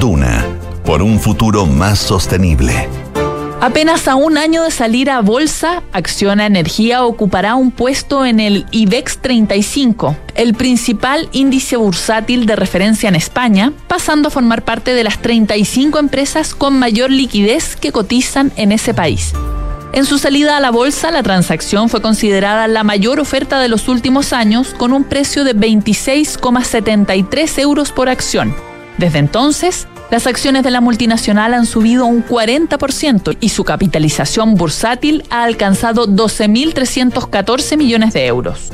Duna, 0.00 0.42
por 0.86 1.02
un 1.02 1.20
futuro 1.20 1.66
más 1.66 1.98
sostenible. 1.98 2.88
Apenas 3.64 4.08
a 4.08 4.14
un 4.14 4.36
año 4.36 4.62
de 4.62 4.70
salir 4.70 5.08
a 5.08 5.22
bolsa, 5.22 5.82
Acciona 5.94 6.44
Energía 6.44 7.02
ocupará 7.02 7.54
un 7.54 7.70
puesto 7.70 8.26
en 8.26 8.38
el 8.38 8.66
IBEX 8.72 9.22
35, 9.22 10.14
el 10.34 10.52
principal 10.52 11.30
índice 11.32 11.78
bursátil 11.78 12.44
de 12.44 12.56
referencia 12.56 13.08
en 13.08 13.16
España, 13.16 13.72
pasando 13.88 14.28
a 14.28 14.30
formar 14.30 14.66
parte 14.66 14.92
de 14.92 15.02
las 15.02 15.22
35 15.22 15.98
empresas 15.98 16.54
con 16.54 16.78
mayor 16.78 17.10
liquidez 17.10 17.74
que 17.76 17.90
cotizan 17.90 18.52
en 18.56 18.70
ese 18.70 18.92
país. 18.92 19.32
En 19.94 20.04
su 20.04 20.18
salida 20.18 20.58
a 20.58 20.60
la 20.60 20.70
bolsa, 20.70 21.10
la 21.10 21.22
transacción 21.22 21.88
fue 21.88 22.02
considerada 22.02 22.68
la 22.68 22.84
mayor 22.84 23.18
oferta 23.18 23.60
de 23.60 23.68
los 23.68 23.88
últimos 23.88 24.34
años, 24.34 24.74
con 24.76 24.92
un 24.92 25.04
precio 25.04 25.42
de 25.42 25.56
26,73 25.56 27.58
euros 27.60 27.92
por 27.92 28.10
acción. 28.10 28.54
Desde 28.98 29.20
entonces, 29.20 29.88
las 30.10 30.26
acciones 30.26 30.62
de 30.62 30.70
la 30.70 30.80
multinacional 30.80 31.54
han 31.54 31.66
subido 31.66 32.06
un 32.06 32.24
40% 32.24 33.36
y 33.40 33.48
su 33.48 33.64
capitalización 33.64 34.54
bursátil 34.54 35.24
ha 35.30 35.44
alcanzado 35.44 36.06
12.314 36.06 37.76
millones 37.76 38.12
de 38.12 38.26
euros. 38.26 38.70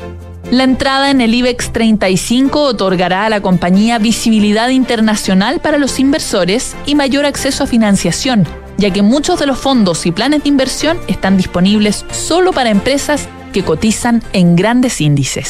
La 0.51 0.65
entrada 0.65 1.09
en 1.09 1.21
el 1.21 1.33
IBEX 1.33 1.71
35 1.71 2.61
otorgará 2.61 3.25
a 3.25 3.29
la 3.29 3.41
compañía 3.41 3.99
visibilidad 3.99 4.67
internacional 4.67 5.61
para 5.61 5.77
los 5.77 5.97
inversores 5.97 6.75
y 6.85 6.95
mayor 6.95 7.25
acceso 7.25 7.63
a 7.63 7.67
financiación, 7.67 8.45
ya 8.77 8.91
que 8.91 9.01
muchos 9.01 9.39
de 9.39 9.45
los 9.45 9.57
fondos 9.57 10.05
y 10.05 10.11
planes 10.11 10.43
de 10.43 10.49
inversión 10.49 10.99
están 11.07 11.37
disponibles 11.37 12.05
solo 12.11 12.51
para 12.51 12.69
empresas 12.69 13.29
que 13.53 13.63
cotizan 13.63 14.21
en 14.33 14.57
grandes 14.57 14.99
índices. 14.99 15.49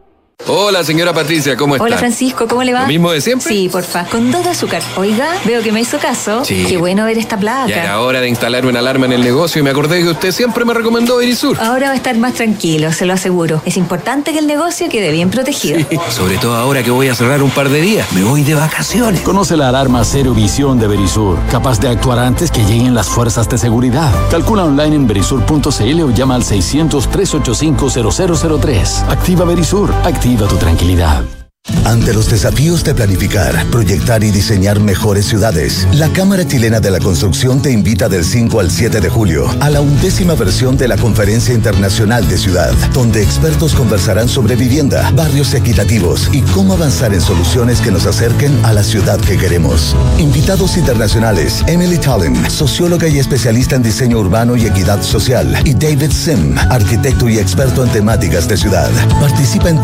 Hola, 0.47 0.83
señora 0.83 1.13
Patricia, 1.13 1.55
¿cómo 1.55 1.75
está? 1.75 1.85
Hola 1.85 1.99
Francisco, 1.99 2.47
¿cómo 2.47 2.63
le 2.63 2.73
va? 2.73 2.81
¿Lo 2.81 2.87
mismo 2.87 3.11
de 3.11 3.21
siempre? 3.21 3.47
Sí, 3.47 3.69
porfa. 3.69 4.05
Con 4.05 4.31
dos 4.31 4.43
de 4.43 4.49
azúcar. 4.49 4.81
Oiga, 4.97 5.35
veo 5.45 5.61
que 5.61 5.71
me 5.71 5.81
hizo 5.81 5.99
caso. 5.99 6.43
Sí. 6.43 6.65
Qué 6.67 6.77
bueno 6.77 7.05
ver 7.05 7.19
esta 7.19 7.37
placa. 7.37 7.67
Ya 7.67 7.83
era 7.83 8.01
hora 8.01 8.21
de 8.21 8.27
instalar 8.27 8.65
una 8.65 8.79
alarma 8.79 9.05
en 9.05 9.11
el 9.13 9.21
negocio 9.21 9.59
y 9.59 9.63
me 9.63 9.69
acordé 9.69 10.01
que 10.01 10.09
usted 10.09 10.31
siempre 10.31 10.65
me 10.65 10.73
recomendó 10.73 11.17
Verisur. 11.17 11.59
Ahora 11.59 11.89
va 11.89 11.93
a 11.93 11.95
estar 11.95 12.17
más 12.17 12.33
tranquilo, 12.33 12.91
se 12.91 13.05
lo 13.05 13.13
aseguro. 13.13 13.61
Es 13.65 13.77
importante 13.77 14.33
que 14.33 14.39
el 14.39 14.47
negocio 14.47 14.89
quede 14.89 15.11
bien 15.11 15.29
protegido. 15.29 15.79
Sobre 16.09 16.39
todo 16.39 16.55
ahora 16.55 16.81
que 16.81 16.89
voy 16.89 17.07
a 17.07 17.13
cerrar 17.15 17.43
un 17.43 17.51
par 17.51 17.69
de 17.69 17.79
días. 17.79 18.11
Me 18.11 18.23
voy 18.23 18.41
de 18.43 18.55
vacaciones. 18.55 19.21
Conoce 19.21 19.55
la 19.55 19.69
alarma 19.69 20.03
Cero 20.03 20.33
Visión 20.33 20.79
de 20.79 20.87
Verisur, 20.87 21.37
capaz 21.51 21.79
de 21.79 21.87
actuar 21.87 22.17
antes 22.17 22.49
que 22.49 22.65
lleguen 22.65 22.95
las 22.95 23.07
fuerzas 23.07 23.47
de 23.47 23.59
seguridad. 23.59 24.11
Calcula 24.31 24.63
online 24.65 24.95
en 24.95 25.05
verisur.cl 25.07 26.01
o 26.01 26.09
llama 26.09 26.33
al 26.35 26.43
600-385-0003. 26.43 29.07
Activa 29.07 29.45
Verisur, 29.45 29.93
activa 30.03 30.30
tu 30.37 30.57
tranquilidad. 30.57 31.40
Ante 31.85 32.13
los 32.13 32.29
desafíos 32.29 32.83
de 32.83 32.95
planificar, 32.95 33.65
proyectar 33.69 34.23
y 34.23 34.31
diseñar 34.31 34.79
mejores 34.79 35.25
ciudades, 35.25 35.87
la 35.93 36.07
Cámara 36.09 36.47
Chilena 36.47 36.79
de 36.79 36.89
la 36.89 36.99
Construcción 36.99 37.61
te 37.61 37.71
invita 37.71 38.07
del 38.07 38.23
5 38.23 38.59
al 38.59 38.71
7 38.71 39.01
de 39.01 39.09
julio 39.09 39.45
a 39.59 39.69
la 39.69 39.81
undécima 39.81 40.33
versión 40.35 40.77
de 40.77 40.87
la 40.87 40.97
Conferencia 40.97 41.53
Internacional 41.53 42.27
de 42.27 42.37
Ciudad, 42.37 42.71
donde 42.93 43.21
expertos 43.21 43.75
conversarán 43.75 44.29
sobre 44.29 44.55
vivienda, 44.55 45.11
barrios 45.11 45.53
equitativos 45.53 46.29
y 46.31 46.41
cómo 46.41 46.73
avanzar 46.73 47.13
en 47.13 47.21
soluciones 47.21 47.81
que 47.81 47.91
nos 47.91 48.05
acerquen 48.05 48.57
a 48.63 48.73
la 48.73 48.83
ciudad 48.83 49.19
que 49.19 49.37
queremos. 49.37 49.95
Invitados 50.17 50.77
internacionales, 50.77 51.63
Emily 51.67 51.97
Tallin, 51.97 52.49
socióloga 52.49 53.07
y 53.07 53.19
especialista 53.19 53.75
en 53.75 53.83
diseño 53.83 54.17
urbano 54.19 54.55
y 54.55 54.65
equidad 54.65 55.03
social, 55.03 55.61
y 55.65 55.73
David 55.73 56.11
Sim, 56.11 56.57
arquitecto 56.57 57.27
y 57.27 57.37
experto 57.37 57.83
en 57.83 57.91
temáticas 57.91 58.47
de 58.47 58.57
ciudad. 58.57 58.89
Participa 59.19 59.69
en 59.69 59.81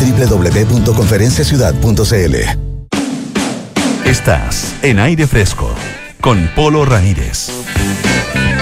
www.conferenciaciudad.cl. 1.74 4.07
Estás 4.07 4.76
en 4.82 4.99
aire 4.99 5.28
fresco 5.28 5.74
con 6.22 6.49
Polo 6.55 6.86
Ramírez. 6.86 7.49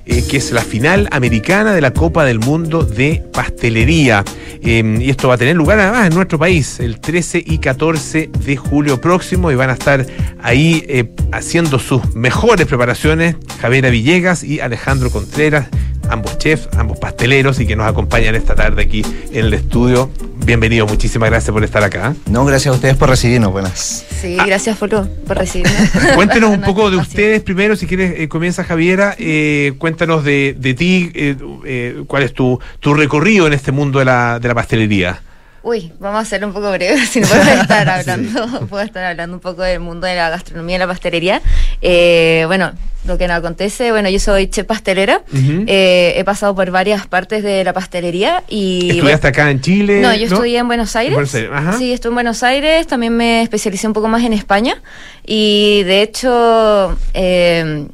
eh, 0.05 0.23
que 0.29 0.37
es 0.37 0.51
la 0.51 0.61
final 0.61 1.07
americana 1.11 1.73
de 1.73 1.81
la 1.81 1.91
Copa 1.91 2.25
del 2.25 2.39
Mundo 2.39 2.83
de 2.83 3.23
Pastelería. 3.33 4.23
Eh, 4.61 4.99
y 4.99 5.09
esto 5.09 5.27
va 5.27 5.35
a 5.35 5.37
tener 5.37 5.55
lugar 5.55 5.79
además 5.79 6.07
en 6.07 6.15
nuestro 6.15 6.39
país 6.39 6.79
el 6.79 6.99
13 6.99 7.43
y 7.45 7.57
14 7.57 8.29
de 8.45 8.57
julio 8.57 9.01
próximo 9.01 9.51
y 9.51 9.55
van 9.55 9.69
a 9.69 9.73
estar 9.73 10.05
ahí 10.41 10.83
eh, 10.87 11.05
haciendo 11.31 11.79
sus 11.79 12.15
mejores 12.15 12.67
preparaciones 12.67 13.35
Javiera 13.61 13.89
Villegas 13.89 14.43
y 14.43 14.59
Alejandro 14.59 15.09
Contreras, 15.09 15.67
ambos 16.09 16.37
chefs, 16.37 16.69
ambos 16.77 16.99
pasteleros 16.99 17.59
y 17.59 17.65
que 17.65 17.75
nos 17.75 17.87
acompañan 17.87 18.35
esta 18.35 18.55
tarde 18.55 18.83
aquí 18.83 19.03
en 19.31 19.45
el 19.45 19.53
estudio. 19.53 20.09
Bienvenido, 20.45 20.85
muchísimas 20.85 21.29
gracias 21.31 21.51
por 21.51 21.63
estar 21.63 21.83
acá. 21.83 22.13
No, 22.29 22.45
gracias 22.45 22.71
a 22.71 22.75
ustedes 22.75 22.95
por 22.95 23.09
recibirnos. 23.09 23.51
Buenas. 23.51 24.05
Sí, 24.21 24.37
gracias 24.45 24.77
por, 24.77 24.89
por 25.09 25.37
recibirme. 25.37 25.73
Cuéntenos 26.15 26.51
un 26.51 26.61
poco 26.65 26.91
de 26.91 26.97
ustedes 26.97 27.41
primero, 27.41 27.75
si 27.75 27.87
quieres, 27.87 28.13
eh, 28.19 28.27
comienza 28.27 28.63
Javiera. 28.63 29.15
eh, 29.17 29.73
cuéntanos 29.79 30.23
de, 30.23 30.55
de 30.57 30.73
ti, 30.75 31.11
eh, 31.15 31.35
eh, 31.65 32.03
cuál 32.05 32.21
es 32.23 32.33
tu, 32.33 32.59
tu 32.79 32.93
recorrido 32.93 33.47
en 33.47 33.53
este 33.53 33.71
mundo 33.71 33.97
de 33.99 34.05
la, 34.05 34.39
de 34.39 34.47
la 34.47 34.53
pastelería. 34.53 35.19
Uy, 35.65 35.91
vamos 35.99 36.19
a 36.19 36.21
hacerlo 36.21 36.45
un 36.45 36.53
poco 36.53 36.71
breve, 36.71 37.03
si 37.07 37.19
no 37.19 37.27
puedo 37.27 37.41
estar 37.41 37.89
hablando, 37.99 38.67
puedo 38.67 38.83
estar 38.83 39.03
hablando 39.03 39.35
un 39.35 39.41
poco 39.41 39.63
del 39.63 39.79
mundo 39.79 40.05
de 40.05 40.13
la 40.13 40.29
gastronomía 40.29 40.75
y 40.75 40.79
la 40.79 40.85
pastelería. 40.85 41.41
Eh, 41.81 42.43
bueno, 42.45 42.71
lo 43.03 43.17
que 43.17 43.27
nos 43.27 43.37
acontece, 43.37 43.89
bueno, 43.89 44.07
yo 44.07 44.19
soy 44.19 44.45
chef 44.47 44.67
pastelera, 44.67 45.23
eh, 45.33 46.13
he 46.17 46.23
pasado 46.23 46.53
por 46.53 46.69
varias 46.69 47.07
partes 47.07 47.41
de 47.41 47.63
la 47.63 47.73
pastelería 47.73 48.43
y... 48.47 48.91
¿Estudiaste 48.91 49.27
acá 49.29 49.49
en 49.49 49.59
Chile? 49.59 50.01
No, 50.01 50.13
yo 50.13 50.27
estudié 50.27 50.59
en 50.59 50.67
Buenos 50.67 50.95
Aires. 50.95 51.15
Buenos 51.15 51.33
Aires, 51.33 51.49
ajá. 51.51 51.77
Sí, 51.79 51.93
estuve 51.93 52.11
en 52.11 52.15
Buenos 52.15 52.43
Aires, 52.43 52.85
también 52.85 53.17
me 53.17 53.41
especialicé 53.41 53.87
un 53.87 53.93
poco 53.93 54.07
más 54.07 54.23
en 54.23 54.33
España 54.33 54.79
y 55.25 55.81
de 55.85 56.03
hecho 56.03 56.95
eh, 57.15 57.87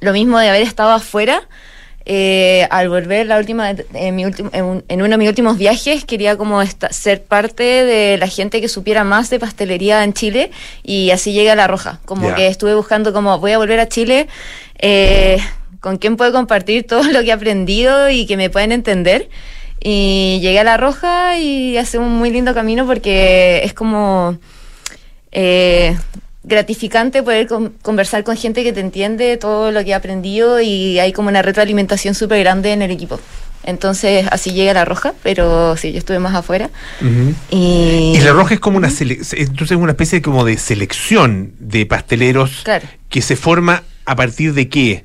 lo 0.00 0.12
mismo 0.12 0.38
de 0.38 0.50
haber 0.50 0.60
estado 0.60 0.90
afuera. 0.90 1.40
Eh, 2.10 2.66
al 2.70 2.88
volver 2.88 3.26
la 3.26 3.38
última 3.38 3.70
en, 3.70 4.16
mi 4.16 4.24
último- 4.24 4.48
en, 4.54 4.64
un- 4.64 4.84
en 4.88 5.02
uno 5.02 5.10
de 5.10 5.18
mis 5.18 5.28
últimos 5.28 5.58
viajes 5.58 6.04
quería 6.06 6.36
como 6.36 6.62
esta- 6.62 6.90
ser 6.90 7.22
parte 7.22 7.62
de 7.62 8.16
la 8.18 8.26
gente 8.26 8.60
que 8.62 8.68
supiera 8.68 9.04
más 9.04 9.28
de 9.28 9.38
pastelería 9.38 10.02
en 10.04 10.14
Chile 10.14 10.50
y 10.82 11.10
así 11.10 11.32
llegué 11.34 11.50
a 11.50 11.54
La 11.54 11.66
Roja. 11.66 12.00
Como 12.06 12.26
que 12.34 12.46
estuve 12.48 12.74
buscando 12.74 13.12
como 13.12 13.38
voy 13.38 13.52
a 13.52 13.58
volver 13.58 13.78
a 13.78 13.88
Chile 13.88 14.26
eh, 14.78 15.38
con 15.80 15.98
quién 15.98 16.16
puedo 16.16 16.32
compartir 16.32 16.86
todo 16.86 17.02
lo 17.04 17.20
que 17.20 17.28
he 17.28 17.32
aprendido 17.32 18.08
y 18.10 18.24
que 18.26 18.36
me 18.38 18.48
puedan 18.50 18.72
entender. 18.72 19.28
Y 19.80 20.38
llegué 20.40 20.58
a 20.60 20.64
La 20.64 20.76
Roja 20.78 21.38
y 21.38 21.76
hace 21.76 21.98
un 21.98 22.10
muy 22.16 22.30
lindo 22.30 22.52
camino 22.54 22.86
porque 22.86 23.60
es 23.64 23.74
como 23.74 24.38
eh, 25.30 25.96
gratificante 26.44 27.22
poder 27.22 27.46
con- 27.46 27.70
conversar 27.82 28.24
con 28.24 28.36
gente 28.36 28.62
que 28.64 28.72
te 28.72 28.80
entiende 28.80 29.36
todo 29.36 29.70
lo 29.72 29.82
que 29.84 29.90
he 29.90 29.94
aprendido 29.94 30.60
y 30.60 30.98
hay 30.98 31.12
como 31.12 31.28
una 31.28 31.42
retroalimentación 31.42 32.14
súper 32.14 32.40
grande 32.40 32.72
en 32.72 32.82
el 32.82 32.90
equipo. 32.90 33.20
Entonces 33.64 34.26
así 34.30 34.52
llegué 34.52 34.70
a 34.70 34.74
La 34.74 34.84
Roja, 34.84 35.12
pero 35.22 35.76
sí, 35.76 35.92
yo 35.92 35.98
estuve 35.98 36.18
más 36.20 36.34
afuera. 36.34 36.70
Y, 37.50 38.14
Y 38.16 38.20
la 38.20 38.32
roja 38.32 38.54
es 38.54 38.60
como 38.60 38.78
una 38.78 38.88
entonces 38.88 39.32
es 39.72 39.76
una 39.76 39.90
especie 39.92 40.22
como 40.22 40.44
de 40.44 40.56
selección 40.56 41.52
de 41.58 41.84
pasteleros 41.84 42.60
Claro. 42.64 42.86
que 43.10 43.20
se 43.20 43.36
forma 43.36 43.82
a 44.06 44.16
partir 44.16 44.54
de 44.54 44.68
qué? 44.68 45.04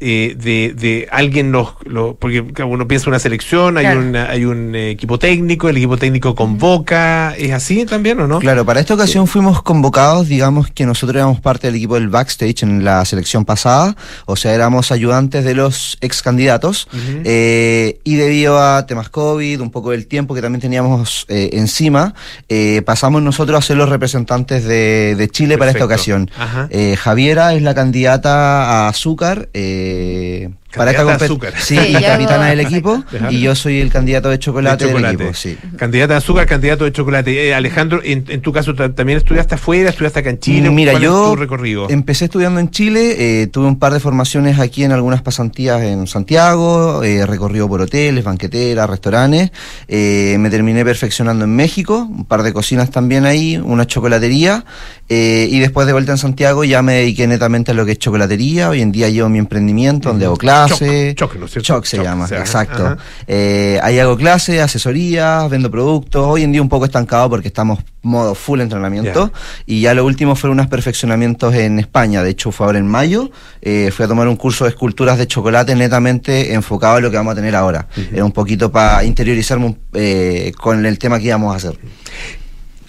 Eh, 0.00 0.36
de, 0.38 0.74
de 0.78 1.08
alguien 1.10 1.50
los, 1.50 1.70
los- 1.84 2.14
porque 2.20 2.46
claro, 2.52 2.70
uno 2.70 2.86
piensa 2.86 3.10
una 3.10 3.18
selección, 3.18 3.78
hay 3.78 3.84
Claro. 3.84 4.00
un 4.00 4.14
hay 4.14 4.44
un 4.44 4.74
eh, 4.76 4.90
equipo 4.90 5.18
técnico, 5.18 5.68
el 5.68 5.76
equipo 5.76 5.96
técnico 5.96 6.36
convoca, 6.36 7.34
¿es 7.36 7.50
así 7.52 7.84
también 7.84 8.20
o 8.20 8.28
no? 8.28 8.38
Claro, 8.38 8.64
para 8.64 8.78
esta 8.78 8.94
ocasión 8.94 9.26
fuimos 9.26 9.60
convocados, 9.60 10.28
digamos 10.28 10.70
que 10.70 10.86
nosotros 10.86 11.16
éramos 11.16 11.40
parte 11.40 11.66
del 11.66 11.74
equipo 11.74 11.94
del 11.94 12.10
backstage 12.10 12.62
en 12.62 12.84
la 12.84 13.04
selección 13.04 13.44
pasada, 13.44 13.96
o 14.26 14.36
sea, 14.36 14.54
éramos 14.54 14.92
ayudantes 14.92 15.44
de 15.44 15.54
los 15.54 15.98
ex 16.00 16.22
candidatos, 16.22 16.86
eh, 17.24 17.98
y 18.04 18.14
debido 18.14 18.62
a 18.62 18.86
temas 18.86 19.08
COVID, 19.08 19.60
un 19.60 19.70
poco 19.72 19.90
del 19.90 20.06
tiempo 20.06 20.32
que 20.34 20.42
también 20.42 20.60
teníamos 20.60 21.24
eh, 21.28 21.50
encima, 21.54 22.14
eh, 22.48 22.82
pasamos 22.86 23.20
nosotros 23.22 23.58
a 23.58 23.62
ser 23.66 23.76
los 23.76 23.88
representantes 23.88 24.62
de, 24.64 25.16
de 25.16 25.28
Chile 25.28 25.58
para 25.58 25.72
esta 25.72 25.84
ocasión. 25.84 26.30
Ajá. 26.38 26.68
Eh, 26.70 26.94
Javiera 26.96 27.54
es 27.54 27.62
la 27.62 27.74
candidata 27.74 28.84
a 28.84 28.88
azúcar. 28.88 29.48
eh, 29.54 29.86
eh, 29.88 30.50
para 30.74 30.90
esta 30.90 31.14
azúcar. 31.14 31.54
Sí, 31.58 31.76
Sí, 31.78 31.92
capitana 31.94 32.46
del 32.48 32.60
equipo. 32.60 33.02
Y 33.30 33.40
yo 33.40 33.54
soy 33.54 33.80
el 33.80 33.90
candidato 33.90 34.28
de 34.28 34.38
chocolate, 34.38 34.84
De 34.84 34.90
chocolate. 34.90 35.16
del 35.16 35.26
equipo. 35.28 35.34
Sí. 35.38 35.56
Candidata 35.76 36.14
de 36.14 36.18
azúcar, 36.18 36.46
candidato 36.46 36.84
de 36.84 36.92
chocolate. 36.92 37.48
Eh, 37.48 37.54
Alejandro, 37.54 38.00
en, 38.04 38.24
en 38.28 38.40
tu 38.42 38.52
caso 38.52 38.74
ta- 38.74 38.94
también 38.94 39.18
estudiaste 39.18 39.54
afuera, 39.54 39.90
estudiaste 39.90 40.20
acá 40.20 40.30
en 40.30 40.38
Chile. 40.40 40.70
Mira, 40.70 40.92
¿Cuál 40.92 41.02
es 41.04 41.08
yo 41.08 41.30
tu 41.30 41.36
recorrido? 41.36 41.86
empecé 41.90 42.26
estudiando 42.26 42.60
en 42.60 42.70
Chile, 42.70 43.16
eh, 43.42 43.46
tuve 43.46 43.66
un 43.66 43.78
par 43.78 43.92
de 43.92 44.00
formaciones 44.00 44.58
aquí 44.58 44.84
en 44.84 44.92
algunas 44.92 45.22
pasantías 45.22 45.80
en 45.82 46.06
Santiago, 46.06 47.02
eh, 47.02 47.24
recorrido 47.26 47.66
por 47.68 47.80
hoteles, 47.80 48.22
banqueteras, 48.24 48.88
restaurantes, 48.90 49.50
eh, 49.88 50.36
me 50.38 50.50
terminé 50.50 50.84
perfeccionando 50.84 51.44
en 51.44 51.56
México, 51.56 52.06
un 52.10 52.24
par 52.26 52.42
de 52.42 52.52
cocinas 52.52 52.90
también 52.90 53.24
ahí, 53.24 53.56
una 53.56 53.86
chocolatería, 53.86 54.64
eh, 55.08 55.48
y 55.50 55.58
después 55.60 55.86
de 55.86 55.94
vuelta 55.94 56.12
en 56.12 56.18
Santiago 56.18 56.64
ya 56.64 56.82
me 56.82 56.94
dediqué 56.94 57.26
netamente 57.26 57.70
a 57.70 57.74
lo 57.74 57.86
que 57.86 57.92
es 57.92 57.98
chocolatería, 57.98 58.68
hoy 58.68 58.82
en 58.82 58.92
día 58.92 59.08
llevo 59.08 59.28
mi 59.30 59.38
emprendimiento 59.38 60.10
donde 60.10 60.26
hago 60.26 60.36
clases, 60.36 60.57
Choc, 60.66 61.34
¿no 61.36 61.46
es 61.46 61.52
cierto? 61.52 61.66
Choc 61.66 61.84
se 61.84 61.96
Choc, 61.96 62.04
llama, 62.04 62.26
sea, 62.26 62.40
exacto. 62.40 62.96
Eh, 63.26 63.78
ahí 63.82 63.98
hago 63.98 64.16
clases, 64.16 64.60
asesorías, 64.60 65.48
vendo 65.50 65.70
productos. 65.70 66.26
Hoy 66.26 66.42
en 66.42 66.52
día 66.52 66.62
un 66.62 66.68
poco 66.68 66.84
estancado 66.84 67.28
porque 67.30 67.48
estamos 67.48 67.80
modo 68.02 68.34
full 68.34 68.60
entrenamiento. 68.60 69.32
Y 69.66 69.80
ya 69.82 69.94
lo 69.94 70.04
último 70.04 70.34
fueron 70.34 70.58
unos 70.58 70.68
perfeccionamientos 70.68 71.54
en 71.54 71.78
España. 71.78 72.22
De 72.22 72.30
hecho, 72.30 72.50
fue 72.50 72.66
ahora 72.66 72.78
en 72.78 72.86
mayo. 72.86 73.30
Eh, 73.60 73.90
fui 73.94 74.04
a 74.04 74.08
tomar 74.08 74.28
un 74.28 74.36
curso 74.36 74.64
de 74.64 74.70
esculturas 74.70 75.18
de 75.18 75.26
chocolate 75.26 75.74
netamente 75.74 76.54
enfocado 76.54 76.96
a 76.96 77.00
lo 77.00 77.10
que 77.10 77.16
vamos 77.16 77.32
a 77.32 77.36
tener 77.36 77.54
ahora. 77.54 77.86
Era 78.12 78.24
un 78.24 78.32
poquito 78.32 78.72
para 78.72 79.04
interiorizarme 79.04 79.76
eh, 79.94 80.52
con 80.56 80.84
el 80.84 80.98
tema 80.98 81.18
que 81.18 81.26
íbamos 81.26 81.52
a 81.52 81.56
hacer. 81.56 81.78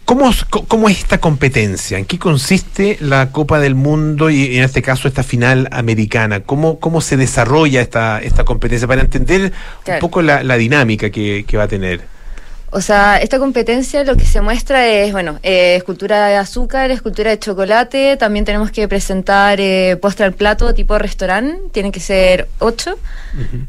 ¿Cómo, 0.09 0.31
¿Cómo 0.67 0.89
es 0.89 0.97
esta 0.97 1.19
competencia? 1.19 1.99
¿En 1.99 2.05
qué 2.05 2.17
consiste 2.17 2.97
la 2.99 3.31
Copa 3.31 3.59
del 3.59 3.75
Mundo 3.75 4.31
y 4.31 4.57
en 4.57 4.63
este 4.63 4.81
caso 4.81 5.07
esta 5.07 5.21
final 5.21 5.69
americana? 5.71 6.39
¿Cómo, 6.39 6.79
cómo 6.79 6.99
se 6.99 7.15
desarrolla 7.15 7.79
esta, 7.79 8.19
esta 8.19 8.43
competencia 8.43 8.87
para 8.87 9.01
entender 9.01 9.53
un 9.85 9.99
poco 9.99 10.23
la, 10.23 10.41
la 10.41 10.57
dinámica 10.57 11.11
que, 11.11 11.45
que 11.47 11.57
va 11.57 11.65
a 11.65 11.67
tener? 11.67 12.01
O 12.71 12.81
sea, 12.81 13.17
esta 13.17 13.39
competencia 13.39 14.03
lo 14.03 14.15
que 14.15 14.25
se 14.25 14.41
muestra 14.41 14.87
es, 14.87 15.11
bueno, 15.11 15.39
eh, 15.43 15.75
escultura 15.75 16.27
de 16.27 16.35
azúcar, 16.35 16.91
escultura 16.91 17.31
de 17.31 17.39
chocolate, 17.39 18.15
también 18.17 18.45
tenemos 18.45 18.69
que 18.71 18.87
presentar 18.87 19.59
eh, 19.59 19.97
postre 20.01 20.25
al 20.25 20.33
plato 20.33 20.73
tipo 20.73 20.97
restaurante, 20.99 21.59
tienen 21.71 21.91
que 21.91 21.99
ser 21.99 22.47
ocho, 22.59 22.97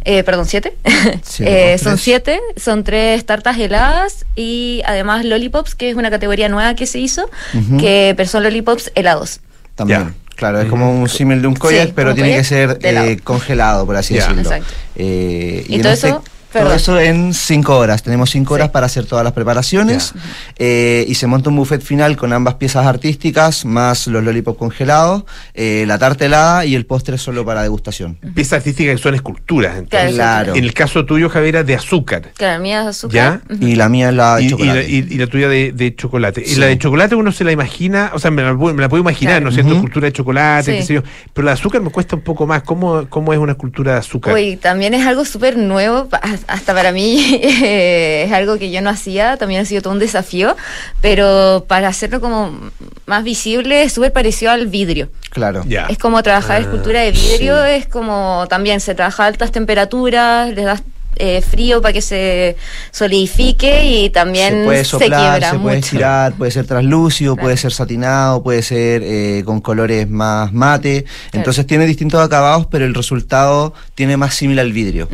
eh, 0.05 0.23
perdón, 0.23 0.47
siete. 0.47 0.77
Siete 1.23 1.73
Eh, 1.75 1.79
son 1.79 1.97
siete, 1.99 2.41
son 2.57 2.85
tres 2.85 3.25
tartas 3.25 3.59
heladas 3.59 4.27
y 4.37 4.83
además 4.85 5.25
lollipops, 5.25 5.75
que 5.75 5.91
es 5.91 5.97
una 5.97 6.11
categoría 6.11 6.49
nueva 6.49 6.75
que 6.75 6.87
se 6.87 6.99
hizo, 6.99 7.31
que 7.79 8.13
pero 8.17 8.29
son 8.29 8.43
lollipops 8.43 8.93
helados. 8.95 9.41
También. 9.75 10.15
Claro, 10.37 10.59
es 10.61 10.71
como 10.71 10.91
un 10.91 11.07
símil 11.09 11.43
de 11.43 11.49
un 11.49 11.55
Sí, 11.57 11.93
pero 11.95 12.15
tiene 12.15 12.35
que 12.35 12.45
ser 12.45 12.79
eh, 12.83 13.19
congelado, 13.23 13.85
por 13.85 13.97
así 13.97 14.15
decirlo. 14.15 14.41
Exacto. 14.41 14.73
Eh, 14.97 15.65
¿Y 15.69 15.75
en 15.77 15.83
todo 15.83 15.93
este- 15.93 16.09
eso? 16.09 16.25
Todo 16.53 16.63
Perdón. 16.65 16.77
eso 16.77 17.01
en 17.01 17.33
cinco 17.35 17.79
horas. 17.79 18.03
Tenemos 18.03 18.31
cinco 18.31 18.55
horas 18.55 18.69
Sí. 18.69 18.73
para 18.73 18.87
hacer 18.87 19.07
todas 19.07 19.23
las 19.25 19.33
preparaciones 19.33 20.13
eh, 20.59 21.05
y 21.09 21.15
se 21.15 21.27
monta 21.27 21.49
un 21.51 21.57
buffet 21.57 21.81
final 21.81 22.17
con 22.17 22.33
ambas 22.33 22.55
piezas 22.55 22.87
artísticas, 22.87 23.65
más 23.65 24.07
los 24.09 24.23
lollipops 24.25 24.59
congelados, 24.59 25.25
eh, 25.55 25.85
la 25.87 25.99
tarta 25.99 26.27
helada 26.27 26.65
y 26.67 26.75
el 26.75 26.87
postre 26.87 27.19
solo 27.19 27.45
para 27.45 27.63
degustación. 27.63 28.17
Piezas 28.35 28.55
artísticas 28.55 28.97
que 28.97 29.03
son 29.03 29.15
esculturas. 29.15 29.79
entonces. 29.79 30.15
Claro. 30.15 30.55
En 30.55 30.65
el 30.65 30.75
caso 30.75 31.05
tuyo, 31.07 31.29
Javiera, 31.29 31.63
de 31.63 31.75
azúcar. 31.75 32.33
Claro, 32.37 32.61
mía 32.63 32.83
es 32.83 32.87
azúcar. 32.89 33.43
¿Ya? 33.51 33.67
Y 33.67 33.77
la 33.77 33.89
mía 33.89 34.09
es 34.09 34.15
la 34.15 34.37
de 34.37 34.43
Y, 34.43 34.47
y 34.47 34.51
chocolate. 34.51 34.83
la, 34.83 34.89
y- 34.89 35.07
y 35.11 35.19
la 35.19 35.27
tuya 35.29 35.49
de, 35.49 35.73
de 35.73 35.95
chocolate. 35.95 36.43
Y 36.47 36.55
la 36.57 36.67
de 36.67 36.79
chocolate 36.79 37.15
uno 37.15 37.31
se 37.33 37.45
la 37.45 37.53
imagina, 37.53 38.11
o 38.15 38.19
sea, 38.19 38.31
me 38.31 38.43
la, 38.43 38.55
me 38.55 38.83
la 38.83 38.89
puedo 38.89 39.01
imaginar, 39.01 39.35
Claro. 39.35 39.45
¿no 39.45 39.49
es 39.51 39.55
cierto? 39.55 39.73
Ujú. 39.73 39.83
Cultura 39.83 40.07
de 40.07 40.13
chocolate, 40.13 40.73
Sí. 40.73 40.79
qué 40.79 40.83
sé 40.85 40.95
yo. 40.95 41.03
Pero 41.33 41.45
la 41.45 41.53
de 41.53 41.55
azúcar 41.61 41.81
me 41.81 41.91
cuesta 41.91 42.17
un 42.17 42.23
poco 42.23 42.47
más. 42.47 42.63
¿Cómo, 42.63 43.07
cómo 43.09 43.33
es 43.33 43.39
una 43.39 43.53
escultura 43.53 43.93
de 43.93 43.99
azúcar? 43.99 44.35
Uy, 44.35 44.57
también 44.57 44.95
es 44.95 45.07
algo 45.07 45.25
súper 45.25 45.57
nuevo, 45.57 46.09
hasta 46.47 46.75
para 46.75 46.93
mí 46.93 47.41
eh, 47.43 48.25
es 48.27 48.33
algo 48.33 48.59
que 48.59 48.71
yo 48.71 48.81
no 48.83 48.91
hacía, 48.91 49.37
también 49.37 49.63
ha 49.63 49.65
sido 49.65 49.83
todo 49.83 49.93
un 49.93 49.99
desafío, 49.99 50.57
pero 51.01 51.65
para 51.67 51.89
hacerlo 51.89 52.21
como 52.21 52.71
más 53.07 53.25
visible 53.25 53.83
es 53.83 53.93
súper 53.93 54.13
parecido 54.13 54.53
al 54.53 54.67
vidrio. 54.67 55.09
Claro. 55.31 55.63
Es 55.89 55.99
como 55.99 56.23
trabajar 56.23 56.57
Ah, 56.57 56.61
escultura 56.61 57.01
de 57.03 57.13
vidrio, 57.13 57.65
es 57.65 57.87
como 57.87 58.47
también 58.49 58.81
se 58.81 58.95
trabaja 58.95 59.25
a 59.25 59.27
altas 59.27 59.53
temperaturas, 59.53 60.53
le 60.53 60.63
das 60.63 60.83
eh, 61.17 61.43
frío 61.43 61.83
para 61.83 61.93
que 61.93 62.01
se 62.03 62.57
solidifique 62.91 63.85
y 63.85 64.11
también 64.11 64.55
se 64.61 64.65
puede 64.65 64.79
se 64.79 64.91
soplar, 64.91 65.09
quiebra 65.41 65.51
se 65.51 65.59
puede 65.59 65.77
mucho. 65.77 65.87
estirar, 65.87 66.33
puede 66.35 66.51
ser 66.51 66.67
translúcido, 66.67 67.35
Claro. 67.35 67.45
puede 67.45 67.57
ser 67.57 67.73
satinado, 67.73 68.43
puede 68.43 68.63
ser 68.63 69.03
eh, 69.05 69.43
con 69.45 69.61
colores 69.61 70.09
más 70.09 70.53
mate. 70.53 71.05
Entonces 71.33 71.67
tiene 71.67 71.87
distintos 71.87 72.21
acabados, 72.25 72.67
pero 72.71 72.85
el 72.85 72.95
resultado 72.95 73.75
tiene 73.95 74.17
más 74.17 74.35
similar 74.35 74.65
al 74.65 74.73
vidrio. 74.73 75.09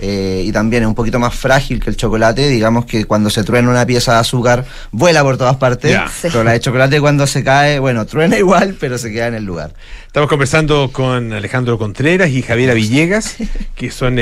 Eh, 0.00 0.42
y 0.46 0.52
también 0.52 0.82
es 0.82 0.88
un 0.88 0.94
poquito 0.94 1.18
más 1.18 1.34
frágil 1.34 1.80
que 1.80 1.90
el 1.90 1.96
chocolate. 1.96 2.48
Digamos 2.48 2.84
que 2.86 3.04
cuando 3.04 3.30
se 3.30 3.44
truena 3.44 3.68
una 3.70 3.86
pieza 3.86 4.12
de 4.14 4.18
azúcar, 4.18 4.64
vuela 4.90 5.22
por 5.22 5.36
todas 5.38 5.56
partes. 5.56 5.96
Sí. 6.20 6.28
Pero 6.30 6.44
la 6.44 6.52
de 6.52 6.60
chocolate 6.60 7.00
cuando 7.00 7.26
se 7.26 7.42
cae, 7.44 7.78
bueno, 7.78 8.06
truena 8.06 8.36
igual, 8.38 8.76
pero 8.78 8.98
se 8.98 9.10
queda 9.12 9.28
en 9.28 9.34
el 9.34 9.44
lugar. 9.44 9.74
Estamos 10.06 10.28
conversando 10.28 10.90
con 10.92 11.32
Alejandro 11.32 11.78
Contreras 11.78 12.28
y 12.30 12.42
Javiera 12.42 12.74
Villegas, 12.74 13.36
que 13.74 13.90
son... 13.90 14.18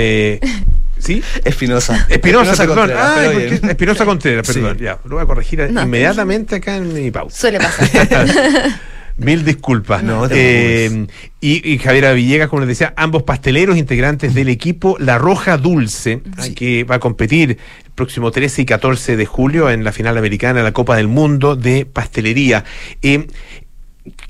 eh, 1.01 1.05
¿Sí? 1.05 1.23
Espinosa. 1.45 2.07
Espinosa, 2.09 2.57
perdón. 2.57 2.77
Contreras, 2.91 3.61
Ah. 3.63 3.71
Espinosa 3.71 4.05
Contreras, 4.05 4.47
Sí. 4.47 4.55
perdón. 4.55 4.79
Ya, 4.79 4.99
lo 5.05 5.17
voy 5.17 5.25
a 5.25 5.27
corregir 5.27 5.69
No. 5.71 5.83
inmediatamente 5.83 6.57
acá 6.57 6.77
en 6.77 6.93
mi 6.93 7.11
pausa. 7.11 7.37
Suele 7.37 7.59
pasar. 7.59 7.89
Mil 9.17 9.45
disculpas. 9.45 10.03
No 10.03 10.27
Eh, 10.31 11.07
y, 11.43 11.73
y 11.75 11.79
Javiera 11.79 12.13
Villegas, 12.13 12.49
como 12.49 12.61
les 12.61 12.69
decía, 12.71 12.95
ambos 12.97 13.23
pasteleros 13.25 13.77
integrantes 13.77 14.33
del 14.35 14.49
equipo 14.49 14.97
La 14.99 15.19
Roja 15.19 15.59
Dulce, 15.59 16.23
ah, 16.39 16.45
que 16.57 16.85
va 16.85 16.95
a 16.95 17.01
competir 17.01 17.51
el 17.85 17.91
próximo 17.95 18.31
13 18.31 18.63
y 18.63 18.65
14 18.65 19.19
de 19.19 19.27
julio 19.27 19.69
en 19.69 19.85
la 19.85 19.93
final 19.93 20.17
americana 20.17 20.61
de 20.61 20.63
la 20.65 20.73
Copa 20.73 20.97
del 20.97 21.09
Mundo 21.09 21.55
de 21.55 21.85
Pastelería. 21.85 22.65
Eh, 23.03 23.27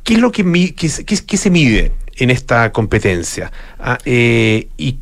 ¿Qué 0.02 0.14
es 0.14 0.18
lo 0.20 0.32
que, 0.32 0.42
mi- 0.42 0.72
qué, 0.72 0.88
se- 0.88 1.04
qué 1.04 1.14
es- 1.14 1.22
qué 1.22 1.36
se 1.36 1.50
mide 1.50 1.92
en 2.16 2.30
esta 2.30 2.72
competencia? 2.72 3.52
Ah, 3.78 3.96
eh, 4.04 4.66
y, 4.76 4.96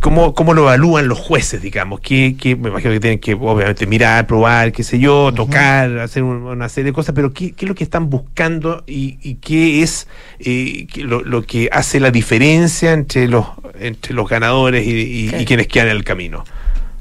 cómo, 0.00 0.34
cómo 0.34 0.54
lo 0.54 0.62
evalúan 0.62 1.08
los 1.08 1.18
jueces, 1.18 1.62
digamos? 1.62 2.00
¿Qué, 2.00 2.36
qué- 2.40 2.56
me 2.56 2.68
imagino 2.70 2.92
que 2.92 3.00
tienen 3.00 3.18
que, 3.18 3.34
obviamente, 3.34 3.86
mirar, 3.86 4.26
probar, 4.26 4.72
qué 4.72 4.82
sé 4.84 4.98
yo, 4.98 5.32
tocar, 5.34 5.98
hacer 5.98 6.22
un- 6.22 6.42
una 6.42 6.68
serie 6.68 6.90
de 6.90 6.94
cosas, 6.94 7.14
pero 7.14 7.32
¿qué, 7.32 7.52
qué 7.52 7.64
es 7.64 7.68
lo 7.68 7.74
que 7.74 7.84
están 7.84 8.10
buscando 8.10 8.84
y, 8.86 9.18
y 9.22 9.36
qué 9.36 9.82
es 9.82 10.08
eh, 10.38 10.86
lo, 10.96 11.22
lo 11.22 11.42
que 11.42 11.68
hace 11.72 12.00
la 12.00 12.10
diferencia 12.10 12.92
entre 12.92 13.28
los, 13.28 13.46
entre 13.80 14.14
los 14.14 14.28
ganadores 14.28 14.86
y, 14.86 14.90
y- 14.90 15.26
y 15.26 15.28
Claro. 15.30 15.44
quienes 15.46 15.66
quedan 15.68 15.88
en 15.88 15.96
el 15.96 16.04
camino? 16.04 16.44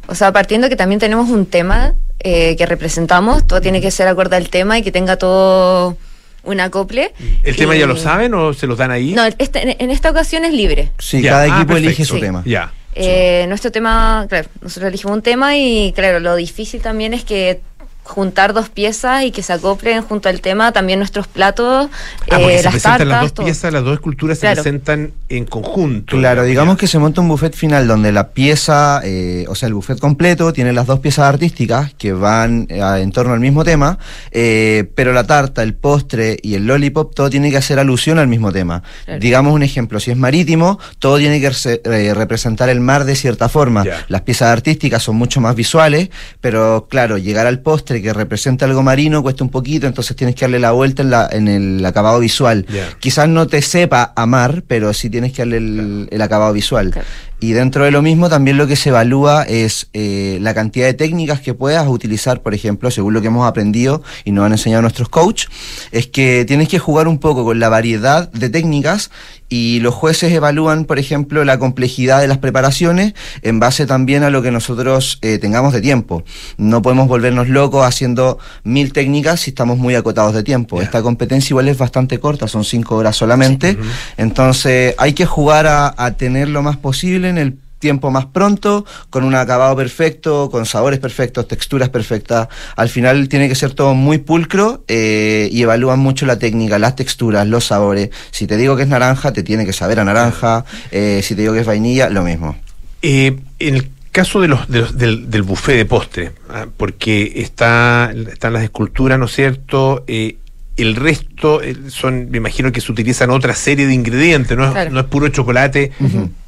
O 0.08 0.16
sea, 0.16 0.32
partiendo 0.32 0.70
que 0.70 0.76
también 0.76 1.00
tenemos 1.00 1.30
un 1.30 1.46
tema 1.46 1.94
eh, 2.20 2.56
que 2.56 2.66
representamos, 2.66 3.46
todo 3.46 3.60
tiene 3.62 3.82
que 3.82 3.92
ser 3.92 4.08
acorde 4.08 4.36
al 4.36 4.50
tema 4.50 4.78
y 4.78 4.82
que 4.84 4.92
tenga 4.92 5.18
todo 5.18 5.98
un 6.46 6.60
acople. 6.60 7.14
¿El 7.44 7.56
tema 7.56 7.76
ya 7.76 7.86
lo 7.88 7.96
saben 7.98 8.34
o 8.34 8.54
se 8.54 8.68
los 8.68 8.78
dan 8.78 8.92
ahí? 8.92 9.14
No, 9.14 9.26
este- 9.26 9.84
en 9.84 9.92
esta 9.92 10.10
ocasión 10.12 10.46
es 10.46 10.54
libre. 10.54 10.92
Sí, 11.00 11.22
Ya. 11.22 11.32
cada 11.32 11.44
Ah, 11.44 11.58
equipo 11.62 11.78
elige 11.78 12.06
su 12.06 12.20
tema. 12.20 12.42
Ya. 12.46 12.72
Eh, 12.98 13.46
Nuestro 13.50 13.72
tema, 13.72 14.26
claro, 14.30 14.48
nosotros 14.62 14.88
elegimos 14.88 15.16
un 15.18 15.22
tema 15.22 15.58
y 15.58 15.92
claro, 15.94 16.20
lo 16.22 16.36
difícil 16.38 16.82
también 16.82 17.14
es 17.14 17.24
que 17.26 17.60
juntar 18.06 18.54
dos 18.54 18.70
piezas 18.70 19.24
y 19.24 19.32
que 19.32 19.42
se 19.44 19.52
acoplen 19.52 20.04
junto 20.04 20.30
al 20.30 20.40
tema 20.40 20.72
también 20.72 21.00
nuestros 21.00 21.28
platos, 21.28 21.90
Ah, 22.32 22.40
eh, 22.40 22.58
se 22.60 22.64
las 22.64 22.74
presentan 22.74 22.82
tartas, 23.00 23.08
las 23.08 23.22
dos 23.24 23.34
todo. 23.34 23.46
piezas, 23.48 23.74
las 23.74 23.84
dos 23.84 23.94
esculturas 23.96 24.40
Claro. 24.40 24.56
se 24.56 24.62
presentan 24.62 25.12
en 25.28 25.46
conjunto. 25.46 26.16
Claro, 26.16 26.44
digamos 26.44 26.78
que 26.78 26.88
se 26.88 27.00
monta 27.00 27.20
un 27.22 27.28
buffet 27.30 27.56
final 27.56 27.88
donde 27.88 28.12
la 28.12 28.30
pieza, 28.30 29.02
eh, 29.04 29.46
o 29.50 29.56
sea, 29.56 29.68
el 29.68 29.74
buffet 29.74 30.00
completo 30.00 30.54
tiene 30.54 30.72
las 30.72 30.86
dos 30.86 31.00
piezas 31.00 31.26
artísticas 31.26 31.94
que 31.98 32.14
van 32.14 32.68
eh, 32.70 32.80
en 33.02 33.12
torno 33.12 33.34
al 33.34 33.40
mismo 33.40 33.64
tema, 33.64 33.98
eh, 34.32 34.90
pero 34.96 35.12
la 35.12 35.26
tarta, 35.26 35.64
el 35.64 35.74
postre 35.74 36.38
y 36.44 36.54
el 36.54 36.68
lollipop, 36.68 37.14
todo 37.16 37.30
tiene 37.30 37.50
que 37.50 37.58
hacer 37.58 37.80
alusión 37.80 38.20
al 38.20 38.28
mismo 38.28 38.52
tema. 38.52 38.84
Claro. 39.06 39.20
Digamos 39.20 39.54
un 39.54 39.64
ejemplo, 39.64 40.00
si 40.00 40.12
es 40.12 40.18
marítimo, 40.18 40.80
todo 41.00 41.18
tiene 41.18 41.42
que 41.42 41.52
se- 41.54 41.82
eh, 41.84 42.14
representar 42.14 42.70
el 42.70 42.80
mar 42.82 43.04
de 43.06 43.16
cierta 43.16 43.50
forma. 43.50 43.84
Las 44.10 44.22
piezas 44.22 44.50
artísticas 44.52 45.02
son 45.02 45.16
mucho 45.16 45.42
más 45.42 45.56
visuales, 45.56 46.10
pero 46.40 46.88
claro, 46.90 47.18
llegar 47.18 47.48
al 47.48 47.60
postre 47.62 47.95
que 48.02 48.14
representa 48.14 48.66
algo 48.66 48.84
marino 48.84 49.22
cuesta 49.22 49.44
un 49.44 49.50
poquito, 49.50 49.88
entonces 49.88 50.16
tienes 50.16 50.36
que 50.36 50.42
darle 50.42 50.60
la 50.60 50.72
vuelta 50.72 51.02
en, 51.02 51.10
la, 51.10 51.30
en 51.32 51.48
el 51.48 51.86
acabado 51.86 52.20
visual. 52.20 52.66
Ya. 52.70 52.90
Quizás 53.00 53.28
no 53.28 53.48
te 53.48 53.62
sepa 53.62 54.14
amar, 54.16 54.64
pero 54.68 54.94
sí 54.94 55.10
tienes 55.10 55.34
que 55.34 55.42
darle 55.42 55.58
el, 55.58 56.08
el 56.12 56.22
acabado 56.22 56.54
visual. 56.54 56.92
Claro. 56.92 57.08
Y 57.40 57.52
dentro 57.52 57.84
de 57.84 57.92
lo 57.92 58.02
mismo 58.02 58.30
también 58.30 58.58
lo 58.58 58.66
que 58.66 58.76
se 58.76 58.90
evalúa 58.90 59.44
es 59.44 59.90
eh, 59.94 60.38
la 60.42 60.54
cantidad 60.54 60.86
de 60.86 60.94
técnicas 60.94 61.42
que 61.42 61.54
puedas 61.54 61.88
utilizar, 61.88 62.42
por 62.42 62.54
ejemplo, 62.54 62.90
según 62.92 63.14
lo 63.14 63.22
que 63.22 63.28
hemos 63.28 63.48
aprendido 63.48 64.02
y 64.24 64.32
nos 64.32 64.46
han 64.46 64.54
enseñado 64.54 64.82
nuestros 64.82 65.10
coach, 65.10 65.46
es 65.92 66.08
que 66.08 66.46
tienes 66.48 66.70
que 66.70 66.80
jugar 66.80 67.08
un 67.08 67.20
poco 67.20 67.44
con 67.44 67.60
la 67.60 67.70
variedad 67.70 68.32
de 68.32 68.50
técnicas 68.50 69.12
y 69.48 69.80
los 69.82 69.94
jueces 69.94 70.32
evalúan, 70.32 70.86
por 70.86 70.98
ejemplo, 70.98 71.46
la 71.46 71.60
complejidad 71.60 72.20
de 72.20 72.28
las 72.28 72.40
preparaciones 72.40 73.14
en 73.44 73.60
base 73.60 73.86
también 73.86 74.24
a 74.24 74.32
lo 74.32 74.42
que 74.42 74.50
nosotros 74.50 75.20
eh, 75.22 75.38
tengamos 75.38 75.72
de 75.72 75.82
tiempo. 75.82 76.24
No 76.58 76.82
podemos 76.82 77.08
volvernos 77.08 77.48
locos 77.48 77.86
haciendo 77.86 78.40
mil 78.64 78.92
técnicas 78.92 79.42
si 79.42 79.52
estamos 79.52 79.78
muy 79.78 79.94
acotados 79.94 80.34
de 80.34 80.42
tiempo. 80.42 80.82
Esta 80.82 81.04
competencia 81.04 81.54
igual 81.54 81.68
es 81.68 81.78
bastante 81.78 82.20
corta, 82.20 82.48
son 82.48 82.64
cinco 82.64 82.96
horas 82.96 83.16
solamente. 83.16 83.78
Entonces 84.18 84.96
hay 84.98 85.14
que 85.14 85.26
jugar 85.26 85.68
a, 85.68 85.94
a 85.96 86.12
tener 86.12 86.50
lo 86.50 86.64
más 86.64 86.78
posible 86.78 87.25
en 87.26 87.38
el 87.38 87.56
tiempo 87.78 88.10
más 88.10 88.26
pronto, 88.26 88.86
con 89.10 89.24
un 89.24 89.36
acabado 89.36 89.76
perfecto, 89.76 90.50
con 90.50 90.66
sabores 90.66 91.00
perfectos, 91.00 91.48
texturas 91.48 91.90
perfectas. 91.90 92.48
Al 92.76 92.90
final 92.90 93.28
tiene 93.30 93.48
que 93.48 93.54
ser 93.56 93.74
todo 93.74 93.94
muy 93.94 94.18
pulcro 94.18 94.84
eh, 94.88 95.50
y 95.52 95.62
evalúan 95.62 96.00
mucho 96.00 96.26
la 96.26 96.40
técnica, 96.40 96.80
las 96.80 96.96
texturas, 96.96 97.46
los 97.46 97.66
sabores. 97.66 98.10
Si 98.32 98.48
te 98.48 98.58
digo 98.58 98.76
que 98.76 98.84
es 98.84 98.90
naranja, 98.90 99.34
te 99.34 99.44
tiene 99.44 99.66
que 99.66 99.74
saber 99.74 100.00
a 100.00 100.06
naranja. 100.06 100.66
Eh, 100.92 101.20
si 101.24 101.36
te 101.36 101.42
digo 101.42 101.54
que 101.54 101.60
es 101.60 101.68
vainilla, 101.68 102.10
lo 102.10 102.24
mismo. 102.24 102.56
Eh, 103.04 103.38
en 103.60 103.76
el 103.76 103.90
caso 104.12 104.40
de 104.42 104.48
los, 104.48 104.68
de 104.70 104.80
los- 104.80 104.98
del, 104.98 105.30
del 105.30 105.44
buffet 105.44 105.76
de 105.76 105.86
postre, 105.86 106.32
ah, 106.50 106.66
porque 106.78 107.34
está, 107.36 108.12
están 108.32 108.54
las 108.54 108.64
esculturas, 108.64 109.20
¿no 109.20 109.26
es 109.26 109.34
cierto? 109.34 110.06
Eh, 110.08 110.38
el 110.78 110.96
resto 110.98 111.62
son, 111.88 112.30
me 112.32 112.38
imagino 112.38 112.70
que 112.74 112.82
se 112.82 112.92
utilizan 112.92 113.30
otra 113.30 113.56
serie 113.56 113.88
de 113.88 113.94
ingredientes, 113.94 114.58
no 114.58 114.66
es, 114.66 114.72
Claro. 114.72 114.92
no 114.92 115.00
es 115.00 115.06
puro 115.06 115.30
chocolate 115.30 115.92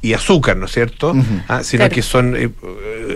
y 0.02 0.14
azúcar, 0.14 0.56
¿no 0.58 0.68
es 0.68 0.72
cierto? 0.72 1.14
Ah, 1.48 1.64
sino 1.64 1.82
Claro. 1.82 1.96
que 1.96 2.02
son, 2.04 2.36
eh, 2.36 2.50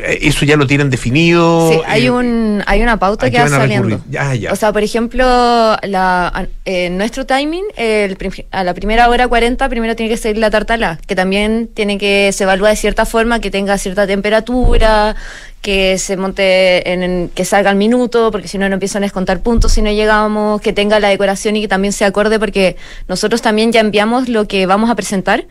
eh, 0.03 0.19
eso 0.23 0.45
ya 0.45 0.55
lo 0.57 0.65
tienen 0.65 0.89
definido. 0.89 1.69
Sí, 1.71 1.79
hay, 1.85 2.07
eh, 2.07 2.11
un, 2.11 2.63
hay 2.65 2.81
una 2.81 2.97
pauta 2.97 3.27
¿a 3.27 3.29
que 3.29 3.39
va 3.39 3.47
saliendo. 3.49 4.01
Ya, 4.09 4.33
ya. 4.33 4.51
O 4.51 4.55
sea, 4.55 4.73
por 4.73 4.81
ejemplo, 4.83 5.23
la, 5.23 6.47
eh, 6.65 6.89
nuestro 6.89 7.25
timing, 7.27 7.63
el 7.77 8.17
a 8.51 8.63
la 8.63 8.73
primera 8.73 9.09
hora 9.09 9.27
40, 9.27 9.69
primero 9.69 9.95
tiene 9.95 10.09
que 10.09 10.17
salir 10.17 10.37
la 10.39 10.49
tartala, 10.49 10.99
que 11.05 11.15
también 11.15 11.69
tiene 11.73 11.97
que, 11.99 12.31
se 12.33 12.43
evalúa 12.45 12.69
de 12.69 12.75
cierta 12.75 13.05
forma, 13.05 13.39
que 13.39 13.51
tenga 13.51 13.77
cierta 13.77 14.07
temperatura, 14.07 15.15
que 15.61 15.99
se 15.99 16.17
monte, 16.17 16.91
en, 16.91 17.03
en- 17.03 17.29
que 17.29 17.45
salga 17.45 17.69
al 17.69 17.75
minuto, 17.75 18.31
porque 18.31 18.47
si 18.47 18.57
no, 18.57 18.67
no 18.67 18.73
empiezan 18.73 19.03
a 19.03 19.05
descontar 19.05 19.41
puntos 19.41 19.73
si 19.73 19.83
no 19.83 19.91
llegamos, 19.91 20.59
que 20.61 20.73
tenga 20.73 20.99
la 20.99 21.09
decoración 21.09 21.55
y 21.57 21.61
que 21.61 21.67
también 21.67 21.93
se 21.93 22.05
acorde, 22.05 22.39
porque 22.39 22.75
nosotros 23.07 23.43
también 23.43 23.71
ya 23.71 23.81
enviamos 23.81 24.27
lo 24.29 24.47
que 24.47 24.65
vamos 24.65 24.89
a 24.89 24.95
presentar. 24.95 25.45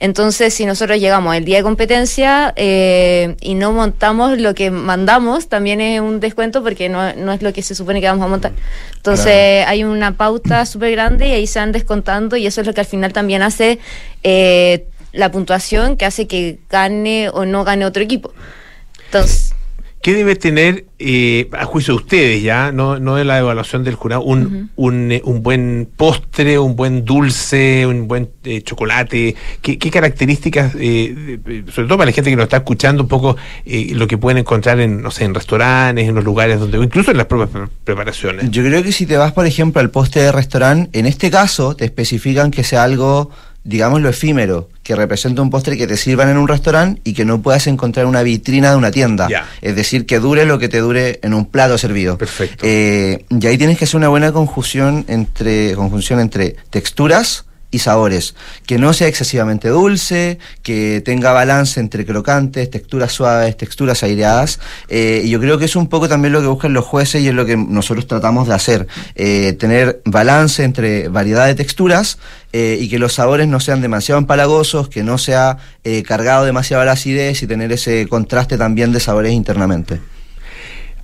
Entonces, 0.00 0.52
si 0.52 0.66
nosotros 0.66 0.98
llegamos 0.98 1.34
el 1.34 1.44
día 1.44 1.58
de 1.58 1.62
competencia 1.62 2.52
eh, 2.56 3.36
y 3.40 3.54
no 3.54 3.72
montamos 3.72 4.38
lo 4.38 4.54
que 4.54 4.70
mandamos, 4.70 5.48
también 5.48 5.80
es 5.80 6.00
un 6.00 6.20
descuento 6.20 6.62
porque 6.62 6.88
no, 6.88 7.14
no 7.14 7.32
es 7.32 7.42
lo 7.42 7.52
que 7.52 7.62
se 7.62 7.74
supone 7.74 8.00
que 8.00 8.08
vamos 8.08 8.24
a 8.24 8.28
montar. 8.28 8.52
Entonces, 8.96 9.64
hay 9.66 9.84
una 9.84 10.16
pauta 10.16 10.66
súper 10.66 10.90
grande 10.92 11.28
y 11.28 11.32
ahí 11.32 11.46
se 11.46 11.58
van 11.58 11.72
descontando 11.72 12.36
y 12.36 12.46
eso 12.46 12.60
es 12.60 12.66
lo 12.66 12.74
que 12.74 12.80
al 12.80 12.86
final 12.86 13.12
también 13.12 13.42
hace 13.42 13.78
eh, 14.22 14.86
la 15.12 15.30
puntuación 15.30 15.96
que 15.96 16.04
hace 16.04 16.26
que 16.26 16.58
gane 16.68 17.30
o 17.30 17.44
no 17.44 17.64
gane 17.64 17.86
otro 17.86 18.02
equipo. 18.02 18.32
Entonces, 19.06 19.53
¿Qué 20.04 20.12
debe 20.12 20.36
tener, 20.36 20.84
eh, 20.98 21.48
a 21.52 21.64
juicio 21.64 21.94
de 21.94 22.02
ustedes 22.02 22.42
ya, 22.42 22.72
no, 22.72 22.98
no 23.00 23.16
de 23.16 23.24
la 23.24 23.38
evaluación 23.38 23.84
del 23.84 23.94
jurado, 23.94 24.20
un, 24.20 24.70
un, 24.76 25.10
eh, 25.10 25.22
un 25.24 25.42
buen 25.42 25.88
postre, 25.96 26.58
un 26.58 26.76
buen 26.76 27.06
dulce, 27.06 27.86
un 27.86 28.06
buen 28.06 28.28
eh, 28.44 28.60
chocolate? 28.60 29.34
¿Qué, 29.62 29.78
qué 29.78 29.90
características, 29.90 30.74
eh, 30.78 31.38
sobre 31.72 31.88
todo 31.88 31.96
para 31.96 32.10
la 32.10 32.12
gente 32.12 32.28
que 32.28 32.36
nos 32.36 32.42
está 32.44 32.58
escuchando, 32.58 33.04
un 33.04 33.08
poco 33.08 33.38
eh, 33.64 33.92
lo 33.94 34.06
que 34.06 34.18
pueden 34.18 34.36
encontrar 34.36 34.78
en, 34.78 35.00
no 35.00 35.10
sé, 35.10 35.24
en 35.24 35.32
restaurantes, 35.32 36.06
en 36.06 36.14
los 36.14 36.22
lugares 36.22 36.60
donde, 36.60 36.76
o 36.76 36.82
incluso 36.82 37.10
en 37.10 37.16
las 37.16 37.26
propias 37.26 37.48
pre- 37.48 37.68
preparaciones? 37.84 38.50
Yo 38.50 38.62
creo 38.62 38.82
que 38.82 38.92
si 38.92 39.06
te 39.06 39.16
vas, 39.16 39.32
por 39.32 39.46
ejemplo, 39.46 39.80
al 39.80 39.88
postre 39.88 40.20
de 40.20 40.32
restaurante, 40.32 40.98
en 40.98 41.06
este 41.06 41.30
caso 41.30 41.76
te 41.76 41.86
especifican 41.86 42.50
que 42.50 42.62
sea 42.62 42.84
algo, 42.84 43.30
digámoslo, 43.64 44.08
efímero, 44.10 44.68
que 44.82 44.94
represente 44.94 45.40
un 45.40 45.50
postre 45.50 45.76
que 45.76 45.86
te 45.86 45.96
sirvan 45.96 46.28
en 46.28 46.36
un 46.36 46.46
restaurante 46.46 47.00
y 47.04 47.14
que 47.14 47.24
no 47.24 47.40
puedas 47.42 47.66
encontrar 47.66 48.04
en 48.04 48.10
una 48.10 48.22
vitrina 48.22 48.70
de 48.70 48.76
una 48.76 48.90
tienda. 48.90 49.28
Es 49.62 49.74
decir, 49.74 50.06
que 50.06 50.20
dure 50.20 50.44
lo 50.44 50.58
que 50.58 50.68
te 50.68 50.78
dure 50.78 51.18
en 51.22 51.34
un 51.34 51.46
plato 51.46 51.76
servido. 51.78 52.18
Perfecto. 52.18 52.64
Eh, 52.66 53.24
y 53.28 53.46
ahí 53.46 53.58
tienes 53.58 53.78
que 53.78 53.86
hacer 53.86 53.96
una 53.96 54.08
buena 54.08 54.32
conjunción 54.32 55.04
entre, 55.08 55.74
conjunción 55.74 56.20
entre 56.20 56.56
texturas 56.70 57.46
y 57.74 57.80
sabores, 57.80 58.34
que 58.66 58.78
no 58.78 58.92
sea 58.92 59.08
excesivamente 59.08 59.68
dulce, 59.68 60.38
que 60.62 61.02
tenga 61.04 61.32
balance 61.32 61.80
entre 61.80 62.06
crocantes, 62.06 62.70
texturas 62.70 63.12
suaves, 63.12 63.56
texturas 63.56 64.02
aireadas, 64.02 64.60
eh, 64.88 65.22
y 65.24 65.30
yo 65.30 65.40
creo 65.40 65.58
que 65.58 65.64
es 65.64 65.74
un 65.74 65.88
poco 65.88 66.08
también 66.08 66.32
lo 66.32 66.40
que 66.40 66.46
buscan 66.46 66.72
los 66.72 66.84
jueces 66.84 67.22
y 67.22 67.28
es 67.28 67.34
lo 67.34 67.44
que 67.44 67.56
nosotros 67.56 68.06
tratamos 68.06 68.46
de 68.46 68.54
hacer, 68.54 68.86
eh, 69.16 69.54
tener 69.54 70.00
balance 70.04 70.62
entre 70.62 71.08
variedad 71.08 71.46
de 71.46 71.54
texturas 71.54 72.18
eh, 72.52 72.78
y 72.80 72.88
que 72.88 73.00
los 73.00 73.14
sabores 73.14 73.48
no 73.48 73.58
sean 73.58 73.80
demasiado 73.80 74.20
empalagosos, 74.20 74.88
que 74.88 75.02
no 75.02 75.18
sea 75.18 75.58
eh, 75.82 76.04
cargado 76.04 76.44
demasiado 76.44 76.84
la 76.84 76.92
acidez 76.92 77.42
y 77.42 77.48
tener 77.48 77.72
ese 77.72 78.06
contraste 78.06 78.56
también 78.56 78.92
de 78.92 79.00
sabores 79.00 79.32
internamente. 79.32 80.00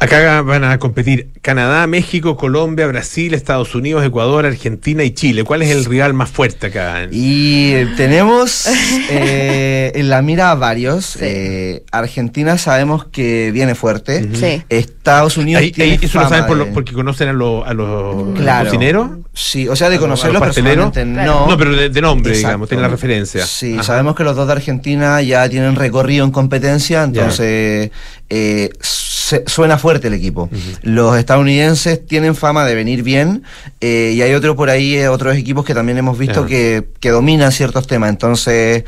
Acá 0.03 0.41
van 0.41 0.65
a 0.65 0.79
competir 0.79 1.29
Canadá, 1.43 1.87
México, 1.87 2.35
Colombia, 2.39 2.87
Brasil, 2.87 3.35
Estados 3.35 3.75
Unidos, 3.75 4.03
Ecuador, 4.03 4.47
Argentina 4.47 5.05
y 5.05 5.11
Chile. 5.11 5.45
¿Cuál 5.45 5.61
es 5.61 5.69
el 5.71 5.85
rival 5.85 6.15
más 6.15 6.31
fuerte 6.31 6.69
acá? 6.69 7.07
Y 7.11 7.73
eh, 7.75 7.87
tenemos 7.99 8.67
eh, 9.11 9.93
en 9.95 10.09
la 10.09 10.23
mira 10.23 10.55
varios. 10.55 11.19
Eh, 11.21 11.83
Argentina 11.93 12.57
sabemos 12.57 13.05
que 13.09 13.51
viene 13.53 13.75
fuerte. 13.75 14.27
Sí. 14.35 14.63
Estados 14.71 15.37
Unidos 15.37 15.61
Ahí- 15.63 15.71
tiene 15.71 15.93
ahí 15.93 15.99
eso 16.01 16.19
lo 16.19 16.29
saben 16.31 16.47
por 16.47 16.57
lo- 16.57 16.65
de- 16.65 16.73
porque 16.73 16.95
conocen 16.95 17.29
a, 17.29 17.33
los- 17.35 17.67
a 17.67 17.75
los 17.75 18.39
Claro. 18.39 18.65
cocineros. 18.71 19.11
Sí, 19.33 19.69
o 19.69 19.77
sea, 19.77 19.89
de 19.89 19.95
¿A 19.97 19.99
los- 20.01 20.05
a 20.05 20.09
conocerlos 20.29 20.43
personalmente 20.43 21.05
Claro. 21.05 21.33
no. 21.33 21.47
No, 21.49 21.57
pero 21.57 21.75
de- 21.77 21.89
de 21.89 22.01
nombre, 22.01 22.33
Exacto. 22.33 22.49
digamos, 22.49 22.69
tiene 22.69 22.83
la 22.83 22.89
referencia. 22.89 23.47
Sí, 23.47 23.75
Ajá. 23.75 23.83
sabemos 23.85 24.17
que 24.17 24.25
los 24.25 24.35
dos 24.35 24.47
de 24.47 24.53
Argentina 24.55 25.23
ya 25.23 25.49
tienen 25.49 25.77
recorrido 25.77 26.25
en 26.25 26.33
competencia, 26.33 27.05
entonces 27.05 27.91
eh, 28.29 28.71
se- 28.81 29.45
suena 29.47 29.79
fuerte 29.79 30.09
el 30.09 30.15
equipo. 30.15 30.51
Los 30.83 31.17
estadounidenses 31.17 32.05
tienen 32.07 32.35
fama 32.35 32.65
de 32.65 32.75
venir 32.75 33.03
bien 33.05 33.45
eh, 33.81 34.13
y 34.15 34.23
hay 34.23 34.35
otro 34.35 34.57
por 34.57 34.69
ahí, 34.69 34.97
eh, 34.97 35.09
otros 35.09 35.37
equipos 35.37 35.65
que 35.65 35.75
también 35.75 35.97
hemos 35.99 36.19
visto 36.19 36.45
que, 36.47 36.89
que 36.99 37.11
dominan 37.11 37.53
ciertos 37.53 37.87
temas, 37.87 38.11
entonces... 38.11 38.85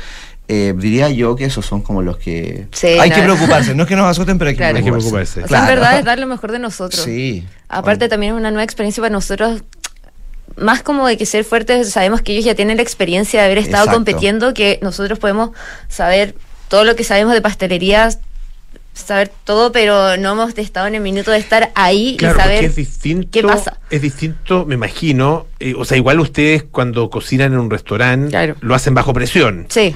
eh, 0.49 0.73
diría 0.77 1.07
yo 1.09 1.37
que 1.37 1.45
esos 1.45 1.65
son 1.65 1.81
como 1.81 2.01
los 2.01 2.17
que 2.17 2.67
Sí, 2.73 2.87
hay 2.87 3.09
no. 3.09 3.15
que 3.15 3.21
preocuparse. 3.23 3.73
No 3.73 3.83
es 3.83 3.89
que 3.89 3.95
nos 3.95 4.05
asusten, 4.07 4.37
pero 4.37 4.49
hay 4.49 4.55
que 4.55 4.57
Claro. 4.57 4.77
Hay 4.77 4.83
que 4.83 4.91
preocuparse. 4.91 5.41
O 5.41 5.47
sea, 5.47 5.59
en 5.61 5.65
verdad 5.67 5.97
es 5.97 6.03
dar 6.03 6.19
lo 6.19 6.27
mejor 6.27 6.51
de 6.51 6.59
nosotros. 6.59 7.01
Sí. 7.01 7.45
Aparte 7.69 8.09
también 8.09 8.33
es 8.33 8.39
una 8.39 8.51
nueva 8.51 8.63
experiencia 8.65 8.99
para 9.01 9.13
nosotros. 9.13 9.63
Más 10.57 10.83
como 10.83 11.07
de 11.07 11.17
que 11.17 11.25
ser 11.25 11.43
fuertes, 11.43 11.89
sabemos 11.89 12.21
que 12.21 12.33
ellos 12.33 12.45
ya 12.45 12.55
tienen 12.55 12.77
la 12.77 12.83
experiencia 12.83 13.39
de 13.41 13.45
haber 13.47 13.57
estado 13.57 13.85
Exacto. 13.85 13.95
compitiendo, 13.97 14.53
que 14.53 14.79
nosotros 14.81 15.17
podemos 15.19 15.51
saber 15.87 16.35
todo 16.67 16.83
lo 16.83 16.95
que 16.95 17.03
sabemos 17.03 17.33
de 17.33 17.41
pastelería, 17.41 18.09
saber 18.93 19.31
todo, 19.43 19.71
pero 19.71 20.17
no 20.17 20.33
hemos 20.33 20.55
estado 20.57 20.85
en 20.85 20.93
el 20.95 21.01
minuto 21.01 21.31
de 21.31 21.37
estar 21.39 21.71
ahí 21.73 22.15
Claro, 22.17 22.37
y 22.37 22.41
saber 22.41 22.63
es 22.63 22.75
distinto. 22.75 23.27
qué 23.31 23.41
pasa. 23.41 23.79
Es 23.89 24.01
distinto, 24.03 24.65
me 24.65 24.75
imagino. 24.75 25.47
eh, 25.59 25.73
o 25.77 25.83
sea, 25.85 25.97
igual 25.97 26.19
ustedes 26.19 26.63
cuando 26.63 27.09
cocinan 27.09 27.53
en 27.53 27.59
un 27.59 27.71
restaurante 27.71 28.53
lo 28.61 28.75
hacen 28.75 28.93
bajo 28.93 29.13
presión. 29.13 29.65
Sí. 29.69 29.95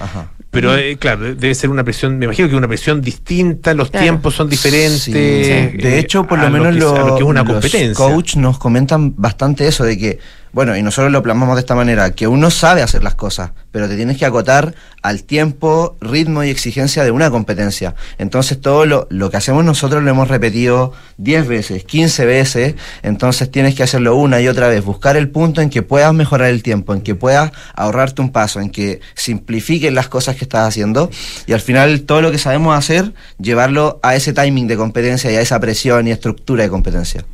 Pero 0.49 0.75
eh, 0.77 0.97
claro, 0.97 1.35
debe 1.35 1.53
ser 1.53 1.69
una 1.69 1.83
presión, 1.83 2.17
me 2.17 2.25
imagino 2.25 2.49
que 2.49 2.55
una 2.55 2.67
presión 2.69 3.01
distinta, 3.01 3.73
los 3.75 3.91
Claro. 3.91 4.03
tiempos 4.05 4.33
son 4.33 4.49
diferentes. 4.49 5.01
Sí. 5.03 5.11
eh, 5.13 5.73
De 5.77 5.99
hecho, 5.99 6.23
por 6.25 6.39
a 6.39 6.43
lo 6.43 6.49
menos 6.49 6.73
que, 6.73 6.79
lo- 6.79 6.95
a 6.95 6.99
lo 6.99 7.15
que 7.17 7.23
es 7.23 7.27
una 7.29 7.43
los 7.43 7.51
competencia. 7.53 7.93
coach 7.93 8.35
nos 8.37 8.57
comentan 8.57 9.13
bastante 9.17 9.67
eso 9.67 9.83
de 9.83 9.97
que, 9.97 10.19
bueno, 10.53 10.75
y 10.75 10.81
nosotros 10.81 11.11
lo 11.11 11.21
plasmamos 11.23 11.55
de 11.55 11.61
esta 11.61 11.75
manera, 11.75 12.11
que 12.11 12.27
uno 12.27 12.49
sabe 12.49 12.81
hacer 12.81 13.03
las 13.03 13.15
cosas, 13.15 13.51
pero 13.71 13.87
te 13.87 13.95
tienes 13.95 14.17
que 14.17 14.25
acotar 14.25 14.73
al 15.01 15.23
tiempo, 15.23 15.97
ritmo 16.01 16.43
y 16.43 16.49
exigencia 16.49 17.03
de 17.03 17.11
una 17.11 17.29
competencia. 17.29 17.95
Entonces 18.17 18.59
todo 18.59 18.85
lo, 18.85 19.07
lo 19.09 19.29
que 19.29 19.37
hacemos 19.37 19.63
nosotros 19.63 20.03
lo 20.03 20.09
hemos 20.09 20.27
repetido 20.27 20.93
10 21.17 21.47
veces, 21.47 21.83
15 21.83 22.25
veces, 22.25 22.75
entonces 23.03 23.51
tienes 23.51 23.75
que 23.75 23.83
hacerlo 23.83 24.15
una 24.15 24.41
y 24.41 24.47
otra 24.47 24.67
vez, 24.67 24.83
buscar 24.83 25.17
el 25.17 25.29
punto 25.29 25.61
en 25.61 25.69
que 25.69 25.81
puedas 25.81 26.13
mejorar 26.13 26.49
el 26.49 26.63
tiempo, 26.63 26.93
en 26.93 27.01
que 27.01 27.15
puedas 27.15 27.51
ahorrarte 27.75 28.21
un 28.21 28.31
paso, 28.31 28.59
en 28.59 28.69
que 28.69 29.01
simplifiques 29.15 29.93
las 29.93 30.07
cosas 30.07 30.35
que 30.35 30.45
estás 30.45 30.67
haciendo 30.67 31.09
y 31.45 31.53
al 31.53 31.61
final 31.61 32.01
todo 32.01 32.21
lo 32.21 32.31
que 32.31 32.37
sabemos 32.37 32.77
hacer, 32.77 33.13
llevarlo 33.39 33.99
a 34.03 34.15
ese 34.15 34.33
timing 34.33 34.67
de 34.67 34.77
competencia 34.77 35.31
y 35.31 35.35
a 35.35 35.41
esa 35.41 35.59
presión 35.59 36.07
y 36.07 36.11
estructura 36.11 36.63
de 36.63 36.69
competencia. 36.69 37.25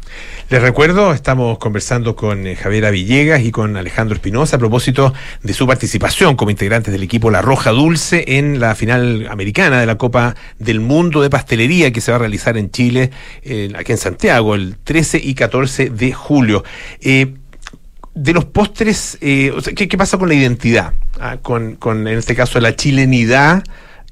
Les 0.50 0.62
recuerdo, 0.62 1.14
estamos 1.14 1.58
conversando 1.58 2.16
con 2.16 2.46
eh, 2.46 2.56
Javiera 2.56 2.92
Villegas 2.92 3.42
y 3.42 3.52
con 3.52 3.76
Alejandro 3.78 4.16
Espinosa 4.16 4.58
a 4.58 4.60
propósito 4.60 5.14
de 5.42 5.54
su 5.54 5.66
participación 5.66 6.36
como 6.36 6.52
integrantes 6.52 6.92
del 6.92 7.02
equipo 7.02 7.32
La 7.32 7.42
Roja 7.42 7.72
Dulce 7.72 8.24
en 8.28 8.60
la 8.60 8.76
final 8.76 9.28
americana 9.32 9.80
de 9.80 9.86
la 9.86 9.98
Copa 9.98 10.36
del 10.60 10.80
Mundo 10.80 11.22
de 11.22 11.30
Pastelería 11.30 11.92
que 11.92 12.02
se 12.02 12.12
va 12.12 12.18
a 12.18 12.20
realizar 12.20 12.58
en 12.58 12.70
Chile, 12.70 13.12
eh, 13.42 13.72
aquí 13.76 13.94
en 13.94 13.98
Santiago, 13.98 14.56
el 14.56 14.76
13 14.84 15.20
y 15.24 15.34
14 15.34 15.90
de 15.90 16.14
julio. 16.14 16.64
Eh, 17.02 17.34
de 18.16 18.34
los 18.34 18.46
postres, 18.46 19.18
eh, 19.22 19.52
o 19.56 19.62
sea, 19.62 19.74
¿qué, 19.74 19.88
pasa 19.98 20.18
con 20.18 20.30
la 20.30 20.36
identidad? 20.36 20.94
Ah, 21.20 21.38
con, 21.42 21.76
con, 21.76 22.08
en 22.08 22.18
este 22.18 22.36
caso, 22.36 22.60
la 22.60 22.76
chilenidad 22.76 23.64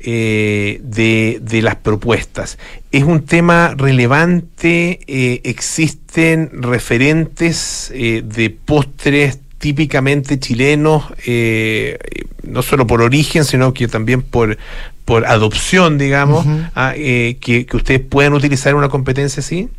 eh, 0.04 0.80
de, 0.84 1.39
de 1.41 1.62
las 1.62 1.76
propuestas. 1.76 2.58
¿Es 2.91 3.04
un 3.04 3.26
tema 3.26 3.74
relevante? 3.78 4.99
Eh, 5.08 5.41
¿Existen 5.43 6.49
referentes 6.54 7.91
eh, 7.93 8.24
de 8.26 8.49
postres 8.49 9.39
típicamente 9.58 10.39
chilenos, 10.39 11.04
eh, 11.26 11.97
no 12.43 12.64
solo 12.64 12.88
por 12.88 13.02
origen, 13.02 13.45
sino 13.45 13.74
que 13.74 13.88
también 13.88 14.24
por, 14.24 14.58
por 15.06 15.26
adopción, 15.26 15.97
digamos, 15.97 16.45
ah, 16.76 16.93
que, 16.95 17.38
que 17.39 17.78
ustedes 17.78 17.99
puedan 18.02 18.34
utilizar 18.34 18.72
en 18.72 18.78
una 18.78 18.89
competencia 18.89 19.41
así? 19.41 19.70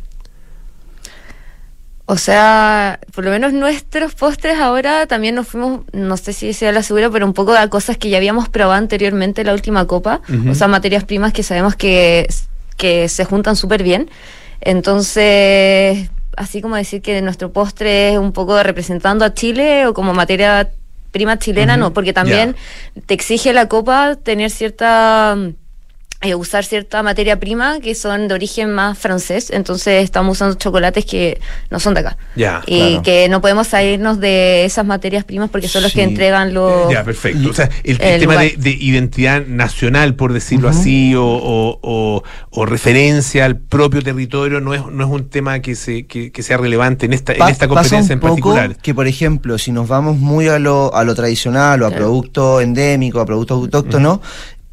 O 2.13 2.17
sea, 2.17 2.99
por 3.15 3.23
lo 3.23 3.31
menos 3.31 3.53
nuestros 3.53 4.13
postres 4.13 4.59
ahora 4.59 5.07
también 5.07 5.33
nos 5.33 5.47
fuimos, 5.47 5.81
no 5.93 6.15
sé 6.15 6.31
si 6.31 6.53
sea 6.53 6.71
la 6.71 6.83
segura, 6.83 7.09
pero 7.09 7.25
un 7.25 7.33
poco 7.33 7.55
a 7.55 7.67
cosas 7.69 7.97
que 7.97 8.11
ya 8.11 8.17
habíamos 8.17 8.49
probado 8.49 8.77
anteriormente 8.77 9.41
en 9.41 9.47
la 9.47 9.53
última 9.53 9.87
copa. 9.87 10.21
O 10.47 10.53
sea, 10.53 10.67
materias 10.67 11.05
primas 11.05 11.33
que 11.33 11.41
sabemos 11.41 11.75
que, 11.75 12.27
que 12.77 13.09
se 13.09 13.25
juntan 13.25 13.55
súper 13.55 13.81
bien. 13.81 14.11
Entonces, 14.61 16.11
así 16.37 16.61
como 16.61 16.75
decir 16.75 17.01
que 17.01 17.19
nuestro 17.23 17.51
postre 17.51 18.13
es 18.13 18.19
un 18.19 18.31
poco 18.31 18.61
representando 18.61 19.25
a 19.25 19.33
Chile 19.33 19.87
o 19.87 19.95
como 19.95 20.13
materia 20.13 20.69
prima 21.09 21.39
chilena, 21.39 21.77
no, 21.77 21.93
porque 21.93 22.13
también 22.13 22.55
te 23.07 23.15
exige 23.15 23.53
la 23.53 23.67
copa 23.67 24.17
tener 24.17 24.51
cierta 24.51 25.35
eh, 26.23 26.35
usar 26.35 26.63
cierta 26.65 27.03
materia 27.03 27.39
prima 27.39 27.79
que 27.81 27.93
son 27.95 28.27
de 28.27 28.33
origen 28.33 28.71
más 28.73 28.97
francés, 28.97 29.49
entonces 29.51 30.03
estamos 30.03 30.37
usando 30.37 30.55
chocolates 30.55 31.05
que 31.05 31.39
no 31.69 31.79
son 31.79 31.93
de 31.93 31.99
acá. 31.99 32.17
Ya, 32.35 32.61
y 32.65 32.77
claro. 32.87 33.01
que 33.03 33.29
no 33.29 33.41
podemos 33.41 33.67
salirnos 33.67 34.19
de 34.19 34.65
esas 34.65 34.85
materias 34.85 35.25
primas 35.25 35.49
porque 35.49 35.67
son 35.67 35.83
los 35.83 35.91
que 35.93 36.03
entregan 36.03 36.53
los... 36.53 36.91
Ya, 36.91 37.03
perfecto. 37.03 37.49
O 37.49 37.53
sea, 37.53 37.69
el, 37.83 38.01
el 38.01 38.07
el 38.13 38.19
tema 38.21 38.37
de, 38.41 38.55
de 38.57 38.71
identidad 38.71 39.45
nacional, 39.45 40.15
por 40.15 40.33
decirlo 40.33 40.69
así, 40.69 41.13
o, 41.13 41.23
o- 41.25 41.79
o- 41.81 42.23
o 42.51 42.65
referencia 42.65 43.45
al 43.45 43.57
propio 43.59 44.01
territorio, 44.01 44.61
no 44.61 44.73
es, 44.73 44.85
no 44.85 45.03
es 45.03 45.09
un 45.11 45.29
tema 45.29 45.59
que, 45.59 45.75
se, 45.75 46.05
que, 46.07 46.31
que 46.31 46.41
sea 46.41 46.57
relevante 46.57 47.05
en 47.05 47.13
esta, 47.13 47.33
en 47.33 47.39
Pa- 47.39 47.49
esta 47.51 47.67
pasa 47.67 47.81
competencia 47.81 48.13
en 48.13 48.19
particular. 48.19 48.75
que, 48.77 48.93
por 48.95 49.07
ejemplo, 49.07 49.57
si 49.57 49.71
nos 49.73 49.87
vamos 49.89 50.17
muy 50.17 50.47
a 50.47 50.57
lo, 50.57 50.95
a 50.95 51.03
lo 51.03 51.13
tradicional 51.15 51.81
o 51.83 51.87
a 51.87 51.91
producto 51.91 52.61
endémico, 52.61 53.19
a 53.19 53.25
producto 53.25 53.55
autóctono, 53.55 54.21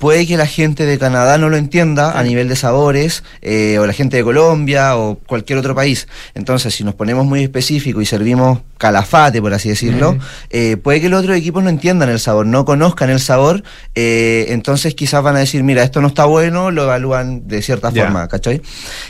puede 0.00 0.26
que 0.26 0.36
la 0.38 0.46
gente 0.46 0.86
de 0.86 0.98
Canadá 0.98 1.36
no 1.38 1.48
lo 1.50 1.56
entienda 1.58 2.18
a 2.18 2.22
nivel 2.24 2.48
de 2.48 2.56
sabores, 2.56 3.22
eh, 3.42 3.78
o 3.78 3.86
la 3.86 3.92
gente 3.92 4.16
de 4.16 4.24
Colombia 4.24 4.96
o 4.96 5.16
cualquier 5.26 5.58
otro 5.58 5.74
país. 5.74 6.08
Entonces, 6.34 6.74
si 6.74 6.82
nos 6.84 6.94
ponemos 6.94 7.26
muy 7.26 7.42
específico 7.44 8.00
y 8.00 8.06
servimos 8.06 8.60
calafate, 8.78 9.42
por 9.42 9.52
así 9.52 9.68
decirlo, 9.68 10.16
eh, 10.48 10.78
puede 10.78 11.02
que 11.02 11.10
los 11.10 11.20
otros 11.20 11.36
equipos 11.36 11.62
no 11.62 11.68
entiendan 11.68 12.08
el 12.08 12.18
sabor, 12.18 12.46
no 12.46 12.64
conozcan 12.64 13.10
el 13.10 13.20
sabor, 13.20 13.62
eh, 13.94 14.46
entonces 14.48 14.94
quizás 14.94 15.22
van 15.22 15.36
a 15.36 15.40
decir, 15.40 15.62
mira, 15.62 15.82
esto 15.82 16.00
no 16.00 16.08
está 16.08 16.24
bueno, 16.24 16.70
lo 16.70 16.84
evalúan 16.84 17.46
de 17.46 17.60
cierta 17.60 17.90
forma, 17.92 18.26
¿cachai? 18.28 18.62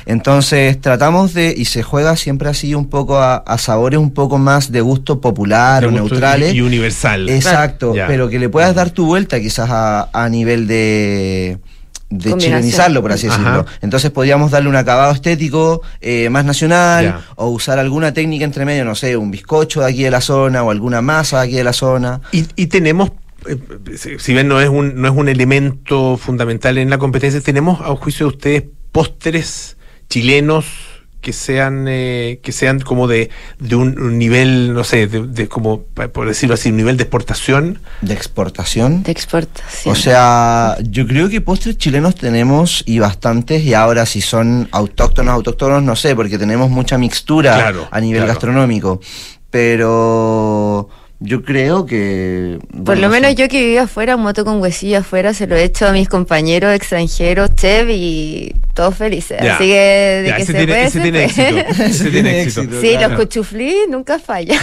Entonces 0.06 0.80
tratamos 0.80 1.34
de, 1.34 1.54
y 1.56 1.66
se 1.66 1.84
juega 1.84 2.16
siempre 2.16 2.48
así 2.48 2.74
un 2.74 2.88
poco 2.88 3.18
a, 3.18 3.36
a 3.36 3.58
sabores 3.58 4.00
un 4.00 4.10
poco 4.10 4.38
más 4.38 4.72
de 4.72 4.80
gusto 4.80 5.20
popular 5.20 5.82
De 5.82 5.86
o 5.86 5.90
gusto 5.92 6.14
neutrales. 6.16 6.52
y- 6.52 6.60
universal. 6.62 7.28
Exacto, 7.28 7.94
pero 8.08 8.28
que 8.28 8.40
le 8.40 8.48
puedas 8.48 8.74
dar 8.74 8.90
tu 8.90 9.06
vuelta 9.06 9.38
quizás 9.38 9.68
a, 9.70 10.08
a 10.12 10.28
nivel 10.28 10.66
de 10.66 10.79
de 12.10 12.36
chilenizarlo, 12.38 13.02
por 13.02 13.12
así 13.12 13.28
Ajá. 13.28 13.38
decirlo. 13.38 13.66
Entonces 13.82 14.10
podíamos 14.10 14.50
darle 14.50 14.68
un 14.68 14.76
acabado 14.76 15.12
estético 15.12 15.82
eh, 16.00 16.28
más 16.28 16.44
nacional 16.44 17.20
o 17.36 17.48
usar 17.50 17.78
alguna 17.78 18.12
técnica 18.12 18.44
entre 18.44 18.64
medio, 18.64 18.84
no 18.84 18.94
sé, 18.96 19.16
un 19.16 19.30
bizcocho 19.30 19.80
de 19.80 19.86
aquí 19.86 20.02
de 20.02 20.10
la 20.10 20.20
zona 20.20 20.62
o 20.64 20.70
alguna 20.70 21.02
masa 21.02 21.38
de 21.40 21.46
aquí 21.46 21.54
de 21.56 21.64
la 21.64 21.72
zona. 21.72 22.20
Y, 22.32 22.46
y 22.56 22.66
tenemos, 22.66 23.12
eh, 23.46 23.56
si- 23.96 24.18
si 24.18 24.32
bien 24.32 24.48
no 24.48 24.60
es, 24.60 24.68
un, 24.68 25.00
no 25.00 25.06
es 25.08 25.14
un 25.14 25.28
elemento 25.28 26.16
fundamental 26.16 26.78
en 26.78 26.90
la 26.90 26.98
competencia, 26.98 27.40
tenemos 27.40 27.80
a 27.80 27.94
juicio 27.94 28.26
de 28.26 28.32
ustedes 28.36 28.64
pósteres 28.90 29.76
chilenos 30.08 30.64
que 31.20 31.32
sean 31.32 31.86
eh, 31.88 32.40
que 32.42 32.52
sean 32.52 32.80
como 32.80 33.06
de, 33.06 33.30
de 33.58 33.74
un, 33.76 34.00
un 34.00 34.18
nivel, 34.18 34.72
no 34.72 34.84
sé, 34.84 35.06
de, 35.06 35.26
de 35.26 35.48
como, 35.48 35.82
por 35.82 36.26
decirlo 36.26 36.54
así, 36.54 36.70
un 36.70 36.76
nivel 36.76 36.96
de 36.96 37.02
exportación. 37.04 37.80
De 38.00 38.14
exportación. 38.14 39.02
De 39.02 39.12
exportación. 39.12 39.92
O 39.92 39.96
sea, 39.96 40.76
yo 40.82 41.06
creo 41.06 41.28
que 41.28 41.40
postres 41.40 41.76
chilenos 41.78 42.14
tenemos 42.14 42.82
y 42.86 42.98
bastantes, 42.98 43.62
y 43.62 43.74
ahora 43.74 44.06
si 44.06 44.20
son 44.20 44.68
autóctonos, 44.72 45.34
autóctonos, 45.34 45.82
no 45.82 45.96
sé, 45.96 46.14
porque 46.16 46.38
tenemos 46.38 46.70
mucha 46.70 46.96
mixtura 46.98 47.54
Claro, 47.54 47.88
a 47.90 48.00
nivel 48.00 48.20
claro. 48.20 48.32
gastronómico. 48.32 49.00
Pero 49.50 50.88
yo 51.20 51.42
creo 51.42 51.84
que. 51.86 52.58
Por 52.84 52.96
lo 52.96 53.08
no 53.08 53.12
menos 53.12 53.30
sé. 53.30 53.36
yo 53.36 53.48
que 53.48 53.60
vivía 53.62 53.82
afuera, 53.82 54.16
moto 54.16 54.44
con 54.44 54.60
huesillo 54.60 54.98
afuera, 54.98 55.34
se 55.34 55.46
lo 55.46 55.54
he 55.56 55.64
hecho 55.64 55.86
a 55.86 55.92
mis 55.92 56.08
compañeros 56.08 56.74
extranjeros, 56.74 57.54
chef, 57.54 57.88
y 57.90 58.54
todos 58.74 58.96
felices. 58.96 59.38
Ya. 59.42 59.54
Así 59.56 59.64
que 59.64 59.74
de 60.22 60.28
Ya, 60.28 60.36
que 60.36 60.42
ese 60.42 60.52
se 60.52 60.58
tiene- 60.58 60.72
puede, 60.72 60.84
ese 60.84 60.90
se 60.90 61.00
tiene 61.02 61.24
éxito. 61.24 61.82
Ese 61.84 62.10
tiene 62.10 62.42
éxito. 62.42 62.80
Sí, 62.80 62.90
Claro. 62.96 63.08
los 63.10 63.20
cuchuflís 63.20 63.74
nunca 63.90 64.18
fallan. 64.18 64.58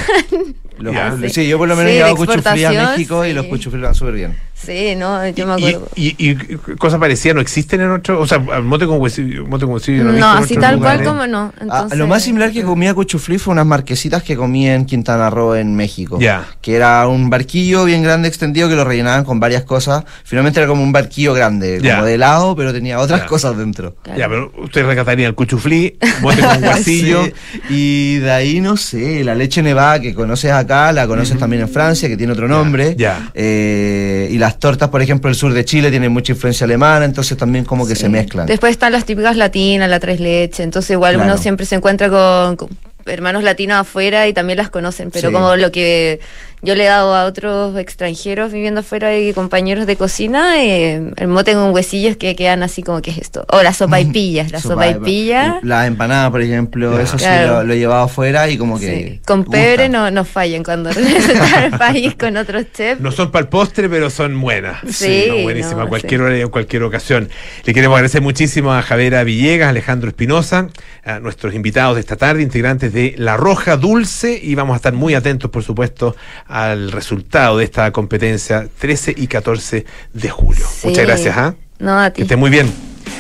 Los- 0.80 1.32
sí. 1.34 1.48
yo 1.48 1.58
por 1.58 1.68
lo 1.68 1.76
menos 1.76 1.90
Sí, 1.92 1.96
he 1.96 2.00
llevado 2.00 2.16
cuchuflí 2.18 2.64
a 2.66 2.72
México 2.92 3.26
y 3.26 3.34
los 3.34 3.46
cuchuflí 3.48 3.82
van 3.82 3.96
súper 3.96 4.14
bien. 4.16 4.36
Sí, 4.60 4.96
no, 4.96 5.26
yo 5.30 5.46
me 5.46 5.62
Y, 5.62 5.66
acuerdo. 5.68 5.90
y, 5.96 6.16
y 6.32 6.36
cosas 6.78 7.00
parecidas 7.00 7.36
no 7.36 7.42
existen 7.42 7.80
en 7.82 7.92
otros, 7.92 8.20
o 8.20 8.26
sea, 8.28 8.40
mote 8.40 8.88
con 8.88 9.00
huesillo, 9.00 9.46
mote 9.46 9.66
con 9.66 9.76
huesillo 9.76 10.04
no, 10.06 10.12
No, 10.14 10.28
así 10.32 10.56
tal 10.58 10.80
cual 10.80 11.04
como 11.04 11.28
no. 11.28 11.54
Ah, 11.56 11.62
Entonces, 11.62 11.98
lo 12.00 12.08
más 12.08 12.24
similar 12.24 12.52
que 12.52 12.64
comía 12.64 12.94
cuchuflí 12.96 13.38
fue 13.38 13.52
unas 13.54 13.68
marquesitas 13.68 14.24
que 14.24 14.36
comí 14.36 14.68
en 14.68 14.86
Quintana 14.86 15.30
Roo 15.30 15.56
en 15.56 15.76
México. 15.76 16.18
Ya. 16.20 16.44
Que 16.60 16.76
era 16.76 17.08
un 17.08 17.30
barquillo 17.30 17.86
bien 17.86 18.02
grande 18.02 18.28
extendido 18.28 18.68
que 18.68 18.76
lo 18.76 18.84
rellenaban 18.84 19.24
con 19.26 19.40
varias 19.40 19.64
cosas. 19.64 20.04
Finalmente 20.24 20.60
era 20.60 20.68
como 20.68 20.82
un 20.82 20.92
barquillo 20.92 21.34
grande, 21.36 21.80
Ya. 21.82 21.96
como 21.98 22.06
de 22.08 22.16
helado, 22.16 22.56
pero 22.56 22.74
tenía 22.74 23.00
otras 23.00 23.22
Ya. 23.22 23.26
cosas 23.28 23.56
dentro. 23.58 23.96
Ya, 24.18 24.28
pero 24.28 24.52
usted 24.58 24.86
rescataría 24.86 25.28
el 25.28 25.36
cuchuflí, 25.36 25.98
mote 26.22 26.42
con 26.42 26.62
guasillo. 26.62 27.22
Sí, 27.28 27.62
Y 27.70 28.18
de 28.18 28.32
ahí, 28.32 28.60
no 28.60 28.76
sé, 28.76 29.24
la 29.24 29.36
leche 29.36 29.62
nevada 29.62 30.00
que 30.00 30.14
conoces 30.16 30.52
acá, 30.52 30.92
la 30.92 31.06
conoces 31.08 31.38
también 31.38 31.62
en 31.62 31.70
Francia, 31.70 32.10
que 32.10 32.18
tiene 32.18 32.34
otro 32.34 32.48
nombre. 32.48 32.96
ya. 32.98 33.32
Eh, 33.36 34.28
y 34.32 34.38
las 34.48 34.60
tortas, 34.60 34.88
por 34.90 35.02
ejemplo, 35.02 35.30
el 35.30 35.36
sur 35.36 35.52
de 35.54 35.66
Chile 35.66 35.90
tienen 35.90 36.12
mucha 36.12 36.32
influencia 36.32 36.64
alemana, 36.64 37.04
entonces 37.06 37.38
también 37.38 37.66
como 37.66 37.86
que 37.86 37.96
se 37.96 38.08
mezclan. 38.08 38.46
Después 38.48 38.72
están 38.72 38.94
las 38.94 39.04
típicas 39.06 39.36
latinas, 39.36 39.90
la 39.90 40.00
tres 40.00 40.20
leche. 40.22 40.64
Entonces, 40.64 40.92
igual 40.92 41.16
Claro. 41.16 41.30
uno 41.34 41.42
siempre 41.42 41.66
se 41.66 41.76
encuentra 41.76 42.10
con, 42.10 42.56
con 42.56 42.70
hermanos 43.06 43.44
latinos 43.44 43.78
afuera 43.78 44.26
y 44.28 44.34
también 44.34 44.58
las 44.58 44.70
conocen. 44.70 45.12
Pero 45.12 45.28
Sí. 45.30 45.34
como 45.34 45.56
lo 45.58 45.70
que 45.72 46.20
yo 46.62 46.74
le 46.76 46.86
he 46.86 46.88
dado 46.88 47.14
a 47.14 47.26
otros 47.26 47.78
extranjeros 47.78 48.52
viviendo 48.52 48.80
afuera 48.82 49.16
y 49.16 49.32
compañeros 49.34 49.86
de 49.86 49.96
cocina, 49.96 50.64
eh, 50.64 51.14
el 51.16 51.28
mote 51.28 51.54
con 51.54 51.72
huesillos 51.72 52.18
que 52.18 52.36
quedan 52.36 52.64
así 52.64 52.82
como, 52.82 53.02
¿qué 53.02 53.12
es 53.12 53.20
esto? 53.20 53.46
O 53.50 53.62
la 53.62 53.74
sopa 53.74 54.00
y 54.00 54.06
pillas. 54.12 54.52
La 54.52 54.60
sopa 54.60 54.88
y 54.88 54.96
pilla. 54.96 55.60
La 55.62 55.86
empanada, 55.86 56.32
por 56.32 56.42
ejemplo, 56.42 57.00
eso 57.00 57.18
sí 57.18 57.26
Claro. 57.26 57.58
lo, 57.58 57.64
lo 57.66 57.74
he 57.74 57.78
llevado 57.80 58.04
afuera 58.06 58.50
y 58.50 58.58
como 58.58 58.80
que. 58.80 58.88
Sí. 58.88 59.22
Con 59.26 59.44
pebre 59.44 59.88
no, 59.90 60.10
no 60.10 60.26
fallan 60.26 60.64
cuando 60.64 60.92
regresan 60.94 61.74
al 61.74 61.78
país 61.78 62.16
con 62.16 62.38
otros 62.38 62.66
chefs. 62.74 63.02
No 63.02 63.12
son 63.12 63.32
para 63.32 63.44
el 63.44 63.50
postre, 63.50 63.88
pero 63.88 64.10
son 64.10 64.40
buenas. 64.40 64.78
Sí, 64.90 65.26
son 65.28 65.44
buenísimas 65.44 65.78
no, 65.78 65.84
a 65.84 65.88
cualquier 65.88 66.22
sí. 66.22 66.26
hora 66.26 66.38
y 66.38 66.42
en 66.42 66.50
cualquier 66.50 66.84
ocasión. 66.84 67.30
Le 67.66 67.74
queremos 67.74 67.96
agradecer 67.96 68.22
muchísimo 68.22 68.74
a 68.74 68.82
Javera 68.82 69.24
Villegas, 69.24 69.70
Alejandro 69.70 70.10
Espinosa, 70.10 70.70
a 71.06 71.20
nuestros 71.20 71.54
invitados 71.54 71.96
de 71.96 72.02
esta 72.02 72.16
tarde, 72.16 72.42
integrantes 72.42 72.94
de 72.94 73.14
La 73.18 73.38
Roja 73.38 73.78
Dulce, 73.78 74.40
y 74.42 74.56
vamos 74.56 74.74
a 74.74 74.78
estar 74.78 74.94
muy 74.94 75.14
atentos, 75.14 75.52
por 75.52 75.64
supuesto, 75.64 76.16
al 76.48 76.92
resultado 76.92 77.58
de 77.58 77.66
esta 77.66 77.92
competencia 77.92 78.68
13 78.80 79.16
y 79.18 79.28
14 79.28 79.86
de 80.14 80.30
julio. 80.30 80.66
Sí. 80.70 80.88
Muchas 80.88 81.06
gracias, 81.06 81.38
¿ah? 81.38 81.56
No, 81.80 82.00
a 82.00 82.10
ti. 82.10 82.18
Que 82.18 82.22
esté 82.24 82.36
muy 82.36 82.50
bien. 82.50 82.72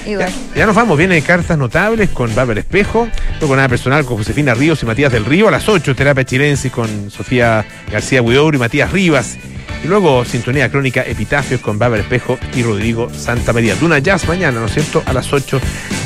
Igual. 0.05 0.31
Ya 0.55 0.65
nos 0.65 0.75
vamos, 0.75 0.97
viene 0.97 1.21
cartas 1.21 1.57
notables 1.57 2.09
con 2.09 2.33
Bárbara 2.33 2.61
Espejo, 2.61 3.09
luego 3.39 3.55
nada 3.55 3.67
personal 3.67 4.05
con 4.05 4.17
Josefina 4.17 4.53
Ríos 4.53 4.81
y 4.81 4.85
Matías 4.85 5.11
del 5.11 5.25
Río, 5.25 5.49
a 5.49 5.51
las 5.51 5.67
8 5.67 5.95
terapia 5.95 6.23
chilensis 6.23 6.71
con 6.71 7.11
Sofía 7.11 7.65
García 7.91 8.21
Huidobro 8.21 8.55
y 8.55 8.59
Matías 8.59 8.91
Rivas, 8.91 9.37
y 9.83 9.87
luego 9.87 10.23
sintonía 10.23 10.71
crónica 10.71 11.03
Epitafios 11.03 11.59
con 11.59 11.77
Bárbara 11.77 12.03
Espejo 12.03 12.39
y 12.55 12.63
Rodrigo 12.63 13.11
Santa 13.13 13.51
María. 13.51 13.75
Duna 13.75 13.99
Jazz 13.99 14.27
mañana, 14.27 14.59
¿no 14.59 14.67
es 14.67 14.73
cierto? 14.73 15.03
A 15.05 15.11
las 15.13 15.31
8 15.33 15.59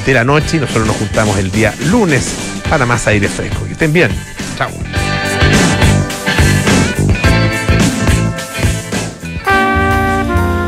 de 0.06 0.14
la 0.14 0.24
noche 0.24 0.58
y 0.58 0.60
nosotros 0.60 0.88
nos 0.88 0.96
juntamos 0.96 1.38
el 1.38 1.52
día 1.52 1.74
lunes 1.92 2.36
para 2.70 2.86
más 2.88 3.06
aire 3.08 3.28
fresco. 3.28 3.66
Que 3.66 3.74
estén 3.74 3.94
bien. 3.94 4.10
Chao. 4.58 4.72